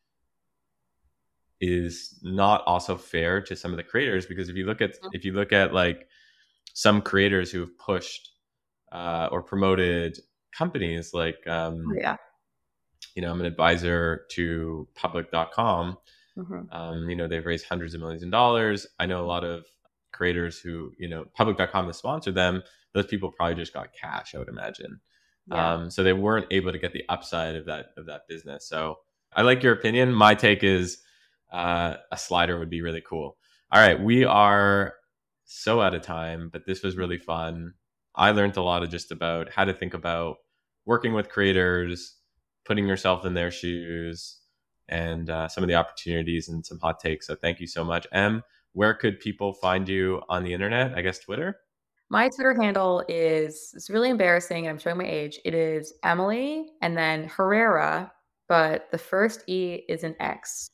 is 1.60 2.18
not 2.22 2.62
also 2.66 2.96
fair 2.96 3.40
to 3.40 3.54
some 3.54 3.70
of 3.70 3.76
the 3.76 3.82
creators 3.82 4.26
because 4.26 4.48
if 4.48 4.56
you 4.56 4.64
look 4.64 4.80
at 4.80 4.92
mm-hmm. 4.92 5.08
if 5.12 5.24
you 5.24 5.32
look 5.32 5.52
at 5.52 5.74
like 5.74 6.08
some 6.72 7.02
creators 7.02 7.50
who 7.50 7.60
have 7.60 7.76
pushed 7.78 8.30
uh, 8.92 9.28
or 9.30 9.42
promoted 9.42 10.18
companies 10.56 11.12
like 11.12 11.46
um, 11.46 11.84
oh, 11.88 11.94
yeah 12.00 12.16
you 13.14 13.22
know 13.22 13.30
i'm 13.30 13.40
an 13.40 13.46
advisor 13.46 14.24
to 14.30 14.88
public.com 14.94 15.96
mm-hmm. 16.36 16.60
um, 16.72 17.08
you 17.08 17.16
know 17.16 17.28
they've 17.28 17.46
raised 17.46 17.66
hundreds 17.66 17.94
of 17.94 18.00
millions 18.00 18.22
of 18.22 18.30
dollars 18.30 18.86
i 18.98 19.06
know 19.06 19.22
a 19.22 19.26
lot 19.26 19.44
of 19.44 19.66
creators 20.12 20.58
who 20.58 20.92
you 20.98 21.08
know 21.08 21.24
public.com 21.34 21.86
has 21.86 21.96
sponsored 21.96 22.34
them 22.34 22.62
those 22.94 23.06
people 23.06 23.30
probably 23.30 23.54
just 23.54 23.74
got 23.74 23.88
cash 23.92 24.34
i 24.34 24.38
would 24.38 24.48
imagine 24.48 24.98
yeah. 25.48 25.74
um, 25.74 25.90
so 25.90 26.02
they 26.02 26.12
weren't 26.12 26.46
able 26.50 26.72
to 26.72 26.78
get 26.78 26.92
the 26.92 27.04
upside 27.08 27.54
of 27.54 27.66
that 27.66 27.86
of 27.96 28.06
that 28.06 28.22
business 28.28 28.66
so 28.66 28.96
i 29.34 29.42
like 29.42 29.62
your 29.62 29.72
opinion 29.72 30.12
my 30.12 30.34
take 30.34 30.64
is 30.64 31.02
uh, 31.52 31.96
a 32.10 32.16
slider 32.16 32.58
would 32.58 32.70
be 32.70 32.82
really 32.82 33.02
cool. 33.06 33.36
All 33.72 33.80
right, 33.80 34.00
we 34.00 34.24
are 34.24 34.94
so 35.44 35.80
out 35.80 35.94
of 35.94 36.02
time, 36.02 36.48
but 36.52 36.66
this 36.66 36.82
was 36.82 36.96
really 36.96 37.18
fun. 37.18 37.74
I 38.14 38.32
learned 38.32 38.56
a 38.56 38.62
lot 38.62 38.82
of 38.82 38.90
just 38.90 39.12
about 39.12 39.50
how 39.50 39.64
to 39.64 39.72
think 39.72 39.94
about 39.94 40.36
working 40.86 41.14
with 41.14 41.28
creators, 41.28 42.16
putting 42.64 42.86
yourself 42.86 43.24
in 43.24 43.34
their 43.34 43.50
shoes, 43.50 44.38
and 44.88 45.30
uh, 45.30 45.48
some 45.48 45.62
of 45.62 45.68
the 45.68 45.74
opportunities 45.74 46.48
and 46.48 46.64
some 46.66 46.78
hot 46.80 46.98
takes. 47.00 47.26
So 47.26 47.34
thank 47.36 47.60
you 47.60 47.66
so 47.66 47.84
much, 47.84 48.06
Em. 48.12 48.42
Where 48.72 48.94
could 48.94 49.20
people 49.20 49.52
find 49.52 49.88
you 49.88 50.22
on 50.28 50.44
the 50.44 50.52
internet? 50.52 50.96
I 50.96 51.02
guess 51.02 51.18
Twitter. 51.18 51.58
My 52.08 52.28
Twitter 52.28 52.60
handle 52.60 53.04
is 53.08 53.72
it's 53.74 53.88
really 53.88 54.10
embarrassing. 54.10 54.68
I'm 54.68 54.78
showing 54.78 54.98
my 54.98 55.06
age. 55.06 55.38
It 55.44 55.54
is 55.54 55.94
Emily 56.02 56.66
and 56.82 56.96
then 56.96 57.24
Herrera, 57.24 58.12
but 58.48 58.90
the 58.90 58.98
first 58.98 59.44
E 59.48 59.84
is 59.88 60.02
an 60.02 60.16
X. 60.18 60.68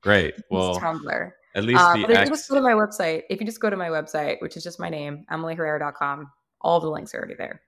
Great. 0.00 0.34
Well, 0.50 0.78
Tumblr. 0.78 1.32
At 1.54 1.64
least 1.64 1.80
uh, 1.80 1.94
the 1.94 2.02
but 2.02 2.10
X... 2.10 2.20
if 2.20 2.28
you 2.28 2.36
just 2.36 2.50
go 2.50 2.56
to 2.56 2.62
my 2.62 2.72
website, 2.72 3.22
if 3.30 3.40
you 3.40 3.46
just 3.46 3.60
go 3.60 3.70
to 3.70 3.76
my 3.76 3.88
website, 3.88 4.40
which 4.40 4.56
is 4.56 4.62
just 4.62 4.78
my 4.78 4.88
name, 4.88 5.24
emilyherrera.com, 5.30 6.30
all 6.60 6.80
the 6.80 6.88
links 6.88 7.14
are 7.14 7.18
already 7.18 7.34
there. 7.34 7.62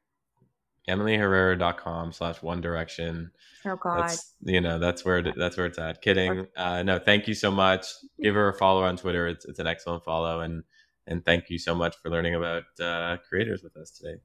emilyherrera.com 0.89 2.13
slash 2.13 2.43
one 2.43 2.61
direction. 2.61 3.31
Oh 3.67 3.77
God. 3.77 4.03
That's, 4.03 4.35
you 4.43 4.61
know, 4.61 4.79
that's 4.79 5.05
where 5.05 5.19
it, 5.19 5.35
that's 5.37 5.57
where 5.57 5.67
it's 5.67 5.79
at. 5.79 6.03
Kidding. 6.03 6.47
Uh, 6.57 6.83
no, 6.83 6.99
thank 6.99 7.27
you 7.27 7.35
so 7.35 7.51
much. 7.51 7.87
Give 8.23 8.35
her 8.35 8.49
a 8.49 8.55
follow 8.55 8.85
on 8.85 8.97
Twitter. 8.97 9.27
It's, 9.27 9.45
it's 9.45 9.59
an 9.59 9.67
excellent 9.67 10.05
follow. 10.05 10.41
And, 10.41 10.63
and 11.07 11.25
thank 11.25 11.51
you 11.51 11.59
so 11.59 11.75
much 11.75 11.97
for 11.97 12.11
learning 12.11 12.37
about 12.37 12.65
uh, 12.81 13.17
creators 13.29 13.63
with 13.63 13.77
us 13.77 13.91
today. 13.91 14.21